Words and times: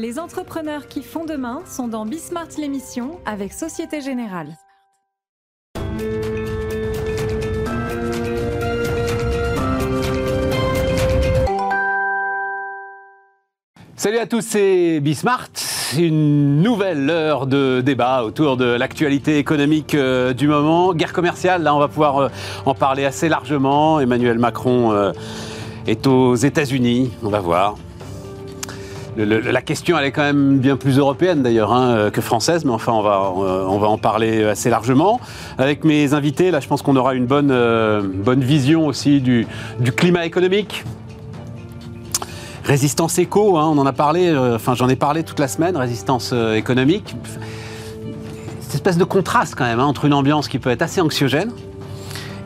Les 0.00 0.20
entrepreneurs 0.20 0.86
qui 0.86 1.02
font 1.02 1.24
demain 1.24 1.60
sont 1.66 1.88
dans 1.88 2.06
Bismart 2.06 2.46
l'émission 2.56 3.18
avec 3.26 3.52
Société 3.52 4.00
Générale. 4.00 4.56
Salut 13.96 14.18
à 14.18 14.26
tous, 14.28 14.42
c'est 14.42 15.00
Bismart. 15.00 15.48
Une 15.98 16.62
nouvelle 16.62 17.10
heure 17.10 17.48
de 17.48 17.80
débat 17.80 18.22
autour 18.22 18.56
de 18.56 18.66
l'actualité 18.66 19.38
économique 19.38 19.96
euh, 19.96 20.32
du 20.32 20.46
moment. 20.46 20.94
Guerre 20.94 21.12
commerciale, 21.12 21.64
là 21.64 21.74
on 21.74 21.80
va 21.80 21.88
pouvoir 21.88 22.18
euh, 22.18 22.28
en 22.66 22.74
parler 22.76 23.04
assez 23.04 23.28
largement. 23.28 23.98
Emmanuel 23.98 24.38
Macron 24.38 24.92
euh, 24.92 25.10
est 25.88 26.06
aux 26.06 26.36
États-Unis, 26.36 27.10
on 27.24 27.30
va 27.30 27.40
voir. 27.40 27.74
La 29.18 29.62
question, 29.62 29.98
est 29.98 30.12
quand 30.12 30.22
même 30.22 30.58
bien 30.58 30.76
plus 30.76 30.98
européenne 30.98 31.42
d'ailleurs 31.42 31.72
hein, 31.72 32.10
que 32.12 32.20
française, 32.20 32.64
mais 32.64 32.70
enfin, 32.70 32.92
on 32.92 33.02
va, 33.02 33.32
on 33.32 33.78
va 33.78 33.88
en 33.88 33.98
parler 33.98 34.44
assez 34.44 34.70
largement. 34.70 35.20
Avec 35.58 35.84
mes 35.84 36.14
invités, 36.14 36.50
là, 36.50 36.60
je 36.60 36.68
pense 36.68 36.82
qu'on 36.82 36.96
aura 36.96 37.14
une 37.14 37.26
bonne, 37.26 37.52
bonne 38.24 38.44
vision 38.44 38.86
aussi 38.86 39.20
du, 39.20 39.46
climat 39.96 40.24
économique, 40.24 40.84
Résistance 42.68 43.18
éco, 43.18 43.56
hein, 43.56 43.66
on 43.66 43.78
en 43.78 43.86
a 43.86 43.94
parlé, 43.94 44.28
euh, 44.28 44.56
enfin 44.56 44.74
j'en 44.74 44.90
ai 44.90 44.94
parlé 44.94 45.22
toute 45.22 45.38
la 45.38 45.48
semaine, 45.48 45.74
résistance 45.74 46.32
euh, 46.34 46.54
économique. 46.54 47.16
Cette 48.60 48.74
espèce 48.74 48.98
de 48.98 49.04
contraste 49.04 49.54
quand 49.56 49.64
même 49.64 49.80
hein, 49.80 49.86
entre 49.86 50.04
une 50.04 50.12
ambiance 50.12 50.48
qui 50.48 50.58
peut 50.58 50.68
être 50.68 50.82
assez 50.82 51.00
anxiogène 51.00 51.50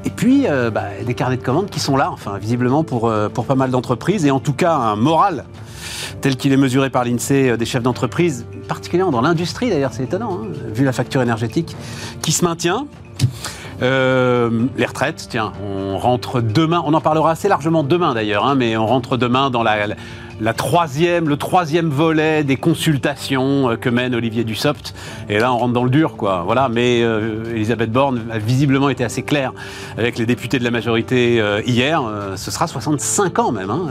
et 0.05 0.11
puis 0.11 0.47
euh, 0.47 0.71
bah, 0.71 0.85
des 1.05 1.15
carnets 1.15 1.39
de 1.39 1.43
commandes 1.43 1.71
qui 1.71 1.81
sont 1.81 1.97
là, 1.97 2.09
enfin 2.13 2.39
visiblement 2.39 2.85
pour, 2.85 3.13
pour 3.35 3.47
pas 3.47 3.57
mal 3.57 3.73
d'entreprises 3.73 4.25
et 4.25 4.31
en 4.31 4.39
tout 4.39 4.53
cas 4.53 4.77
un 4.77 4.95
moral 4.95 5.45
tel 6.21 6.37
qu'il 6.37 6.53
est 6.53 6.57
mesuré 6.57 6.91
par 6.91 7.05
l'INSEE 7.05 7.57
des 7.57 7.67
chefs 7.67 7.83
d'entreprise, 7.83 8.47
particulièrement 8.69 9.13
dans 9.13 9.21
l'industrie 9.21 9.71
d'ailleurs, 9.71 9.93
c'est 9.93 10.05
étonnant, 10.05 10.41
hein, 10.43 10.49
vu 10.75 10.85
la 10.85 10.93
facture 10.93 11.23
énergétique, 11.23 11.77
qui 12.21 12.33
se 12.33 12.45
maintient. 12.45 12.87
les 13.81 14.87
retraites, 14.87 15.27
tiens, 15.29 15.53
on 15.65 15.99
rentre 15.99 16.41
demain, 16.41 16.83
on 16.87 16.95
en 16.95 17.01
parlera 17.01 17.33
assez 17.33 17.49
largement 17.49 17.83
demain 17.83 18.15
d'ailleurs, 18.15 18.55
mais 18.55 18.77
on 18.77 18.87
rentre 18.87 19.17
demain 19.17 19.51
dans 19.51 19.63
la, 19.63 19.87
la 20.43 20.53
troisième, 20.55 21.29
le 21.29 21.37
troisième 21.37 21.89
volet 21.89 22.43
des 22.43 22.57
consultations 22.57 23.71
euh, 23.71 23.77
que 23.77 23.89
mène 23.89 24.13
Olivier 24.13 24.43
Dussopt. 24.43 24.93
Et 25.29 25.39
là, 25.39 25.55
on 25.55 25.59
rentre 25.59 25.73
dans 25.73 25.85
le 25.85 25.91
dur, 25.91 26.17
quoi. 26.17 26.43
Voilà. 26.45 26.69
Mais 26.69 27.01
euh, 27.03 27.55
Elisabeth 27.55 27.93
Borne 27.93 28.23
a 28.31 28.39
visiblement 28.39 28.89
été 28.89 29.05
assez 29.05 29.23
claire 29.23 29.53
avec 29.97 30.19
les 30.19 30.27
députés 30.27 30.59
de 30.59 30.65
la 30.65 30.73
majorité 30.73 31.41
euh, 31.41 31.63
hier. 31.65 32.03
ce 32.35 32.51
sera 32.51 32.67
65 32.67 33.39
ans 33.39 33.53
même. 33.53 33.71
Hein. 33.71 33.89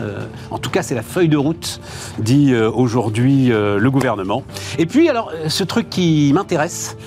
en 0.50 0.58
tout 0.58 0.70
cas, 0.70 0.84
c'est 0.84 0.96
la 0.96 1.04
feuille 1.04 1.30
de 1.30 1.38
route, 1.38 1.80
dit 2.20 2.54
aujourd'hui 2.56 3.48
le 3.48 3.90
gouvernement. 3.90 4.44
Et 4.78 4.86
puis, 4.86 5.08
alors, 5.08 5.32
ce 5.48 5.64
truc 5.64 5.90
qui 5.90 6.32
m'intéresse 6.34 6.98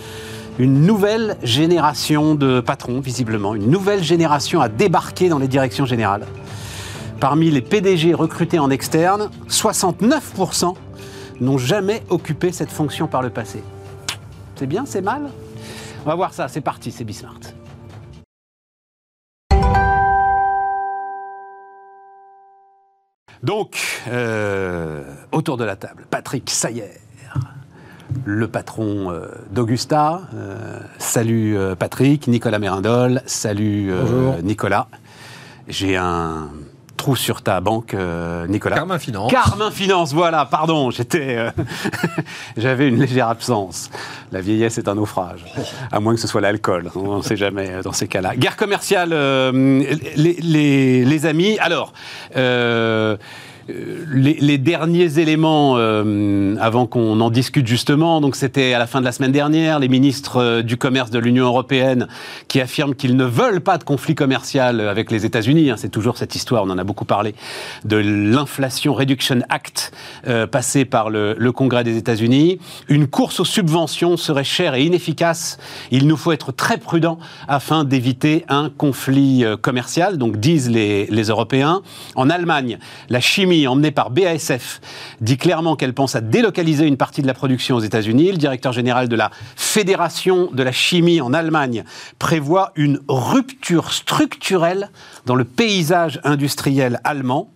une 0.58 0.86
nouvelle 0.86 1.36
génération 1.42 2.34
de 2.34 2.60
patrons, 2.60 3.00
visiblement, 3.00 3.54
une 3.54 3.70
nouvelle 3.70 4.02
génération 4.02 4.60
a 4.60 4.68
débarqué 4.68 5.28
dans 5.28 5.38
les 5.38 5.48
directions 5.48 5.84
générales. 5.84 6.26
Parmi 7.24 7.50
les 7.50 7.62
PDG 7.62 8.12
recrutés 8.12 8.58
en 8.58 8.68
externe, 8.68 9.30
69% 9.48 10.74
n'ont 11.40 11.56
jamais 11.56 12.02
occupé 12.10 12.52
cette 12.52 12.70
fonction 12.70 13.06
par 13.06 13.22
le 13.22 13.30
passé. 13.30 13.62
C'est 14.56 14.66
bien, 14.66 14.84
c'est 14.84 15.00
mal? 15.00 15.30
On 16.04 16.10
va 16.10 16.16
voir 16.16 16.34
ça, 16.34 16.48
c'est 16.48 16.60
parti, 16.60 16.92
c'est 16.92 17.04
Bismart. 17.04 17.40
Donc, 23.42 23.78
euh, 24.08 25.02
autour 25.32 25.56
de 25.56 25.64
la 25.64 25.76
table, 25.76 26.04
Patrick 26.10 26.50
Sayer, 26.50 26.90
le 28.26 28.48
patron 28.48 29.10
euh, 29.10 29.28
d'Augusta. 29.50 30.28
Euh, 30.34 30.78
salut 30.98 31.56
Patrick, 31.78 32.28
Nicolas 32.28 32.58
Mérindol, 32.58 33.22
salut 33.24 33.94
Nicolas. 34.42 34.88
J'ai 35.68 35.96
un 35.96 36.50
sur 37.14 37.42
ta 37.42 37.60
banque, 37.60 37.92
euh, 37.92 38.46
Nicolas 38.46 38.76
Carmin 38.76 38.98
Finance. 38.98 39.30
Carmin 39.30 39.70
Finance, 39.70 40.14
voilà, 40.14 40.46
pardon, 40.46 40.90
j'étais, 40.90 41.36
euh, 41.36 41.50
j'avais 42.56 42.88
une 42.88 42.98
légère 42.98 43.28
absence. 43.28 43.90
La 44.32 44.40
vieillesse 44.40 44.78
est 44.78 44.88
un 44.88 44.94
naufrage, 44.94 45.44
à 45.92 46.00
moins 46.00 46.14
que 46.14 46.20
ce 46.20 46.26
soit 46.26 46.40
l'alcool, 46.40 46.90
on 46.94 47.18
ne 47.18 47.22
sait 47.22 47.36
jamais 47.36 47.70
euh, 47.70 47.82
dans 47.82 47.92
ces 47.92 48.08
cas-là. 48.08 48.34
Guerre 48.36 48.56
commerciale, 48.56 49.10
les, 49.10 51.04
les, 51.04 51.26
amis. 51.26 51.58
Alors, 51.58 51.92
euh, 53.70 54.04
les, 54.12 54.58
derniers 54.58 55.18
éléments, 55.18 55.74
euh, 55.78 56.56
avant 56.60 56.86
qu'on 56.86 57.20
en 57.20 57.30
discute 57.30 57.66
justement, 57.66 58.20
donc 58.20 58.36
c'était 58.36 58.74
à 58.74 58.78
la 58.78 58.86
fin 58.86 59.00
de 59.00 59.04
la 59.04 59.12
semaine 59.12 59.32
dernière, 59.32 59.78
les 59.78 59.88
ministres 59.88 60.36
euh, 60.36 60.62
du 60.62 60.76
commerce 60.76 61.10
de 61.10 61.18
l'Union 61.18 61.46
européenne 61.46 62.08
qui 62.48 62.60
affirment 62.60 62.94
qu'ils 62.94 63.16
ne 63.16 63.24
veulent 63.24 63.60
pas 63.60 63.78
de 63.78 63.84
conflit 63.84 64.14
commercial 64.14 64.80
avec 64.80 65.10
les 65.10 65.24
États-Unis. 65.24 65.70
Hein, 65.70 65.76
c'est 65.78 65.88
toujours 65.88 66.18
cette 66.18 66.34
histoire, 66.34 66.64
on 66.64 66.70
en 66.70 66.78
a 66.78 66.84
beaucoup 66.84 67.06
parlé, 67.06 67.34
de 67.84 67.96
l'Inflation 67.96 68.94
Reduction 68.94 69.40
Act 69.48 69.92
passé 70.50 70.84
par 70.84 71.10
le, 71.10 71.34
le 71.38 71.52
Congrès 71.52 71.84
des 71.84 71.96
États-Unis. 71.96 72.58
Une 72.88 73.06
course 73.06 73.40
aux 73.40 73.44
subventions 73.44 74.16
serait 74.16 74.44
chère 74.44 74.74
et 74.74 74.84
inefficace. 74.84 75.58
Il 75.90 76.06
nous 76.06 76.16
faut 76.16 76.32
être 76.32 76.52
très 76.52 76.78
prudents 76.78 77.18
afin 77.48 77.84
d'éviter 77.84 78.44
un 78.48 78.70
conflit 78.70 79.44
commercial, 79.62 80.18
donc 80.18 80.38
disent 80.38 80.70
les, 80.70 81.06
les 81.06 81.24
Européens. 81.24 81.82
En 82.14 82.30
Allemagne, 82.30 82.78
la 83.08 83.20
chimie 83.20 83.53
emmenée 83.66 83.90
par 83.90 84.10
BASF, 84.10 84.80
dit 85.20 85.36
clairement 85.36 85.76
qu'elle 85.76 85.94
pense 85.94 86.16
à 86.16 86.20
délocaliser 86.20 86.86
une 86.86 86.96
partie 86.96 87.22
de 87.22 87.26
la 87.26 87.34
production 87.34 87.76
aux 87.76 87.80
États-Unis. 87.80 88.32
Le 88.32 88.38
directeur 88.38 88.72
général 88.72 89.08
de 89.08 89.16
la 89.16 89.30
Fédération 89.56 90.50
de 90.52 90.62
la 90.62 90.72
chimie 90.72 91.20
en 91.20 91.32
Allemagne 91.32 91.84
prévoit 92.18 92.72
une 92.76 93.00
rupture 93.08 93.92
structurelle 93.92 94.90
dans 95.26 95.34
le 95.34 95.44
paysage 95.44 96.20
industriel 96.24 97.00
allemand. 97.04 97.50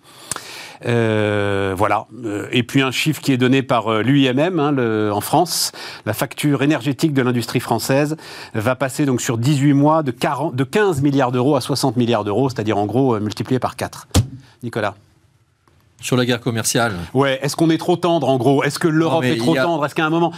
Euh, 0.86 1.74
voilà. 1.76 2.06
Euh, 2.24 2.48
et 2.52 2.62
puis 2.62 2.82
un 2.82 2.90
chiffre 2.90 3.20
qui 3.20 3.32
est 3.32 3.36
donné 3.36 3.62
par 3.62 3.88
euh, 3.88 4.02
l'UIMM 4.02 4.60
hein, 4.60 5.10
en 5.10 5.20
France. 5.20 5.72
La 6.06 6.12
facture 6.12 6.62
énergétique 6.62 7.12
de 7.12 7.22
l'industrie 7.22 7.60
française 7.60 8.16
va 8.54 8.76
passer 8.76 9.04
donc 9.04 9.20
sur 9.20 9.38
18 9.38 9.72
mois 9.72 10.02
de, 10.02 10.10
40, 10.10 10.54
de 10.54 10.64
15 10.64 11.02
milliards 11.02 11.32
d'euros 11.32 11.56
à 11.56 11.60
60 11.60 11.96
milliards 11.96 12.24
d'euros, 12.24 12.48
c'est-à-dire 12.48 12.78
en 12.78 12.86
gros 12.86 13.18
multiplié 13.20 13.58
par 13.58 13.76
4. 13.76 14.08
Nicolas 14.62 14.94
sur 16.00 16.16
la 16.16 16.24
guerre 16.24 16.40
commerciale. 16.40 16.94
Ouais, 17.14 17.38
est-ce 17.42 17.56
qu'on 17.56 17.70
est 17.70 17.78
trop 17.78 17.96
tendre 17.96 18.28
en 18.28 18.36
gros? 18.36 18.62
Est-ce 18.62 18.78
que 18.78 18.88
l'Europe 18.88 19.24
est 19.24 19.36
trop 19.36 19.54
tendre? 19.54 19.84
Est-ce 19.84 19.94
qu'à 19.94 20.06
un 20.06 20.10
moment 20.10 20.32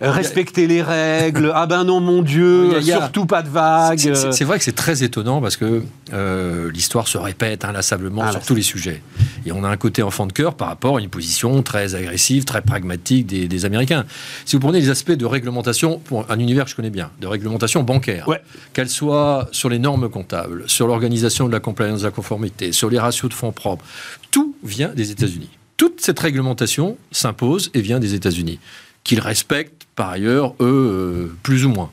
respecter 0.00 0.66
les 0.66 0.82
règles 0.82 1.52
Ah 1.54 1.66
ben 1.66 1.84
non 1.84 2.00
mon 2.00 2.22
Dieu, 2.22 2.80
surtout 2.82 3.26
pas 3.26 3.42
de 3.42 3.48
vagues. 3.48 3.98
C'est 3.98 4.44
vrai 4.44 4.58
que 4.58 4.64
c'est 4.64 4.74
très 4.74 5.02
étonnant 5.02 5.40
parce 5.40 5.56
que 5.56 5.82
euh, 6.12 6.70
l'histoire 6.72 7.08
se 7.08 7.18
répète 7.18 7.64
inlassablement 7.64 8.22
ah, 8.24 8.32
sur 8.32 8.42
tous 8.42 8.54
les 8.54 8.62
sujets. 8.62 9.02
Et 9.44 9.52
on 9.52 9.64
a 9.64 9.68
un 9.68 9.76
côté 9.76 10.02
enfant 10.02 10.26
de 10.26 10.32
cœur 10.32 10.54
par 10.54 10.68
rapport 10.68 10.96
à 10.98 11.00
une 11.00 11.08
position 11.08 11.62
très 11.62 11.94
agressive, 11.94 12.44
très 12.44 12.62
pragmatique 12.62 13.26
des, 13.26 13.64
Américains. 13.64 14.04
Si 14.44 14.54
vous 14.54 14.60
prenez 14.60 14.80
les 14.80 14.90
aspects 14.90 15.12
de 15.12 15.24
réglementation, 15.24 15.98
pour 15.98 16.30
un 16.30 16.38
univers 16.38 16.64
que 16.64 16.70
je 16.70 16.76
connais 16.76 16.90
bien, 16.90 17.10
de 17.20 17.26
réglementation 17.26 17.82
bancaire, 17.82 18.28
qu'elle 18.74 18.90
soit 18.90 19.48
sur 19.50 19.68
les 19.68 19.78
normes 19.78 20.08
comptables, 20.08 20.64
sur 20.66 20.86
l'organisation 20.86 21.46
de 21.46 21.52
la 21.52 21.60
compliance 21.60 22.00
de 22.00 22.06
la 22.06 22.10
conformité, 22.10 22.72
sur 22.72 22.90
les 22.90 22.98
ratios 22.98 23.30
de 23.30 23.34
fonds 23.34 23.52
propres, 23.52 23.84
tout 24.30 24.54
vient 24.62 24.88
des 24.88 25.10
États-Unis. 25.10 25.50
Toute 25.76 26.00
cette 26.00 26.18
réglementation 26.18 26.96
s'impose 27.10 27.70
et 27.74 27.80
vient 27.80 27.98
des 27.98 28.14
États-Unis, 28.14 28.58
qu'ils 29.06 29.20
respectent 29.20 29.86
par 29.94 30.10
ailleurs, 30.10 30.54
eux, 30.60 31.30
euh, 31.30 31.36
plus 31.42 31.64
ou 31.64 31.70
moins. 31.70 31.90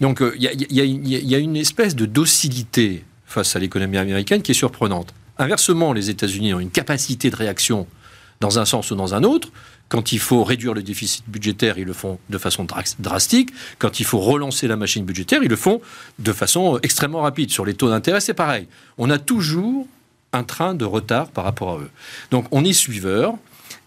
Donc 0.00 0.22
il 0.36 0.42
y, 0.42 1.34
a 1.34 1.38
une 1.38 1.56
espèce 1.56 1.94
de 1.94 2.04
docilité 2.04 3.04
face 3.24 3.54
à 3.54 3.60
l'économie 3.60 3.98
américaine 3.98 4.42
qui 4.42 4.50
est 4.50 4.54
surprenante. 4.54 5.14
Inversement, 5.38 5.92
les 5.92 6.10
États-Unis 6.10 6.52
ont 6.52 6.60
une 6.60 6.70
capacité 6.70 7.30
de 7.30 7.36
réaction 7.36 7.86
dans 8.40 8.58
un 8.58 8.64
sens 8.64 8.90
ou 8.90 8.96
dans 8.96 9.14
un 9.14 9.22
autre. 9.22 9.50
Quand 9.88 10.12
il 10.12 10.18
faut 10.18 10.42
réduire 10.42 10.74
le 10.74 10.82
déficit 10.82 11.24
budgétaire, 11.28 11.78
ils 11.78 11.86
le 11.86 11.92
font 11.92 12.18
de 12.28 12.38
façon 12.38 12.66
drastique. 12.98 13.50
Quand 13.78 14.00
il 14.00 14.04
faut 14.04 14.18
relancer 14.18 14.66
la 14.66 14.76
machine 14.76 15.04
budgétaire, 15.04 15.42
ils 15.42 15.48
le 15.48 15.56
font 15.56 15.80
de 16.18 16.32
façon 16.32 16.80
extrêmement 16.82 17.20
rapide. 17.20 17.50
Sur 17.50 17.64
les 17.64 17.74
taux 17.74 17.90
d'intérêt, 17.90 18.20
c'est 18.20 18.34
pareil. 18.34 18.66
On 18.98 19.08
a 19.08 19.18
toujours 19.18 19.86
un 20.32 20.42
train 20.42 20.74
de 20.74 20.84
retard 20.84 21.28
par 21.28 21.44
rapport 21.44 21.78
à 21.78 21.78
eux. 21.78 21.90
Donc 22.30 22.46
on 22.50 22.64
est 22.64 22.72
suiveur 22.72 23.34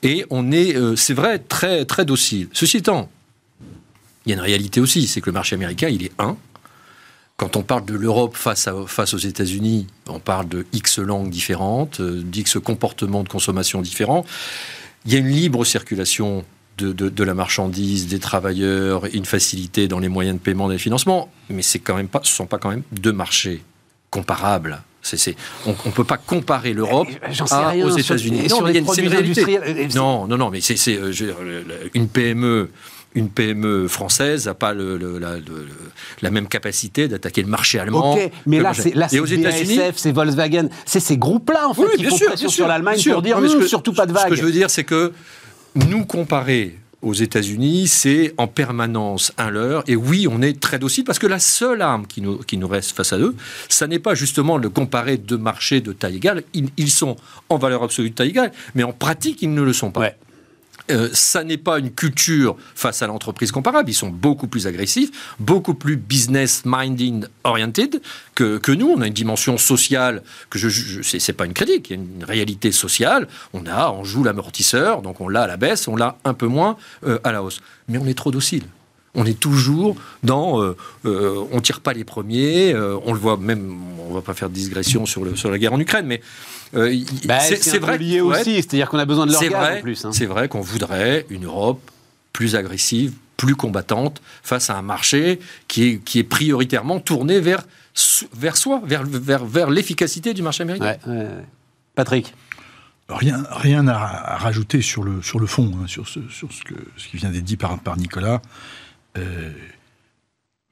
et 0.01 0.25
on 0.29 0.51
est, 0.51 0.75
euh, 0.75 0.95
c'est 0.95 1.13
vrai, 1.13 1.39
très, 1.39 1.85
très 1.85 2.05
docile. 2.05 2.49
Ceci 2.53 2.77
étant, 2.77 3.09
il 4.25 4.29
y 4.29 4.31
a 4.33 4.35
une 4.35 4.41
réalité 4.41 4.79
aussi, 4.79 5.07
c'est 5.07 5.21
que 5.21 5.29
le 5.29 5.33
marché 5.33 5.55
américain, 5.55 5.89
il 5.89 6.03
est 6.03 6.11
un. 6.19 6.37
Quand 7.37 7.57
on 7.57 7.63
parle 7.63 7.85
de 7.85 7.95
l'Europe 7.95 8.35
face, 8.35 8.67
aux 8.67 9.17
États-Unis, 9.17 9.87
on 10.07 10.19
parle 10.19 10.47
de 10.47 10.65
X 10.71 10.99
langues 10.99 11.29
différentes, 11.29 11.99
euh, 11.99 12.21
d'X 12.21 12.57
comportements 12.63 13.23
de 13.23 13.29
consommation 13.29 13.81
différents. 13.81 14.25
Il 15.05 15.13
y 15.13 15.15
a 15.15 15.19
une 15.19 15.29
libre 15.29 15.65
circulation 15.65 16.45
de, 16.77 17.23
la 17.23 17.33
marchandise, 17.33 18.07
des 18.07 18.19
travailleurs, 18.19 19.05
une 19.13 19.25
facilité 19.25 19.87
dans 19.87 19.99
les 19.99 20.09
moyens 20.09 20.37
de 20.37 20.41
paiement 20.41 20.69
et 20.71 20.75
de 20.75 20.79
financement, 20.79 21.29
mais 21.49 21.61
ce 21.61 21.77
ne 21.77 22.07
sont 22.23 22.45
pas 22.45 22.57
quand 22.57 22.69
même 22.69 22.83
deux 22.91 23.11
marchés 23.11 23.63
comparables 24.09 24.81
on 25.65 25.71
ne 25.71 25.91
peut 25.91 26.03
pas 26.03 26.17
comparer 26.17 26.73
l'Europe 26.73 27.07
aux 27.83 27.97
États-Unis. 27.97 28.47
Non, 28.49 28.61
mais 28.61 28.83
c'est 28.93 29.01
une 29.01 29.07
réalité. 29.07 29.59
Non, 29.95 30.27
non, 30.27 30.37
non, 30.37 30.49
mais 30.49 30.61
c'est 30.61 30.99
une 31.93 32.07
PME 32.07 32.69
une 33.15 33.29
PME 33.29 33.87
française 33.87 34.47
n'a 34.47 34.53
pas 34.53 34.73
le, 34.73 34.97
la, 35.19 35.35
la, 36.21 36.31
même 36.31 36.47
capacité 36.47 37.07
d'attaquer 37.07 37.43
le 37.43 37.47
marché 37.47 37.79
allemand. 37.79 38.15
Ok, 38.15 38.31
mais 38.45 38.59
là, 38.59 38.73
c'est 38.73 38.91
BASF, 38.91 39.93
c'est 39.97 40.11
Volkswagen, 40.11 40.69
c'est 40.85 40.99
ces 40.99 41.17
groupes-là, 41.17 41.69
en 41.69 41.73
fait, 41.73 41.95
qui 41.95 42.05
font 42.05 42.17
pression 42.17 42.49
sur 42.49 42.67
l'Allemagne 42.67 42.99
pour 43.03 43.21
dire 43.21 43.37
hum, 43.37 43.67
surtout 43.67 43.93
pas 43.93 44.05
de 44.05 44.13
vagues. 44.13 44.23
Ce 44.25 44.29
que 44.29 44.35
je 44.35 44.43
veux 44.43 44.51
dire, 44.51 44.69
c'est 44.69 44.83
que 44.83 45.13
nous 45.75 46.05
comparer 46.05 46.79
aux 47.03 47.13
États-Unis, 47.13 47.87
c'est 47.87 48.33
en 48.37 48.47
permanence 48.47 49.33
un 49.37 49.49
leurre. 49.49 49.83
Et 49.87 49.95
oui, 49.95 50.27
on 50.29 50.41
est 50.41 50.59
très 50.59 50.79
docile 50.79 51.03
parce 51.03 51.19
que 51.19 51.27
la 51.27 51.39
seule 51.39 51.81
arme 51.81 52.07
qui 52.07 52.21
nous, 52.21 52.37
qui 52.37 52.57
nous 52.57 52.67
reste 52.67 52.95
face 52.95 53.13
à 53.13 53.19
eux, 53.19 53.35
ça 53.69 53.87
n'est 53.87 53.99
pas 53.99 54.15
justement 54.15 54.57
de 54.57 54.67
comparer 54.67 55.17
deux 55.17 55.37
marchés 55.37 55.81
de 55.81 55.93
taille 55.93 56.15
égale. 56.15 56.43
Ils, 56.53 56.91
sont 56.91 57.15
en 57.49 57.57
valeur 57.57 57.83
absolue 57.83 58.09
de 58.09 58.15
taille 58.15 58.29
égale, 58.29 58.51
mais 58.75 58.83
en 58.83 58.93
pratique, 58.93 59.41
ils 59.41 59.53
ne 59.53 59.61
le 59.61 59.73
sont 59.73 59.91
pas. 59.91 60.11
Euh, 60.91 61.09
ça 61.13 61.43
n'est 61.43 61.57
pas 61.57 61.79
une 61.79 61.91
culture 61.91 62.57
face 62.75 63.01
à 63.01 63.07
l'entreprise 63.07 63.51
comparable. 63.51 63.89
Ils 63.89 63.95
sont 63.95 64.09
beaucoup 64.09 64.47
plus 64.47 64.67
agressifs, 64.67 65.11
beaucoup 65.39 65.73
plus 65.73 65.95
business-minded 65.95 67.29
oriented 67.43 68.01
que, 68.35 68.57
que, 68.57 68.71
nous. 68.71 68.89
On 68.89 69.01
a 69.01 69.07
une 69.07 69.13
dimension 69.13 69.57
sociale 69.57 70.23
que 70.49 70.59
je, 70.59 70.67
je 70.69 71.01
c'est 71.01 71.33
pas 71.33 71.45
une 71.45 71.53
critique, 71.53 71.89
il 71.89 71.97
y 71.97 71.99
a 71.99 72.03
une 72.03 72.23
réalité 72.23 72.71
sociale. 72.71 73.27
On 73.53 73.65
a, 73.65 73.91
on 73.91 74.03
joue 74.03 74.23
l'amortisseur, 74.23 75.01
donc 75.01 75.21
on 75.21 75.29
l'a 75.29 75.43
à 75.43 75.47
la 75.47 75.57
baisse, 75.57 75.87
on 75.87 75.95
l'a 75.95 76.17
un 76.25 76.33
peu 76.33 76.47
moins 76.47 76.77
euh, 77.05 77.19
à 77.23 77.31
la 77.31 77.43
hausse. 77.43 77.61
Mais 77.87 77.97
on 77.97 78.05
est 78.05 78.17
trop 78.17 78.31
docile. 78.31 78.63
On 79.15 79.25
est 79.25 79.39
toujours 79.39 79.95
dans, 80.23 80.61
euh, 80.61 80.75
euh 81.05 81.43
on 81.51 81.61
tire 81.61 81.81
pas 81.81 81.93
les 81.93 82.03
premiers. 82.03 82.75
on 82.75 83.13
le 83.13 83.19
voit 83.19 83.37
même, 83.37 83.77
on 84.09 84.13
va 84.13 84.21
pas 84.21 84.33
faire 84.33 84.49
de 84.49 84.55
digression 84.55 85.05
sur, 85.05 85.23
le, 85.23 85.35
sur 85.35 85.51
la 85.51 85.57
guerre 85.57 85.73
en 85.73 85.79
Ukraine, 85.79 86.05
mais 86.05 86.21
euh, 86.75 86.99
bah, 87.25 87.39
c'est 87.39 87.79
vrai. 87.79 87.97
lié 87.97 88.21
aussi, 88.21 88.55
c'est-à-dire 88.55 88.89
qu'on 88.89 88.99
a 88.99 89.05
besoin 89.05 89.25
de 89.25 89.31
leur 89.31 89.43
en 89.43 89.81
plus. 89.81 90.05
Hein. 90.05 90.11
C'est 90.11 90.25
vrai 90.25 90.47
qu'on 90.47 90.61
voudrait 90.61 91.25
une 91.29 91.45
Europe 91.45 91.81
plus 92.31 92.55
agressive, 92.55 93.13
plus 93.37 93.55
combattante 93.55 94.21
face 94.41 94.69
à 94.69 94.77
un 94.77 94.81
marché 94.81 95.39
qui 95.67 95.87
est, 95.87 96.03
qui 96.03 96.19
est 96.19 96.23
prioritairement 96.23 96.99
tourné 96.99 97.39
vers, 97.39 97.63
vers 98.35 98.57
soi, 98.57 98.81
vers, 98.85 99.03
vers, 99.03 99.45
vers 99.45 99.69
l'efficacité 99.69 100.33
du 100.33 100.41
marché 100.41 100.63
américain. 100.63 100.95
Patrick 101.95 102.33
Rien, 103.09 103.43
rien 103.51 103.87
à, 103.87 104.37
rajouter 104.37 104.81
sur 104.81 105.03
le, 105.03 105.21
sur 105.21 105.37
le 105.37 105.45
fond, 105.45 105.71
hein, 105.75 105.87
sur, 105.87 106.07
ce, 106.07 106.21
sur 106.29 106.51
ce, 106.51 106.63
que, 106.63 106.73
ce 106.95 107.09
qui 107.09 107.17
vient 107.17 107.29
d'être 107.29 107.43
dit 107.43 107.57
par, 107.57 107.77
par 107.79 107.97
Nicolas. 107.97 108.41
Euh, 109.17 109.51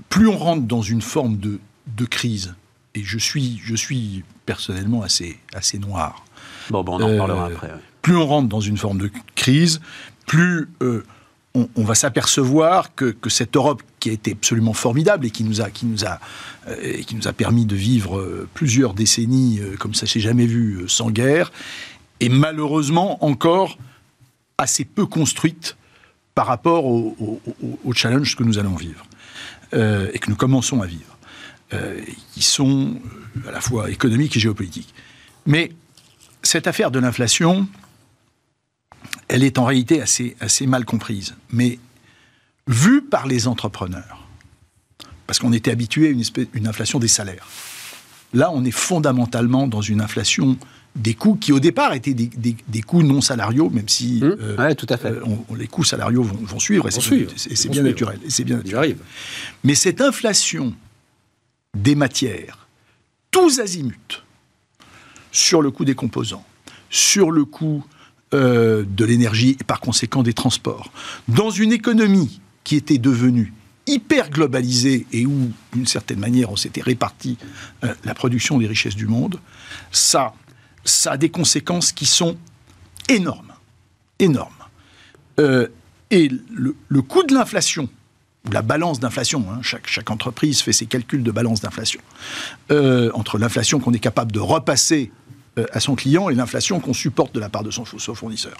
plus 0.10 0.28
on 0.28 0.38
rentre 0.38 0.64
dans 0.64 0.82
une 0.82 1.02
forme 1.02 1.38
de, 1.38 1.60
de 1.98 2.06
crise, 2.06 2.54
et 2.96 3.04
je 3.04 3.18
suis, 3.18 3.62
je 3.64 3.76
suis 3.76 4.24
personnellement 4.46 5.02
assez, 5.02 5.40
assez 5.54 5.80
noir. 5.80 6.26
Bon, 6.70 6.84
bon 6.84 7.00
on 7.00 7.04
en 7.04 7.08
reparlera 7.08 7.50
euh, 7.50 7.54
après. 7.54 7.70
Plus 8.02 8.18
on 8.18 8.28
rentre 8.28 8.50
dans 8.50 8.60
une 8.60 8.78
forme 8.78 8.98
de 8.98 9.12
crise, 9.36 9.80
plus 10.26 10.70
euh, 10.82 11.06
on, 11.54 11.84
va 11.84 11.96
s'apercevoir 11.96 12.96
que, 12.96 13.06
que, 13.06 13.30
cette 13.30 13.56
Europe 13.56 13.84
qui 14.00 14.10
a 14.10 14.14
été 14.14 14.32
absolument 14.32 14.74
formidable 14.74 15.26
et 15.26 15.32
qui 15.32 15.44
nous 15.44 15.62
a, 15.62 15.70
qui 15.70 15.86
nous 15.86 16.06
a, 16.06 16.20
euh, 16.68 17.02
qui 17.04 17.16
nous 17.16 17.28
a 17.28 17.34
permis 17.34 17.66
de 17.66 17.76
vivre 17.76 18.48
plusieurs 18.54 18.94
décennies 18.94 19.60
comme 19.80 19.94
ça 19.94 20.08
s'est 20.08 20.22
jamais 20.22 20.46
vu 20.46 20.86
sans 20.88 21.12
guerre, 21.12 21.52
est 22.20 22.30
malheureusement 22.30 23.24
encore 23.24 23.78
assez 24.58 24.86
peu 24.86 25.06
construite 25.06 25.76
par 26.36 26.48
rapport 26.48 26.86
au, 26.86 27.42
au, 27.84 27.94
challenge 27.94 28.36
que 28.36 28.44
nous 28.44 28.58
allons 28.58 28.76
vivre 28.76 29.06
et 29.74 30.20
que 30.20 30.30
nous 30.30 30.36
commençons 30.36 30.82
à 30.82 30.86
vivre. 30.86 31.18
Euh, 31.74 32.02
qui 32.34 32.42
sont 32.42 33.00
euh, 33.46 33.48
à 33.48 33.52
la 33.52 33.62
fois 33.62 33.90
économiques 33.90 34.36
et 34.36 34.42
géopolitiques. 34.42 34.94
Mais 35.46 35.72
cette 36.44 36.68
affaire 36.68 36.92
de 36.92 37.00
l'inflation, 37.00 37.66
elle 39.30 39.42
est 39.42 39.58
en 39.58 39.64
réalité 39.64 40.02
assez, 40.02 40.36
mal 40.68 40.84
comprise. 40.84 41.34
Mais 41.50 41.80
vue 42.68 43.02
par 43.02 43.26
les 43.26 43.48
entrepreneurs, 43.48 44.28
parce 45.28 45.40
qu'on 45.40 45.54
était 45.54 45.72
habitué 45.72 46.10
à 46.10 46.12
une 46.54 46.68
inflation 46.68 47.00
des 47.00 47.08
salaires. 47.08 47.48
Là, 48.34 48.52
on 48.52 48.66
est 48.66 48.72
fondamentalement 48.72 49.66
dans 49.66 49.82
une 49.82 50.02
inflation 50.02 50.58
des 50.96 51.14
coûts 51.14 51.36
qui, 51.36 51.54
au 51.54 51.60
départ, 51.60 51.94
étaient 51.94 52.14
des, 52.14 52.30
des, 52.68 52.82
coûts 52.82 53.04
non 53.04 53.22
salariaux, 53.22 53.70
même 53.70 53.88
si 53.88 54.20
mmh. 54.22 54.36
euh, 54.42 54.74
tout 54.76 54.88
à 54.90 54.98
fait. 54.98 55.14
les 55.58 55.68
coûts 55.68 55.84
salariaux 55.84 56.24
vont, 56.24 56.60
suivre, 56.60 56.88
et 56.88 56.92
c'est 56.92 57.70
bien, 57.70 57.84
naturel. 57.84 58.20
C'est 58.28 58.44
bien 58.44 58.58
naturel. 58.58 58.98
Mais 59.64 59.76
cette 59.76 60.02
inflation 60.02 60.74
des 61.76 61.96
matières, 61.96 62.68
tous 63.32 63.60
azimuts, 63.60 64.24
sur 65.32 65.62
le 65.62 65.72
coût 65.72 65.86
des 65.86 65.96
composants, 65.96 66.46
sur 66.90 67.32
le 67.32 67.46
coût 67.46 67.86
euh, 68.34 68.84
de 68.86 69.06
l'énergie 69.06 69.56
et 69.60 69.64
par 69.64 69.80
conséquent 69.80 70.24
des 70.24 70.34
transports, 70.34 70.92
dans 71.30 71.50
une 71.50 71.72
économie 71.72 72.42
qui 72.66 72.76
était 72.76 72.98
devenue 72.98 73.54
hyper 73.88 74.30
globalisée 74.30 75.08
et 75.12 75.26
où, 75.26 75.52
d'une 75.74 75.88
certaine 75.88 76.20
manière, 76.20 76.52
on 76.52 76.56
s'était 76.56 76.82
réparti 76.82 77.38
euh, 77.84 77.94
la 78.04 78.14
production 78.14 78.58
des 78.58 78.68
richesses 78.68 78.96
du 78.96 79.08
monde, 79.08 79.40
ça, 79.92 80.34
ça 80.84 81.14
a 81.14 81.18
des 81.18 81.30
conséquences 81.30 81.92
qui 81.92 82.06
sont 82.06 82.38
énormes, 83.10 83.54
énormes. 84.20 84.52
Euh, 85.40 85.68
et 86.10 86.30
le 86.30 87.02
coût 87.02 87.24
de 87.24 87.34
l'inflation 87.34 87.90
la 88.50 88.62
balance 88.62 89.00
d'inflation. 89.00 89.46
Hein. 89.52 89.60
Chaque, 89.62 90.10
entreprise 90.10 90.62
fait 90.62 90.74
ses 90.74 90.86
calculs 90.86 91.24
de 91.24 91.32
balance 91.32 91.62
d'inflation. 91.62 92.02
Euh, 92.72 93.12
entre 93.14 93.38
l'inflation 93.38 93.80
qu'on 93.80 93.94
est 93.94 94.00
capable 94.00 94.32
de 94.32 94.40
repasser 94.40 95.12
euh, 95.58 95.66
à 95.72 95.80
son 95.80 95.96
client 95.96 96.30
et 96.30 96.36
l'inflation 96.36 96.80
qu'on 96.80 96.94
supporte 96.94 97.36
de 97.36 97.40
la 97.40 97.50
part 97.50 97.64
de 97.64 97.72
son, 97.72 97.86
fournisseur. 97.86 98.58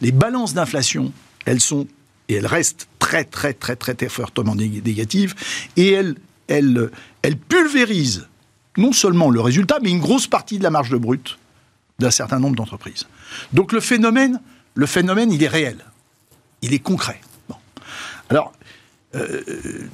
Les 0.00 0.12
balances 0.12 0.54
d'inflation, 0.54 1.12
elles 1.46 1.60
sont 1.60 1.86
et 2.28 2.34
elles 2.34 2.46
restent 2.46 2.88
très 2.98 3.24
très 3.24 3.52
très 3.52 3.74
très, 3.76 4.08
fortement 4.08 4.54
négatives 4.54 5.34
et 5.76 5.90
elles, 5.90 6.14
elles, 6.48 6.90
elles 7.22 7.36
pulvérisent 7.36 8.28
non 8.76 8.92
seulement 8.92 9.28
le 9.28 9.40
résultat, 9.40 9.78
mais 9.82 9.90
une 9.90 10.00
grosse 10.00 10.26
partie 10.26 10.58
de 10.58 10.62
la 10.62 10.70
marge 10.70 10.88
de 10.90 10.96
brut 10.96 11.38
d'un 11.98 12.10
certain 12.10 12.38
nombre 12.38 12.56
d'entreprises. 12.56 13.06
Donc 13.52 13.72
le 13.72 13.80
phénomène, 13.80 14.40
le 14.74 14.86
phénomène, 14.86 15.32
il 15.32 15.42
est 15.42 15.48
réel, 15.48 15.84
il 16.62 16.72
est 16.72 16.78
concret. 16.78 17.20
Alors, 18.30 18.52
euh, 19.14 19.42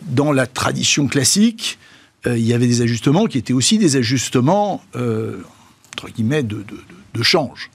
dans 0.07 0.33
la 0.33 0.47
tradition 0.47 1.09
classique, 1.09 1.79
euh, 2.27 2.39
il 2.39 2.45
y 2.45 2.53
avait 2.53 2.69
des 2.69 2.83
ajustements 2.83 3.27
qui 3.27 3.39
étaient 3.39 3.53
aussi 3.53 3.79
des 3.79 3.97
ajustements, 3.97 4.83
euh, 4.95 5.43
entre 5.93 6.09
guillemets, 6.09 6.45
de, 6.45 6.65
change. 7.21 7.69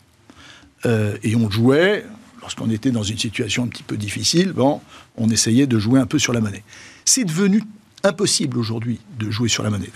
et 0.86 1.36
on 1.36 1.52
jouait, 1.52 2.06
lorsqu'on 2.40 2.70
était 2.70 2.92
dans 2.92 3.04
une 3.04 3.18
situation 3.18 3.64
un 3.64 3.68
petit 3.68 3.84
peu 3.84 3.98
difficile, 3.98 4.54
bon, 4.54 4.80
on 5.18 5.30
essayait 5.30 5.68
de 5.68 5.78
jouer 5.78 6.00
un 6.00 6.06
peu 6.06 6.18
sur 6.18 6.32
la 6.32 6.40
monnaie. 6.40 6.64
C'est 7.04 7.26
devenu 7.26 7.62
impossible 8.06 8.58
aujourd'hui 8.58 9.02
de 9.20 9.30
jouer 9.30 9.50
sur 9.50 9.64
la 9.64 9.70
monnaie. 9.70 9.90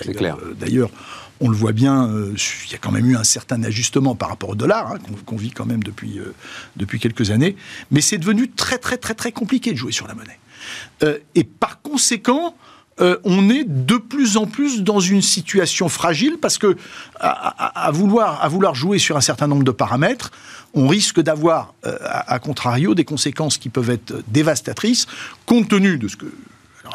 D'ailleurs, 0.60 0.90
on 1.40 1.50
le 1.50 1.56
voit 1.56 1.72
bien, 1.72 2.10
il 2.10 2.72
y 2.72 2.76
a 2.76 2.78
quand 2.78 2.92
même 2.92 3.10
eu 3.10 3.16
un 3.16 3.24
certain 3.24 3.62
ajustement 3.64 4.16
par 4.16 4.30
rapport 4.30 4.50
au 4.50 4.56
dollar, 4.56 4.92
hein, 4.92 4.98
qu'on 5.26 5.38
vit 5.38 5.52
quand 5.52 5.66
même 5.66 5.84
depuis, 5.84 6.20
depuis 6.76 7.00
quelques 7.00 7.32
années, 7.32 7.56
mais 7.92 8.02
c'est 8.02 8.18
devenu 8.18 8.50
très 8.50 8.78
très 8.78 8.98
très 8.98 9.14
très 9.14 9.32
compliqué 9.32 9.72
de 9.72 9.78
jouer 9.78 9.92
sur 9.92 10.08
la 10.08 10.16
monnaie. 10.16 10.40
Euh, 11.04 11.18
et 11.36 11.44
par 11.44 11.82
conséquent, 11.82 12.56
euh, 13.00 13.18
on 13.24 13.50
est 13.50 13.64
de 13.64 13.98
plus 13.98 14.38
en 14.38 14.48
plus 14.48 14.82
dans 14.82 15.00
une 15.00 15.22
situation 15.22 15.88
fragile 15.88 16.38
parce 16.42 16.58
que 16.58 16.76
à, 17.20 17.92
vouloir, 17.92 18.44
à 18.44 18.48
vouloir 18.48 18.74
jouer 18.74 18.98
sur 18.98 19.18
un 19.18 19.22
certain 19.22 19.48
nombre 19.48 19.64
de 19.64 19.72
paramètres, 19.72 20.32
on 20.74 20.88
risque 20.88 21.22
d'avoir, 21.22 21.74
euh, 21.86 21.98
à, 22.02 22.40
contrario, 22.40 22.96
des 22.96 23.06
conséquences 23.06 23.58
qui 23.58 23.70
peuvent 23.70 23.92
être 23.92 24.24
dévastatrices, 24.28 25.06
compte 25.46 25.70
tenu 25.70 25.98
de 25.98 26.08
ce 26.08 26.18
que... 26.18 26.26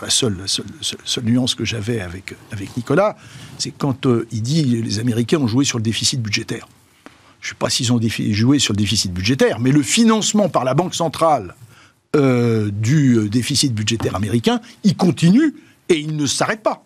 La 0.03 0.11
seule, 0.11 0.37
seule, 0.47 1.25
nuance 1.25 1.55
que 1.55 1.65
j'avais 1.65 2.01
avec, 2.01 2.35
avec 2.51 2.77
Nicolas, 2.77 3.17
c'est 3.57 3.71
quand 3.71 4.07
il 4.33 4.43
dit 4.43 4.65
les 4.65 4.99
Américains 4.99 5.39
ont 5.39 5.47
joué 5.47 5.65
sur 5.65 5.79
le 5.79 5.85
déficit 5.85 6.21
budgétaire. 6.21 6.67
Je 7.41 7.49
ne 7.49 7.51
sais 7.51 7.57
pas 7.57 7.71
s'ils 7.71 7.93
ont 7.93 8.01
joué 8.31 8.59
sur 8.59 8.73
le 8.73 8.79
déficit 8.79 9.13
budgétaire, 9.13 9.61
mais 9.61 9.71
le 9.71 9.83
financement 9.83 10.49
par 10.49 10.65
la 10.65 10.75
Banque 10.75 10.95
centrale 10.95 11.55
euh, 12.15 12.71
du 12.71 13.17
euh, 13.17 13.29
déficit 13.29 13.73
budgétaire 13.73 14.15
américain, 14.15 14.61
il 14.85 14.97
continue 14.97 15.55
et 15.89 15.99
il 15.99 16.15
ne 16.17 16.27
s'arrête 16.27 16.63
pas. 16.63 16.85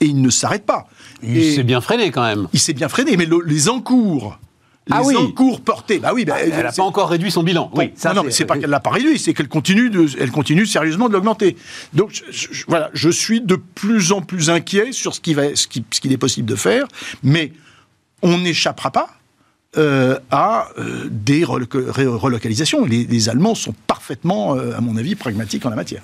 Et 0.00 0.06
il 0.06 0.22
ne 0.22 0.30
s'arrête 0.30 0.64
pas. 0.64 0.88
Il 1.22 1.54
s'est 1.54 1.62
bien 1.62 1.82
freiné 1.82 2.10
quand 2.10 2.22
même. 2.22 2.48
Il 2.54 2.58
s'est 2.58 2.72
bien 2.72 2.88
freiné, 2.88 3.18
mais 3.18 3.28
les 3.44 3.68
encours 3.68 4.38
les 4.86 4.96
ah 4.96 5.20
encours 5.20 5.60
portés. 5.60 5.98
Bah 5.98 6.12
oui, 6.14 6.24
bah, 6.24 6.36
elle 6.40 6.50
n'a 6.50 6.72
pas 6.72 6.82
encore 6.82 7.10
réduit 7.10 7.30
son 7.30 7.42
bilan. 7.42 7.70
oui, 7.74 7.92
ça, 7.94 8.12
non, 8.12 8.24
mais 8.24 8.30
c'est 8.30 8.44
pas 8.44 8.58
qu'elle 8.58 8.70
l'a 8.70 8.80
pas 8.80 8.90
réduit, 8.90 9.18
c'est 9.18 9.34
qu'elle 9.34 9.48
continue, 9.48 9.90
de, 9.90 10.06
elle 10.18 10.30
continue 10.30 10.66
sérieusement 10.66 11.08
de 11.08 11.12
l'augmenter. 11.12 11.56
Donc 11.92 12.22
voilà, 12.66 12.90
je 12.92 13.10
suis 13.10 13.40
de 13.40 13.56
plus 13.56 14.12
en 14.12 14.20
plus 14.22 14.50
inquiet 14.50 14.92
sur 14.92 15.14
ce 15.14 15.20
qui 15.20 15.34
va, 15.34 15.54
ce 15.54 15.68
qui, 15.68 15.84
ce 15.90 16.00
qu'il 16.00 16.12
est 16.12 16.18
possible 16.18 16.48
de 16.48 16.56
faire, 16.56 16.86
mais 17.22 17.52
on 18.22 18.38
n'échappera 18.38 18.90
pas 18.90 19.20
euh, 19.78 20.18
à 20.32 20.68
euh, 20.78 21.06
des 21.08 21.44
relocalisations. 21.44 22.84
Les, 22.84 23.28
Allemands 23.28 23.54
sont 23.54 23.72
parfaitement, 23.86 24.56
euh, 24.56 24.76
à 24.76 24.80
mon 24.80 24.96
avis, 24.96 25.14
pragmatiques 25.14 25.64
en 25.64 25.70
la 25.70 25.76
matière. 25.76 26.02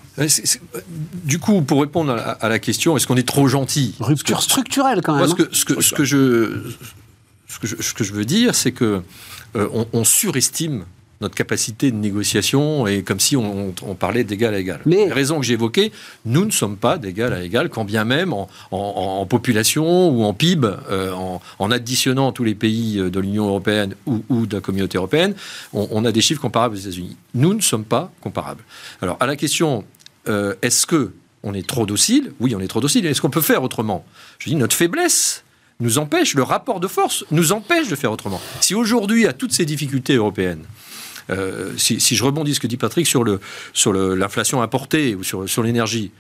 Du 1.25 1.41
coup, 1.41 1.61
pour 1.63 1.81
répondre 1.81 2.13
à 2.13 2.49
la, 2.49 2.59
question, 2.61 2.97
est-ce 2.97 3.09
qu'on 3.09 3.17
est 3.17 3.27
trop 3.27 3.49
gentil? 3.49 3.97
Rupture 3.99 4.41
structurelle 4.41 5.01
quand 5.03 5.17
même. 5.17 5.27
Parce 5.27 5.35
que, 5.35 5.49
ce, 5.51 5.65
que, 5.65 5.81
ce, 5.81 5.95
que 5.95 6.05
je, 6.05 6.63
ce, 7.49 7.59
que 7.59 7.67
je, 7.67 7.77
ce 7.81 7.95
que 7.95 8.05
je 8.05 8.13
veux 8.13 8.25
dire, 8.25 8.55
c'est 8.55 8.73
que 8.73 9.03
on 9.55 10.05
surestime 10.05 10.85
notre 11.21 11.35
capacité 11.35 11.91
de 11.91 11.97
négociation 11.97 12.87
et 12.87 13.03
comme 13.03 13.21
si 13.21 13.37
on, 13.37 13.73
parlait 13.99 14.25
d'égal 14.25 14.55
à 14.55 14.59
égal. 14.59 14.81
Mais... 14.85 15.07
Les 15.07 15.13
raisons 15.13 15.41
que 15.41 15.47
j'ai 15.47 15.55
évoquées, 15.55 15.93
nous 16.25 16.45
ne 16.45 16.51
sommes 16.51 16.77
pas 16.77 16.99
d'égal 16.99 17.33
à 17.33 17.43
égal, 17.43 17.69
quand 17.71 17.85
bien 17.85 18.05
même 18.05 18.33
en, 18.33 19.27
population 19.27 20.09
ou 20.09 20.25
en 20.25 20.35
PIB, 20.35 20.69
euh, 20.91 21.13
en, 21.59 21.71
additionnant 21.71 22.33
tous 22.33 22.45
les 22.45 22.55
pays 22.55 22.99
euh, 22.99 23.11
de 23.11 23.21
l'Union 23.21 23.47
européenne 23.47 23.95
ou, 24.07 24.47
de 24.47 24.55
la 24.55 24.61
communauté 24.61 24.99
européenne, 24.99 25.35
on, 25.73 26.05
a 26.05 26.13
des 26.13 26.21
chiffres 26.21 26.41
comparables 26.41 26.77
aux 26.77 26.79
États-Unis. 26.79 27.17
Nous 27.35 27.55
ne 27.55 27.61
sommes 27.61 27.85
pas 27.85 28.13
comparables. 28.21 28.63
Alors, 29.01 29.17
à 29.21 29.27
la 29.27 29.37
question, 29.37 29.85
euh, 30.29 30.55
est-ce 30.63 30.87
que 30.87 31.13
on 31.43 31.55
est 31.55 31.67
trop 31.67 31.87
docile? 31.87 32.33
Oui, 32.41 32.55
on 32.57 32.61
est 32.61 32.69
trop 32.69 32.81
docile. 32.81 33.07
Est-ce 33.07 33.21
qu'on 33.21 33.31
peut 33.31 33.41
faire 33.41 33.63
autrement? 33.63 34.05
Je 34.39 34.51
dis, 34.51 34.57
notre 34.57 34.75
faiblesse, 34.75 35.45
nous 35.81 35.99
empêche, 35.99 36.35
le 36.35 36.43
rapport 36.43 36.81
de 36.81 36.89
force 36.89 37.25
nous 37.31 37.53
empêche 37.53 37.89
de 37.89 37.97
faire 37.97 38.13
autrement. 38.13 38.41
Si 38.61 38.75
aujourd'hui, 38.75 39.27
à 39.27 39.33
toutes 39.33 39.53
ces 39.53 39.65
difficultés 39.65 40.15
européennes, 40.15 40.65
euh, 41.31 41.73
si, 41.77 41.99
je 41.99 42.25
rebondis 42.25 42.55
ce 42.55 42.61
que 42.61 42.67
dit 42.67 42.77
Patrick 42.77 43.07
sur 43.07 43.25
le 43.25 43.41
sur 43.73 43.93
l'inflation 43.93 44.63
importée 44.63 45.15
ou 45.15 45.25
sur, 45.25 45.49
sur 45.49 45.63
l'énergie. 45.63 46.13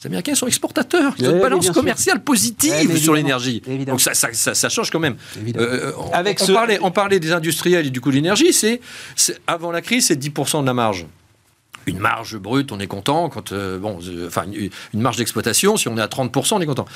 Les 0.00 0.08
Américains 0.08 0.34
sont 0.34 0.46
exportateurs. 0.46 1.14
Ils 1.18 1.28
ont 1.28 1.36
une 1.36 1.40
balance 1.40 1.70
commerciale 1.70 2.22
positive 2.22 2.96
sur 2.98 3.14
l'énergie. 3.14 3.62
Donc 3.86 4.00
ça, 4.00 4.12
ça, 4.14 4.68
change 4.68 4.90
quand 4.90 5.00
même. 5.00 5.16
Euh, 5.56 5.92
on, 5.96 6.10
Avec 6.10 6.40
on, 6.42 6.52
parlait, 6.52 6.78
on, 6.82 6.90
parlait, 6.90 7.20
des 7.20 7.32
industriels 7.32 7.86
et 7.86 7.90
du 7.90 8.00
coût 8.00 8.10
de 8.10 8.16
l'énergie. 8.16 8.52
C'est 8.52 8.80
avant 9.46 9.70
la 9.70 9.82
crise, 9.82 10.06
c'est 10.06 10.20
10% 10.20 10.62
de 10.62 10.66
la 10.66 10.74
marge 10.74 11.06
une 11.86 11.98
marge 11.98 12.38
brute, 12.38 12.72
on 12.72 12.80
est 12.80 12.86
content. 12.86 13.28
Quand, 13.28 13.52
euh, 13.52 13.78
bon, 13.78 13.98
enfin, 14.26 14.46
une 14.50 15.00
marge 15.02 15.18
d'exploitation, 15.18 15.76
si 15.76 15.86
on 15.86 15.98
est 15.98 16.00
à 16.00 16.06
30%, 16.06 16.54
on 16.54 16.60
est 16.62 16.66
content 16.66 16.86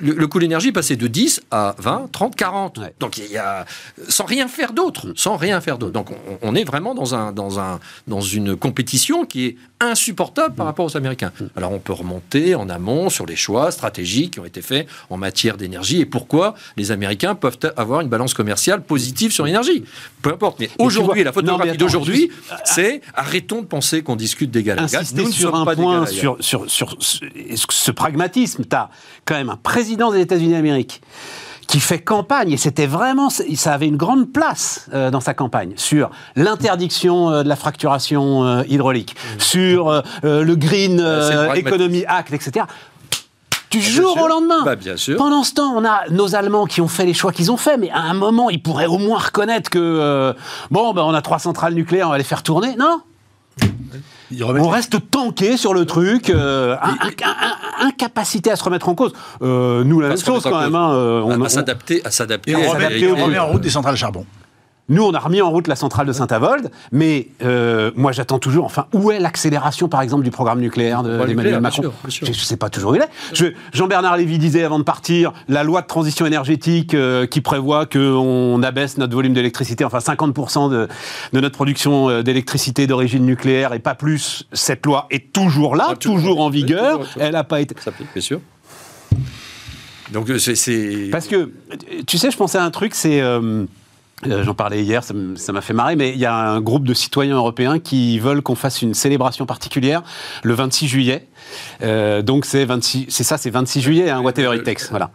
le, 0.00 0.26
coût 0.26 0.38
de 0.38 0.44
l'énergie 0.44 0.68
est 0.68 0.72
passé 0.72 0.96
de 0.96 1.06
10 1.06 1.42
à 1.50 1.74
20, 1.78 2.10
30, 2.12 2.36
40. 2.36 2.80
Donc 3.00 3.18
il 3.18 3.30
y 3.30 3.36
a 3.36 3.66
sans 4.08 4.24
rien 4.24 4.48
faire 4.48 4.72
d'autre, 4.72 5.08
mm. 5.08 5.12
sans 5.16 5.36
rien 5.36 5.60
faire 5.60 5.78
d'autre. 5.78 5.92
Donc 5.92 6.10
on, 6.42 6.54
est 6.54 6.64
vraiment 6.64 6.94
dans 6.94 7.14
un 7.14 7.32
dans 7.32 7.60
un 7.60 7.80
dans 8.06 8.20
une 8.20 8.56
compétition 8.56 9.24
qui 9.24 9.46
est 9.46 9.56
insupportable 9.80 10.54
par 10.54 10.66
mm. 10.66 10.68
rapport 10.68 10.86
aux 10.86 10.96
Américains. 10.96 11.32
Mm. 11.38 11.44
Alors 11.56 11.72
on 11.72 11.78
peut 11.78 11.92
remonter 11.92 12.54
en 12.54 12.68
amont 12.68 13.10
sur 13.10 13.26
les 13.26 13.36
choix 13.36 13.70
stratégiques 13.70 14.34
qui 14.34 14.40
ont 14.40 14.44
été 14.44 14.62
faits 14.62 14.86
en 15.10 15.16
matière 15.16 15.56
d'énergie 15.56 16.00
et 16.00 16.06
pourquoi 16.06 16.54
les 16.76 16.90
Américains 16.90 17.34
peuvent 17.34 17.58
avoir 17.76 18.00
une 18.00 18.08
balance 18.08 18.34
commerciale 18.34 18.82
positive 18.82 19.32
sur 19.32 19.44
l'énergie. 19.44 19.84
Peu 20.22 20.30
importe. 20.30 20.60
Mais 20.60 20.70
aujourd'hui, 20.78 21.24
la 21.24 21.32
photographie 21.32 21.76
d'aujourd'hui, 21.76 22.30
c'est 22.64 23.00
arrêtons 23.14 23.62
de 23.62 23.66
penser 23.66 24.02
qu'on 24.02 24.16
discute 24.16 24.50
d'égal 24.50 24.78
à 24.78 24.84
égal. 24.84 25.04
Nous 25.14 25.32
sur 25.32 25.54
un 25.54 25.74
point 25.74 26.06
sur, 26.06 26.36
sur, 26.40 26.70
sur, 26.70 26.96
ce 27.00 27.90
pragmatisme. 27.90 28.64
Tu 28.68 28.76
as 28.76 28.90
quand 29.24 29.34
même 29.34 29.50
un 29.50 29.56
président 29.82 30.12
des 30.12 30.20
États-Unis 30.20 30.52
d'Amérique 30.52 31.02
qui 31.66 31.80
fait 31.80 31.98
campagne, 31.98 32.52
et 32.52 32.56
c'était 32.56 32.86
vraiment, 32.86 33.30
ça 33.30 33.72
avait 33.72 33.88
une 33.88 33.96
grande 33.96 34.30
place 34.30 34.86
euh, 34.94 35.10
dans 35.10 35.18
sa 35.18 35.34
campagne, 35.34 35.72
sur 35.74 36.10
l'interdiction 36.36 37.30
euh, 37.30 37.42
de 37.42 37.48
la 37.48 37.56
fracturation 37.56 38.44
euh, 38.44 38.62
hydraulique, 38.68 39.16
mmh. 39.16 39.40
sur 39.40 40.02
le 40.22 40.54
Green 40.54 41.00
Economy 41.00 42.04
Act, 42.06 42.32
etc. 42.32 42.66
Du 43.72 43.78
bah, 43.78 43.84
jour 43.84 44.22
au 44.22 44.28
lendemain. 44.28 44.62
Bah, 44.64 44.76
bien 44.76 44.96
sûr. 44.96 45.16
Pendant 45.16 45.42
ce 45.42 45.54
temps, 45.54 45.74
on 45.76 45.84
a 45.84 46.02
nos 46.10 46.36
Allemands 46.36 46.66
qui 46.66 46.80
ont 46.80 46.88
fait 46.88 47.04
les 47.04 47.14
choix 47.14 47.32
qu'ils 47.32 47.50
ont 47.50 47.56
fait, 47.56 47.76
mais 47.76 47.90
à 47.90 48.02
un 48.02 48.14
moment, 48.14 48.50
ils 48.50 48.62
pourraient 48.62 48.86
au 48.86 48.98
moins 48.98 49.18
reconnaître 49.18 49.68
que, 49.68 50.32
bon, 50.70 50.92
ben, 50.92 51.02
on 51.02 51.14
a 51.14 51.22
trois 51.22 51.40
centrales 51.40 51.74
nucléaires, 51.74 52.06
on 52.06 52.12
va 52.12 52.18
les 52.18 52.24
faire 52.24 52.44
tourner. 52.44 52.76
Non 52.76 53.00
on 54.40 54.68
reste 54.68 55.10
tanké 55.10 55.56
sur 55.56 55.74
le 55.74 55.84
truc, 55.84 56.30
euh, 56.30 56.76
incapacité 57.80 58.50
à 58.50 58.56
se 58.56 58.64
remettre 58.64 58.88
en 58.88 58.94
cause. 58.94 59.12
Euh, 59.42 59.84
nous, 59.84 60.00
la 60.00 60.08
même 60.08 60.18
chose 60.18 60.42
quand 60.42 60.60
même. 60.60 60.74
Hein, 60.74 60.92
euh, 60.92 61.22
on, 61.22 61.42
à 61.42 61.48
s'adapter, 61.48 62.04
à 62.04 62.10
s'adapter. 62.10 62.54
on 62.56 62.70
remet 62.70 63.38
en 63.38 63.48
route 63.48 63.62
des 63.62 63.70
centrales 63.70 63.96
charbon. 63.96 64.26
Nous, 64.88 65.02
on 65.02 65.14
a 65.14 65.18
remis 65.18 65.40
en 65.40 65.50
route 65.50 65.68
la 65.68 65.76
centrale 65.76 66.06
de 66.06 66.12
Saint-Avold, 66.12 66.70
mais 66.90 67.28
euh, 67.42 67.92
moi, 67.94 68.10
j'attends 68.10 68.40
toujours. 68.40 68.64
Enfin, 68.64 68.86
où 68.92 69.12
est 69.12 69.20
l'accélération, 69.20 69.88
par 69.88 70.02
exemple, 70.02 70.24
du 70.24 70.30
programme 70.30 70.60
nucléaire 70.60 71.02
d'Emmanuel 71.02 71.60
Macron 71.60 71.92
Je 72.08 72.26
ne 72.26 72.32
sais 72.32 72.56
pas 72.56 72.68
toujours 72.68 72.92
où 72.92 72.96
il 72.96 73.02
est. 73.02 73.54
Jean-Bernard 73.72 74.16
Lévy 74.16 74.38
disait 74.38 74.64
avant 74.64 74.80
de 74.80 74.84
partir 74.84 75.32
la 75.48 75.62
loi 75.62 75.82
de 75.82 75.86
transition 75.86 76.26
énergétique 76.26 76.94
euh, 76.94 77.26
qui 77.26 77.40
prévoit 77.40 77.86
qu'on 77.86 78.60
abaisse 78.62 78.98
notre 78.98 79.14
volume 79.14 79.34
d'électricité, 79.34 79.84
enfin 79.84 79.98
50% 79.98 80.70
de, 80.70 80.88
de, 81.32 81.40
notre 81.40 81.54
production 81.54 82.10
euh, 82.10 82.22
d'électricité 82.22 82.86
d'origine 82.86 83.24
nucléaire 83.24 83.72
et 83.74 83.78
pas 83.78 83.94
plus. 83.94 84.46
Cette 84.52 84.84
loi 84.84 85.06
est 85.10 85.32
toujours 85.32 85.76
là, 85.76 85.94
toujours 85.98 86.40
en 86.40 86.50
vigueur. 86.50 87.06
Elle 87.18 87.32
n'a 87.32 87.44
pas 87.44 87.60
été. 87.60 87.74
Ça 87.78 87.92
bien 88.12 88.22
sûr. 88.22 88.40
Donc 90.12 90.28
c'est. 90.38 91.08
Parce 91.10 91.26
que 91.26 91.50
tu 92.06 92.18
sais, 92.18 92.30
je 92.30 92.36
pensais 92.36 92.58
à 92.58 92.64
un 92.64 92.70
truc, 92.70 92.94
c'est 92.94 93.20
euh, 93.20 93.64
j'en 94.24 94.54
parlais 94.54 94.82
hier, 94.82 95.02
ça 95.04 95.52
m'a 95.52 95.60
fait 95.60 95.72
marrer, 95.72 95.96
mais 95.96 96.10
il 96.10 96.18
y 96.18 96.26
a 96.26 96.34
un 96.34 96.60
groupe 96.60 96.84
de 96.84 96.94
citoyens 96.94 97.36
européens 97.36 97.78
qui 97.78 98.18
veulent 98.18 98.42
qu'on 98.42 98.54
fasse 98.54 98.82
une 98.82 98.94
célébration 98.94 99.46
particulière 99.46 100.02
le 100.42 100.54
26 100.54 100.88
juillet. 100.88 101.28
Euh, 101.82 102.22
donc 102.22 102.44
c'est 102.44 102.66
ça, 103.08 103.38
c'est 103.38 103.50
26 103.50 103.80
juillet, 103.80 104.10
hein, 104.10 104.20
whatever 104.20 104.56
it 104.56 104.64
takes. 104.64 104.90
Voilà. 104.90 105.10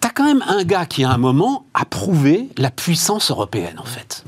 T'as 0.00 0.10
quand 0.10 0.24
même 0.24 0.42
un 0.48 0.64
gars 0.64 0.86
qui, 0.86 1.04
à 1.04 1.10
un 1.10 1.18
moment, 1.18 1.66
a 1.74 1.84
prouvé 1.84 2.48
la 2.58 2.70
puissance 2.70 3.30
européenne, 3.30 3.78
en 3.78 3.84
fait. 3.84 4.24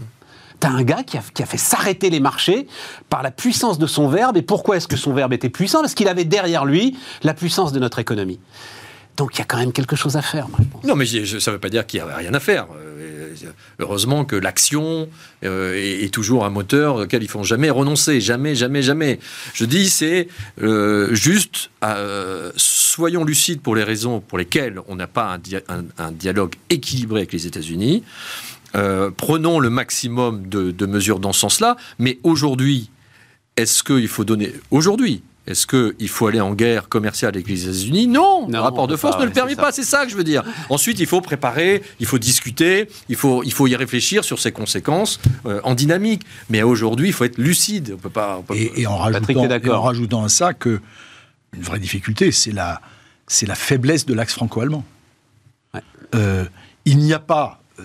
T'as 0.61 0.71
un 0.71 0.85
gars 0.85 1.03
qui 1.03 1.19
a, 1.19 1.23
qui 1.35 1.43
a 1.43 1.47
fait 1.47 1.59
s'arrêter 1.59 2.11
les 2.11 2.21
marchés 2.21 2.69
par 3.11 3.23
la 3.23 3.33
puissance 3.33 3.79
de 3.79 3.87
son 3.87 4.09
verbe. 4.09 4.37
Et 4.37 4.43
pourquoi 4.43 4.77
est-ce 4.77 4.87
que 4.87 4.97
son 4.97 5.13
verbe 5.13 5.33
était 5.33 5.51
puissant? 5.51 5.81
Parce 5.81 5.95
qu'il 5.95 6.07
avait 6.07 6.25
derrière 6.25 6.65
lui 6.65 6.97
la 7.23 7.35
puissance 7.35 7.73
de 7.73 7.81
notre 7.81 7.99
économie. 7.99 8.39
Donc 9.17 9.35
il 9.35 9.39
y 9.39 9.43
a 9.43 9.45
quand 9.45 9.59
même 9.59 9.73
quelque 9.73 9.97
chose 9.97 10.17
à 10.17 10.23
faire, 10.23 10.49
pense. 10.49 10.85
Non, 10.85 10.97
mais 10.97 11.07
ça 11.07 11.21
ne 11.21 11.57
veut 11.57 11.61
pas 11.61 11.69
dire 11.69 11.87
qu'il 11.87 12.03
n'y 12.03 12.11
a 12.11 12.17
rien 12.17 12.35
à 12.35 12.41
faire. 12.41 12.67
Heureusement 13.79 14.25
que 14.25 14.37
l'action 14.37 15.09
euh, 15.45 15.75
est, 15.75 16.13
toujours 16.13 16.45
un 16.45 16.51
moteur 16.51 16.97
auquel 16.97 17.23
il 17.23 17.27
ne 17.27 17.31
faut 17.31 17.43
jamais 17.43 17.71
renoncer, 17.71 18.21
jamais, 18.21 18.55
jamais, 18.55 18.83
jamais. 18.83 19.19
Je 19.53 19.65
dis, 19.65 19.89
c'est 19.89 20.29
euh, 20.63 21.15
juste, 21.15 21.71
euh, 21.83 22.53
soyons 22.57 23.25
lucides 23.25 23.61
pour 23.61 23.75
les 23.75 23.83
raisons 23.83 24.21
pour 24.21 24.39
lesquelles 24.39 24.81
on 24.89 24.97
n'a 24.97 25.07
pas 25.07 25.39
un, 25.99 26.13
dialogue 26.13 26.55
équilibré 26.71 27.21
avec 27.21 27.33
les 27.33 27.47
États-Unis. 27.47 28.05
prenons 28.73 29.61
le 29.61 29.71
maximum 29.71 30.49
de 30.49 30.87
mesures 30.87 31.19
dans 31.19 31.33
ce 31.33 31.41
sens-là, 31.41 31.77
mais 31.99 32.19
aujourd'hui, 32.23 32.91
est-ce 33.57 33.83
qu'il 33.83 34.09
faut 34.09 34.25
donner 34.25 34.53
aujourd'hui 34.71 35.23
est-ce 35.47 35.67
qu'il 35.67 36.09
faut 36.09 36.27
aller 36.27 36.41
en 36.41 36.55
guerre 36.55 36.89
commerciale 36.89 37.35
avec 37.35 37.49
les 37.49 37.65
États-Unis? 37.65 38.07
Non, 38.07 38.49
le 38.49 38.59
rapport 38.59 38.87
de 38.87 38.97
force 38.97 39.19
ne 39.19 39.27
le 39.27 39.31
permet 39.31 39.57
pas, 39.57 39.73
c'est 39.73 39.83
ça 39.83 40.05
que 40.05 40.11
je 40.11 40.17
veux 40.17 40.25
dire. 40.25 40.43
Ensuite, 40.71 40.99
il 41.01 41.07
faut 41.07 41.21
préparer, 41.21 41.83
il 42.01 42.07
faut 42.07 42.19
discuter, 42.19 42.89
il 43.11 43.17
faut, 43.17 43.43
il 43.43 43.53
faut 43.53 43.67
y 43.67 43.77
réfléchir 43.77 44.25
sur 44.25 44.39
ses 44.39 44.53
conséquences 44.53 45.21
euh, 45.45 45.61
en 45.65 45.75
dynamique. 45.75 46.23
Mais 46.49 46.63
aujourd'hui, 46.63 47.09
il 47.09 47.13
faut 47.13 47.25
être 47.25 47.37
lucide. 47.37 47.93
On 47.95 47.99
peut 47.99 48.11
pas. 48.11 48.43
et, 48.55 48.87
en 48.87 48.97
rajoutant, 48.97 50.25
à 50.25 50.29
ça 50.29 50.55
que 50.55 50.81
une 51.55 51.63
vraie 51.63 51.79
difficulté, 51.79 52.33
c'est 52.33 52.53
la, 52.53 52.81
c'est 53.27 53.47
la 53.47 53.55
faiblesse 53.55 54.07
de 54.07 54.15
l'axe 54.15 54.35
franco-allemand. 54.35 54.85
Euh, 56.15 56.45
il 56.85 56.99
n'y 56.99 57.13
a 57.13 57.19
pas 57.19 57.61
euh, 57.79 57.83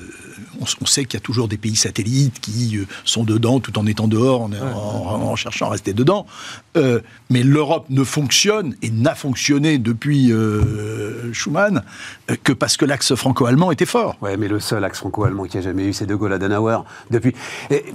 on, 0.61 0.85
sait 0.85 1.05
qu'il 1.05 1.15
y 1.15 1.21
a 1.21 1.25
toujours 1.25 1.47
des 1.47 1.57
pays 1.57 1.75
satellites 1.75 2.39
qui 2.39 2.77
euh, 2.77 2.85
sont 3.05 3.23
dedans 3.23 3.59
tout 3.59 3.77
en 3.77 3.85
étant 3.85 4.07
dehors, 4.07 4.41
en, 4.41 5.35
cherchant 5.35 5.67
à 5.67 5.71
rester 5.71 5.93
dedans. 5.93 6.25
Euh, 6.77 7.01
mais 7.29 7.43
l'Europe 7.43 7.85
ne 7.89 8.03
fonctionne 8.03 8.75
et 8.81 8.89
n'a 8.89 9.15
fonctionné 9.15 9.77
depuis 9.77 10.31
Schuman 11.31 11.83
que 12.43 12.53
parce 12.53 12.77
que 12.77 12.85
l'axe 12.85 13.15
franco-allemand 13.15 13.71
était 13.71 13.85
fort. 13.85 14.15
Ouais, 14.21 14.37
mais 14.37 14.47
le 14.47 14.59
seul 14.59 14.83
axe 14.83 14.99
franco-allemand 14.99 15.45
qui 15.45 15.57
a 15.57 15.61
jamais 15.61 15.85
eu, 15.85 15.93
c'est 15.93 16.05
De 16.05 16.15
Gaulle 16.15 16.33
Adenauer. 16.33 16.79
Depuis, 17.11 17.33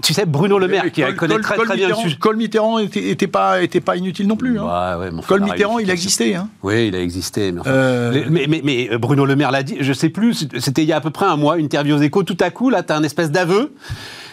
tu 0.03 0.15
sais, 0.15 0.27
Bruno 0.27 0.59
Le 0.59 0.69
Maire, 0.69 0.91
qui 0.91 1.03
connaît 1.17 1.39
très, 1.39 1.57
très 1.57 1.77
bien 1.77 1.89
le 1.89 1.95
sujet. 1.95 2.17
Col 2.17 2.37
Mitterrand 2.37 2.79
était, 2.79 3.27
pas, 3.27 3.63
était 3.63 3.81
pas 3.81 3.97
inutile 3.97 4.27
non 4.27 4.37
plus. 4.37 4.59
Hein. 4.59 5.11
Col 5.27 5.43
Mitterrand, 5.43 5.79
il 5.79 5.91
a 5.91 5.95
existé. 5.95 6.35
Hein. 6.35 6.49
Oui, 6.63 6.89
il 6.89 6.97
a 6.97 7.01
existé. 7.01 7.53
Mais, 7.53 8.47
mais, 8.49 8.61
mais, 8.63 8.99
Bruno 8.99 9.25
Le 9.25 9.37
Maire 9.37 9.51
l'a 9.51 9.63
dit, 9.63 9.77
je 9.81 9.93
sais 9.93 10.09
plus, 10.09 10.49
c'était 10.59 10.83
il 10.83 10.89
y 10.89 10.93
a 10.93 10.97
à 10.97 11.01
peu 11.01 11.11
près 11.11 11.27
un 11.27 11.37
mois, 11.37 11.59
une 11.59 11.65
interview 11.65 11.97
aux 11.97 12.01
échos, 12.01 12.23
tout 12.23 12.37
à 12.41 12.51
coup, 12.51 12.54
là, 12.71 12.83
tu 12.83 12.93
as 12.93 12.97
un 12.97 13.03
espèce 13.03 13.31
d'aveu. 13.31 13.75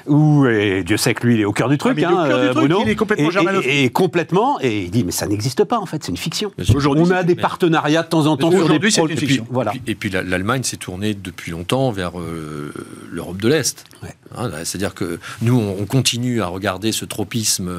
Où 0.08 0.46
et 0.46 0.84
Dieu 0.84 0.98
sait 0.98 1.14
que 1.14 1.26
lui, 1.26 1.36
il 1.36 1.42
est 1.42 1.46
au 1.46 1.54
cœur 1.54 1.70
du 1.70 1.78
truc, 1.78 2.02
ah, 2.06 2.10
hein, 2.10 2.52
Bruno. 2.54 2.82
il 2.86 2.90
est 2.90 2.96
complètement 2.96 3.30
et, 3.64 3.84
et, 3.84 3.90
complètement, 3.90 4.60
et 4.62 4.84
il 4.84 4.92
dit 4.92 5.04
mais 5.04 5.12
ça 5.12 5.28
n'existe 5.28 5.64
pas 5.64 5.80
en 5.80 5.86
fait, 5.86 6.04
c'est 6.04 6.12
une 6.12 6.18
fiction. 6.18 6.52
Aujourd'hui, 6.76 7.06
on 7.08 7.12
a 7.12 7.24
des 7.24 7.36
partenariats 7.36 8.04
de 8.04 8.08
temps 8.08 8.26
en 8.28 8.38
temps 8.38 8.52
sur 8.52 8.68
des 8.68 8.80
projets. 8.80 9.02
Une 9.02 9.18
fiction. 9.18 9.48
Voilà. 9.50 9.74
Et 9.88 9.96
puis, 9.96 10.10
l'Allemagne 10.10 10.64
s'est 10.64 10.78
tournée 10.78 11.14
depuis 11.14 11.52
longtemps 11.52 11.92
vers 11.92 12.12
l'Europe 13.12 13.38
de 13.38 13.48
l'Est. 13.48 13.86
Hein, 14.38 14.50
c'est-à-dire 14.64 14.94
que 14.94 15.20
nous, 15.42 15.60
on 15.60 15.86
continue 15.86 16.42
à 16.42 16.48
regarder 16.48 16.92
ce 16.92 17.06
tropisme 17.06 17.72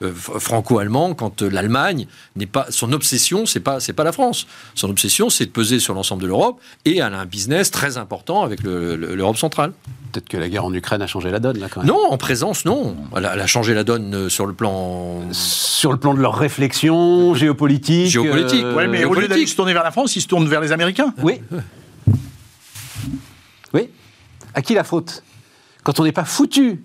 franco-allemand 0.00 1.14
quand 1.14 1.42
l'Allemagne 1.42 2.06
n'est 2.36 2.46
pas 2.46 2.66
son 2.70 2.92
obsession, 2.92 3.46
c'est 3.46 3.60
pas 3.60 3.80
c'est 3.80 3.92
pas 3.92 4.04
la 4.04 4.12
France. 4.12 4.46
Son 4.74 4.90
obsession, 4.90 5.30
c'est 5.30 5.46
de 5.46 5.50
peser 5.50 5.78
sur 5.78 5.94
l'ensemble 5.94 6.22
de 6.22 6.26
l'Europe 6.26 6.60
et 6.84 6.98
elle 6.98 7.14
a 7.14 7.20
un 7.20 7.26
business 7.26 7.70
très 7.70 7.98
important 7.98 8.42
avec 8.42 8.62
l'Europe 8.62 9.36
centrale. 9.36 9.72
Peut-être 10.12 10.28
que 10.28 10.36
la 10.36 10.48
guerre 10.48 10.64
en 10.64 10.72
Ukraine 10.72 11.02
a 11.02 11.06
changé 11.06 11.30
la 11.34 11.40
donne, 11.40 11.58
là, 11.58 11.66
quand 11.68 11.80
même. 11.80 11.88
Non, 11.88 12.10
en 12.10 12.16
présence, 12.16 12.64
non. 12.64 12.96
Elle 13.16 13.26
a, 13.26 13.46
changé 13.46 13.74
la 13.74 13.84
donne 13.84 14.14
euh, 14.14 14.28
sur 14.30 14.46
le 14.46 14.54
plan... 14.54 15.20
Sur 15.32 15.92
le 15.92 15.98
plan 15.98 16.14
de 16.14 16.20
leur 16.20 16.34
réflexion 16.34 17.34
géopolitique. 17.34 18.06
Géopolitique, 18.06 18.64
euh, 18.64 18.76
oui, 18.76 18.88
mais 18.88 19.04
au 19.04 19.12
lieu 19.12 19.28
d'aller 19.28 19.46
se 19.46 19.54
tourner 19.54 19.74
vers 19.74 19.84
la 19.84 19.90
France, 19.90 20.16
ils 20.16 20.22
se 20.22 20.28
tournent 20.28 20.48
vers 20.48 20.62
les 20.62 20.72
Américains. 20.72 21.12
Oui. 21.22 21.42
Oui. 23.74 23.90
À 24.54 24.62
qui 24.62 24.74
la 24.74 24.84
faute? 24.84 25.22
Quand 25.82 26.00
on 26.00 26.04
n'est 26.04 26.12
pas 26.12 26.24
foutu 26.24 26.82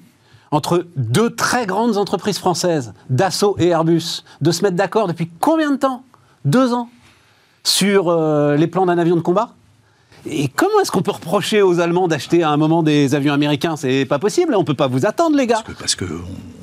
entre 0.52 0.86
deux 0.98 1.30
très 1.30 1.66
grandes 1.66 1.98
entreprises 1.98 2.40
françaises, 2.40 2.94
Dassault 3.10 3.56
et 3.60 3.68
Airbus, 3.68 4.24
de 4.42 4.52
se 4.52 4.64
mettre 4.64 4.76
d'accord 4.76 5.08
depuis 5.08 5.30
combien 5.40 5.72
de 5.72 5.78
temps? 5.78 6.04
Deux 6.44 6.74
ans? 6.74 6.90
Sur 7.64 8.10
euh, 8.10 8.56
les 8.56 8.68
plans 8.68 8.86
d'un 8.86 8.98
avion 8.98 9.16
de 9.16 9.22
combat? 9.22 9.54
Et 10.26 10.48
comment 10.50 10.80
est-ce 10.82 10.92
qu'on 10.92 11.02
peut 11.02 11.12
reprocher 11.12 11.62
aux 11.62 11.80
Allemands 11.80 12.08
d'acheter 12.08 12.44
à 12.44 12.50
un 12.50 12.58
moment 12.58 12.84
des 12.84 13.16
avions 13.16 13.34
américains? 13.34 13.76
C'est 13.76 14.06
pas 14.06 14.20
possible, 14.20 14.56
on 14.56 14.64
peut 14.64 14.74
pas 14.74 14.88
vous 14.88 15.06
attendre, 15.06 15.38
les 15.38 15.48
gars. 15.48 15.64
Parce 15.80 15.96
qu'on 15.96 16.06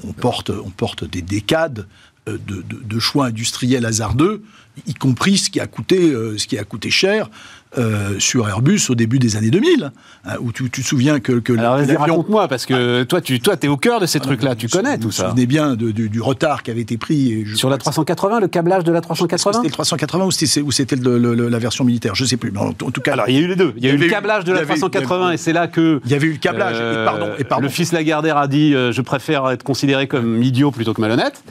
on 0.06 0.12
porte, 0.12 1.04
des 1.04 1.22
décades 1.22 1.86
euh, 2.28 2.38
de, 2.38 2.98
choix 2.98 3.26
industriels 3.26 3.86
hasardeux, 3.86 4.42
y 4.86 4.94
compris 4.94 5.38
ce 5.38 5.50
qui 5.50 5.60
a 5.60 5.66
coûté, 5.66 6.10
euh, 6.10 6.36
ce 6.38 6.46
qui 6.46 6.58
a 6.58 6.64
coûté 6.64 6.90
cher 6.90 7.30
euh, 7.78 8.18
sur 8.18 8.48
Airbus 8.48 8.80
au 8.88 8.94
début 8.94 9.18
des 9.18 9.36
années 9.36 9.50
2000, 9.50 9.92
hein, 10.24 10.34
où 10.40 10.50
tu, 10.52 10.70
tu, 10.70 10.82
te 10.82 10.86
souviens 10.86 11.20
que... 11.20 11.32
que 11.40 11.52
Alors 11.58 11.76
vas-y, 11.76 11.94
raconte-moi, 11.94 12.48
parce 12.48 12.64
que 12.64 13.02
toi, 13.02 13.20
tu 13.20 13.38
toi, 13.40 13.54
es 13.60 13.68
au 13.68 13.76
cœur 13.76 14.00
de 14.00 14.06
ces 14.06 14.18
ah, 14.18 14.22
trucs-là, 14.22 14.54
tu 14.54 14.68
connais 14.68 14.98
tout 14.98 15.10
ça. 15.10 15.24
Vous 15.24 15.28
vous 15.28 15.30
souvenez 15.30 15.46
bien 15.46 15.74
du, 15.74 16.20
retard 16.20 16.62
qui 16.62 16.70
avait 16.70 16.80
été 16.80 16.96
pris... 16.96 17.44
sur 17.54 17.68
la 17.68 17.78
380, 17.78 18.40
le 18.40 18.48
câblage 18.48 18.84
de 18.84 18.92
la 18.92 19.00
380 19.00 19.58
C'était 19.58 19.68
le 19.68 19.72
380 19.72 20.24
ou 20.24 20.72
c'était 20.72 20.96
la 20.96 21.58
version 21.58 21.84
militaire 21.84 22.14
Je 22.14 22.22
ne 22.22 22.28
sais 22.28 22.36
plus, 22.36 22.50
mais 22.50 22.60
en, 22.60 22.72
tout 22.72 23.00
cas... 23.00 23.12
Alors, 23.12 23.28
il 23.28 23.34
y 23.34 23.38
a 23.38 23.42
eu 23.42 23.48
les 23.48 23.56
deux. 23.56 23.74
Il 23.76 23.84
y 23.84 23.90
a, 23.90 23.92
eu 23.92 23.96
le 23.96 24.08
câblage 24.08 24.44
de 24.44 24.52
la 24.52 24.62
380, 24.62 25.32
et 25.32 25.36
c'est 25.36 25.52
là 25.52 25.66
que... 25.66 26.00
Il 26.04 26.10
y 26.10 26.14
avait 26.14 26.26
eu 26.26 26.32
le 26.32 26.38
câblage, 26.38 26.76
et 26.76 27.04
pardon, 27.04 27.28
et 27.38 27.44
pardon. 27.44 27.64
Le 27.64 27.68
fils 27.68 27.92
Lagardère 27.92 28.36
a 28.36 28.48
dit 28.48 28.74
euh, 28.74 28.92
Je 28.92 29.02
préfère 29.02 29.50
être 29.50 29.62
considéré 29.62 30.06
comme 30.06 30.42
idiot 30.42 30.70
plutôt 30.70 30.94
que 30.94 31.00
malhonnête». 31.00 31.42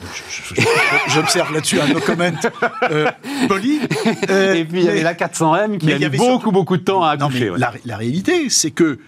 J'observe 1.08 1.52
là-dessus 1.52 1.80
un 1.80 1.88
no 1.88 2.00
comment 2.04 2.24
euh, 2.90 3.06
poli. 3.48 3.80
et 4.28 4.64
puis, 4.64 4.80
il 4.80 4.84
y 4.84 4.88
avait 4.88 5.02
la 5.02 5.14
400M 5.14 5.78
qui 5.78 5.92
a 5.92 5.98
mis 6.08 6.15
beaucoup, 6.16 6.52
beaucoup 6.52 6.76
de 6.76 6.82
temps 6.82 7.02
à 7.02 7.16
la, 7.16 7.96
réalité, 7.96 8.48
c'est 8.50 8.70
que 8.70 8.98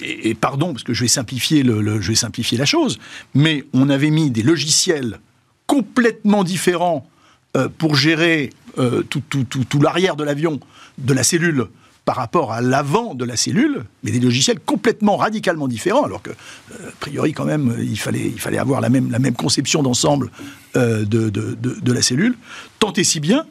et, 0.00 0.34
pardon 0.34 0.72
parce 0.72 0.84
que 0.84 0.94
je 0.94 1.02
vais 1.02 1.08
simplifier 1.08 1.62
le, 1.62 2.00
je 2.00 2.08
vais 2.08 2.14
simplifier 2.14 2.58
la 2.58 2.64
chose, 2.64 2.98
mais 3.34 3.64
on 3.72 3.88
avait 3.88 4.10
mis 4.10 4.30
des 4.30 4.42
logiciels 4.42 5.20
complètement 5.66 6.44
différents 6.44 7.08
euh, 7.56 7.68
pour 7.68 7.94
gérer 7.96 8.50
euh, 8.78 9.02
tout, 9.02 9.22
tout, 9.28 9.44
tout, 9.44 9.64
tout 9.64 9.80
l'arrière 9.80 10.16
de 10.16 10.24
l'avion, 10.24 10.60
de 10.98 11.12
la 11.12 11.22
cellule 11.22 11.66
par 12.04 12.16
rapport 12.16 12.52
à 12.52 12.60
l'avant 12.60 13.14
de 13.14 13.24
la 13.24 13.36
cellule, 13.36 13.84
mais 14.02 14.10
des 14.10 14.20
logiciels 14.20 14.58
complètement 14.58 15.16
radicalement 15.16 15.68
différents, 15.68 16.04
alors 16.04 16.22
que, 16.22 16.30
euh, 16.30 16.88
a 16.88 16.92
priori, 16.98 17.32
quand 17.32 17.44
même, 17.44 17.76
il 17.80 17.98
fallait, 17.98 18.26
il 18.26 18.40
fallait 18.40 18.58
avoir 18.58 18.80
la 18.80 18.88
même, 18.88 19.10
la 19.10 19.18
même 19.18 19.34
conception 19.34 19.82
d'ensemble 19.82 20.30
de, 20.74 21.04
de, 21.04 21.30
de, 21.30 21.54
de, 21.54 21.92
la 21.92 22.02
cellule, 22.02 22.36
tant 22.78 22.92
et 22.92 23.04
si 23.04 23.18
bien 23.18 23.44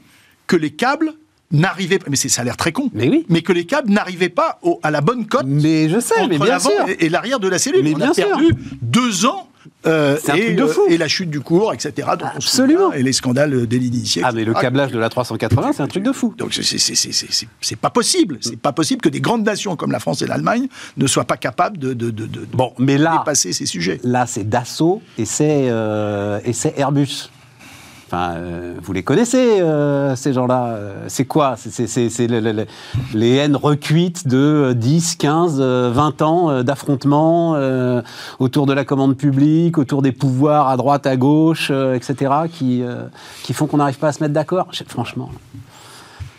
que 0.47 0.55
les 0.55 0.71
câbles 0.71 1.13
n'arrivait 1.51 1.99
pas, 1.99 2.07
mais 2.09 2.15
ça 2.15 2.41
a 2.41 2.43
l'air 2.43 2.57
très 2.57 2.71
con, 2.71 2.89
mais, 2.93 3.09
oui. 3.09 3.25
mais 3.29 3.41
que 3.41 3.53
les 3.53 3.65
câbles 3.65 3.91
n'arrivaient 3.91 4.29
pas 4.29 4.59
à 4.83 4.91
la 4.91 5.01
bonne 5.01 5.25
cote 5.25 5.45
mais 5.45 5.89
je 5.89 5.99
sais, 5.99 6.27
mais 6.27 6.37
bien 6.37 6.47
l'avant 6.47 6.69
et, 6.99 7.09
l'arrière 7.09 7.39
de 7.39 7.47
la 7.47 7.57
cellule. 7.57 7.83
Mais 7.83 7.93
On 7.93 7.97
bien 7.97 8.11
a 8.11 8.13
perdu 8.13 8.53
deux 8.81 9.25
ans 9.25 9.49
euh, 9.87 10.17
et, 10.35 10.53
de 10.53 10.63
euh, 10.63 10.67
fou. 10.67 10.81
et, 10.89 10.97
la 10.97 11.07
chute 11.07 11.29
du 11.29 11.41
cours, 11.41 11.73
etc. 11.73 12.07
Absolument. 12.11 12.93
Et 12.93 13.03
les 13.03 13.13
scandales 13.13 13.67
des 13.67 13.79
d'initiés. 13.79 14.21
Ah, 14.25 14.31
mais 14.31 14.45
le 14.45 14.53
câblage 14.53 14.91
de 14.91 14.99
la 14.99 15.09
380, 15.09 15.71
c'est 15.73 15.83
un 15.83 15.87
truc 15.87 16.03
de 16.03 16.11
fou. 16.11 16.33
Donc 16.37 16.53
c'est 16.53 17.75
pas 17.75 17.89
possible. 17.89 18.37
C'est 18.41 18.59
pas 18.59 18.73
possible 18.73 19.01
que 19.01 19.09
des 19.09 19.21
grandes 19.21 19.45
nations 19.45 19.75
comme 19.75 19.91
la 19.91 19.99
France 19.99 20.21
et 20.21 20.27
l'Allemagne 20.27 20.67
ne 20.97 21.07
soient 21.07 21.25
pas 21.25 21.37
capables 21.37 21.77
de, 21.77 21.93
de, 21.93 22.09
de, 22.11 22.27
bon, 22.53 22.73
mais 22.77 22.97
là, 22.97 23.19
dépasser 23.19 23.53
ces 23.53 23.65
sujets. 23.65 23.99
Là, 24.03 24.25
c'est 24.25 24.47
Dassault 24.47 25.01
et 25.17 25.25
c'est 25.25 25.67
euh, 25.69 26.39
Airbus. 26.77 27.29
Enfin, 28.09 28.37
euh, 28.37 28.73
vous 28.81 28.91
les 28.91 29.03
connaissez, 29.03 29.61
euh, 29.61 30.15
ces 30.15 30.33
gens-là. 30.33 30.69
Euh, 30.69 31.05
c'est 31.09 31.25
quoi? 31.25 31.55
C'est 31.57 32.27
les 33.13 33.35
haines 33.35 33.55
recuites 33.55 34.27
de 34.27 34.73
10, 34.75 35.15
15, 35.17 35.61
20 35.61 36.21
ans 36.23 36.63
d'affrontements 36.63 37.55
autour 38.39 38.65
de 38.65 38.73
la 38.73 38.83
commande 38.83 39.15
publique, 39.15 39.77
autour 39.77 40.01
des 40.01 40.11
pouvoirs 40.11 40.69
à 40.69 40.77
droite, 40.77 41.05
à 41.05 41.17
gauche, 41.17 41.69
etc., 41.69 42.33
qui, 42.51 42.83
qui 43.43 43.53
font 43.53 43.67
qu'on 43.67 43.77
n'arrive 43.77 43.99
pas 43.99 44.07
à 44.07 44.11
se 44.11 44.23
mettre 44.23 44.33
d'accord. 44.33 44.69
Franchement. 44.87 45.29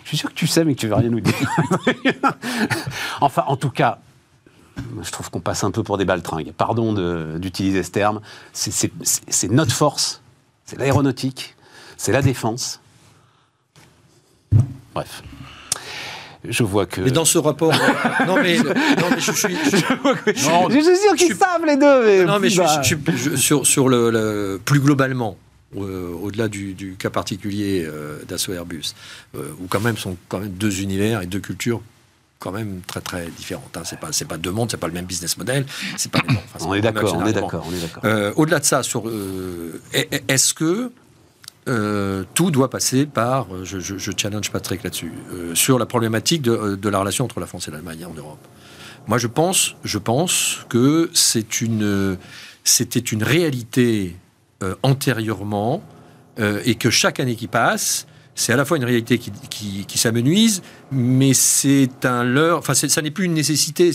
Je 0.03 0.09
suis 0.09 0.17
sûr 0.17 0.31
que 0.31 0.35
tu 0.35 0.49
sais, 0.49 0.65
mais 0.65 0.75
que 0.75 0.81
tu 0.81 0.89
veux 0.89 0.97
rien 0.97 1.11
nous 1.11 1.21
dire. 1.21 1.35
enfin, 3.21 3.45
en 3.47 3.55
tout 3.55 3.71
cas, 3.71 3.99
je 5.01 5.11
trouve 5.13 5.31
qu'on 5.31 5.41
passe 5.41 5.63
un 5.63 5.71
peu 5.71 5.85
pour 5.85 5.99
des 5.99 6.05
baltringues. 6.05 6.53
Pardon 6.53 6.93
d'utiliser 7.39 7.85
ce 7.85 7.93
terme. 7.93 8.21
C'est 8.53 9.51
notre 9.53 9.73
force, 9.73 10.21
c'est 10.65 10.77
l'aéronautique, 10.81 11.55
c'est 12.01 12.13
la 12.13 12.23
défense. 12.23 12.81
Bref. 14.95 15.23
Je 16.49 16.63
vois 16.63 16.87
que. 16.87 17.03
Mais 17.03 17.11
dans 17.11 17.27
ce 17.27 17.37
rapport. 17.37 17.75
non, 18.27 18.37
mais, 18.37 18.57
non, 18.59 19.11
mais 19.11 19.21
je 19.21 19.33
suis. 19.33 19.55
Je, 19.55 19.77
suis 19.77 20.97
sûr 20.97 21.15
qu'ils 21.15 21.37
savent 21.37 21.67
les 21.67 21.77
deux. 21.77 22.07
Mais 22.07 22.25
non, 22.25 22.39
mais 22.39 22.49
je, 22.49 22.63
suis 22.83 23.39
sur, 23.39 23.67
sur 23.67 23.91
le, 23.91 24.59
plus 24.65 24.81
globalement. 24.81 25.37
Euh, 25.77 26.13
au-delà 26.23 26.49
du, 26.49 26.97
cas 26.99 27.11
particulier 27.11 27.85
euh, 27.87 28.25
d'Asso 28.27 28.51
Airbus, 28.53 28.95
euh, 29.37 29.53
où 29.61 29.67
quand 29.69 29.79
même 29.81 29.99
sont 29.99 30.17
quand 30.29 30.41
même 30.41 30.53
deux 30.53 30.81
univers 30.81 31.21
et 31.21 31.27
deux 31.27 31.39
cultures 31.39 31.81
quand 32.39 32.51
même 32.51 32.81
très 32.87 33.03
très 33.03 33.27
différentes. 33.27 33.77
Hein. 33.77 33.83
C'est 33.85 34.01
pas 34.01 34.09
c'est 34.11 34.25
pas 34.25 34.39
deux 34.39 34.51
mondes, 34.51 34.71
c'est 34.71 34.79
pas 34.79 34.89
le 34.89 34.95
même 34.95 35.05
business 35.05 35.37
model, 35.37 35.67
c'est 35.99 36.11
pas. 36.11 36.23
on, 36.61 36.75
est 36.75 36.81
d'accord, 36.81 37.15
on 37.15 37.27
est 37.27 37.33
d'accord, 37.35 37.67
on 37.69 37.75
est 37.75 37.81
d'accord. 37.81 38.39
Au-delà 38.39 38.59
de 38.59 38.65
ça, 38.65 38.83
sur 38.83 39.05
est-ce 39.93 40.55
que 40.55 40.91
euh, 41.69 42.25
tout 42.33 42.51
doit 42.51 42.71
passer 42.71 43.05
par, 43.05 43.55
euh, 43.55 43.65
je, 43.65 44.11
challenge 44.17 44.51
Patrick 44.51 44.83
là-dessus, 44.83 45.13
euh, 45.33 45.55
sur 45.55 45.79
la 45.79 45.85
problématique 45.85 46.41
de, 46.41 46.89
la 46.89 46.99
relation 46.99 47.27
entre 47.27 47.39
la 47.39 47.47
France 47.47 47.69
et 47.69 47.71
l'Allemagne 47.71 48.07
en 48.07 48.15
Europe. 48.15 48.39
Moi, 49.07 49.19
je 49.19 49.27
pense, 49.27 49.77
je 49.85 49.99
pense 49.99 50.61
que 50.69 51.11
c'était 51.13 51.41
une 51.51 53.23
réalité 53.23 54.17
antérieurement 54.83 55.83
et 56.39 56.75
que 56.75 56.91
chaque 56.91 57.19
année 57.19 57.35
qui 57.35 57.47
passe, 57.47 58.07
c'est 58.35 58.53
à 58.53 58.57
la 58.57 58.65
fois 58.65 58.77
une 58.77 58.85
réalité 58.85 59.19
qui, 59.19 59.33
qui, 59.51 59.85
qui 59.87 59.99
s'amenuise, 59.99 60.63
mais 60.93 61.35
c'est 61.35 62.05
un 62.05 62.25
leurre. 62.25 62.59
Enfin, 62.59 62.75
ça 62.75 63.03
n'est 63.03 63.11
plus 63.11 63.27
une 63.27 63.35
nécessité. 63.35 63.91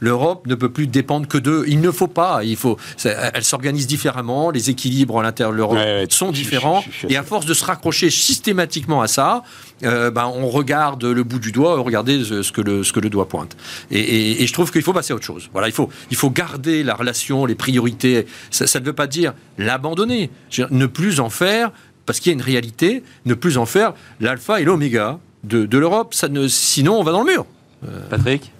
L'Europe 0.00 0.46
ne 0.46 0.54
peut 0.54 0.68
plus 0.68 0.86
dépendre 0.86 1.26
que 1.26 1.38
d'eux. 1.38 1.64
Il 1.66 1.80
ne 1.80 1.90
faut 1.90 2.06
pas. 2.06 2.44
Il 2.44 2.56
faut. 2.56 2.76
elle 3.04 3.44
s'organise 3.44 3.86
différemment. 3.86 4.50
Les 4.50 4.70
équilibres 4.70 5.20
à 5.20 5.22
l'intérieur 5.22 5.52
de 5.52 5.56
l'Europe 5.56 5.78
sont 6.10 6.30
différents. 6.30 6.84
et 7.08 7.16
à 7.16 7.22
force 7.22 7.46
de 7.46 7.54
se 7.54 7.64
raccrocher 7.64 8.10
systématiquement 8.10 9.02
à 9.02 9.08
ça, 9.08 9.42
euh, 9.82 10.10
ben, 10.10 10.30
on 10.34 10.48
regarde 10.48 11.04
le 11.04 11.24
bout 11.24 11.38
du 11.38 11.52
doigt. 11.52 11.80
Regardez 11.80 12.22
ce 12.24 12.52
que 12.52 12.60
le 12.60 12.84
ce 12.84 12.92
que 12.92 13.00
le 13.00 13.10
doigt 13.10 13.28
pointe. 13.28 13.56
Et, 13.90 14.42
et, 14.42 14.46
je 14.46 14.52
trouve 14.52 14.70
qu'il 14.70 14.82
faut 14.82 14.92
passer 14.92 15.12
à 15.12 15.16
autre 15.16 15.24
chose. 15.24 15.48
Voilà, 15.52 15.68
il 15.68 15.74
faut 15.74 15.88
il 16.10 16.16
faut 16.16 16.30
garder 16.30 16.82
la 16.82 16.94
relation, 16.94 17.46
les 17.46 17.54
priorités. 17.54 18.26
Ça, 18.50 18.66
ça 18.66 18.80
ne 18.80 18.84
veut 18.84 18.92
pas 18.92 19.06
dire 19.06 19.34
l'abandonner. 19.58 20.30
Ne 20.70 20.86
plus 20.86 21.20
en 21.20 21.30
faire 21.30 21.72
parce 22.06 22.20
qu'il 22.20 22.30
y 22.30 22.34
a 22.34 22.38
une 22.38 22.42
réalité, 22.42 23.02
ne 23.26 23.34
plus 23.34 23.58
en 23.58 23.66
faire 23.66 23.92
l'alpha 24.20 24.60
et 24.60 24.64
l'oméga 24.64 25.18
de, 25.44 25.78
l'Europe. 25.78 26.14
sinon, 26.48 26.98
on 26.98 27.02
va 27.02 27.12
dans 27.12 27.22
le 27.22 27.32
mur. 27.32 27.46
Euh, 27.86 28.08
Patrick 28.08 28.52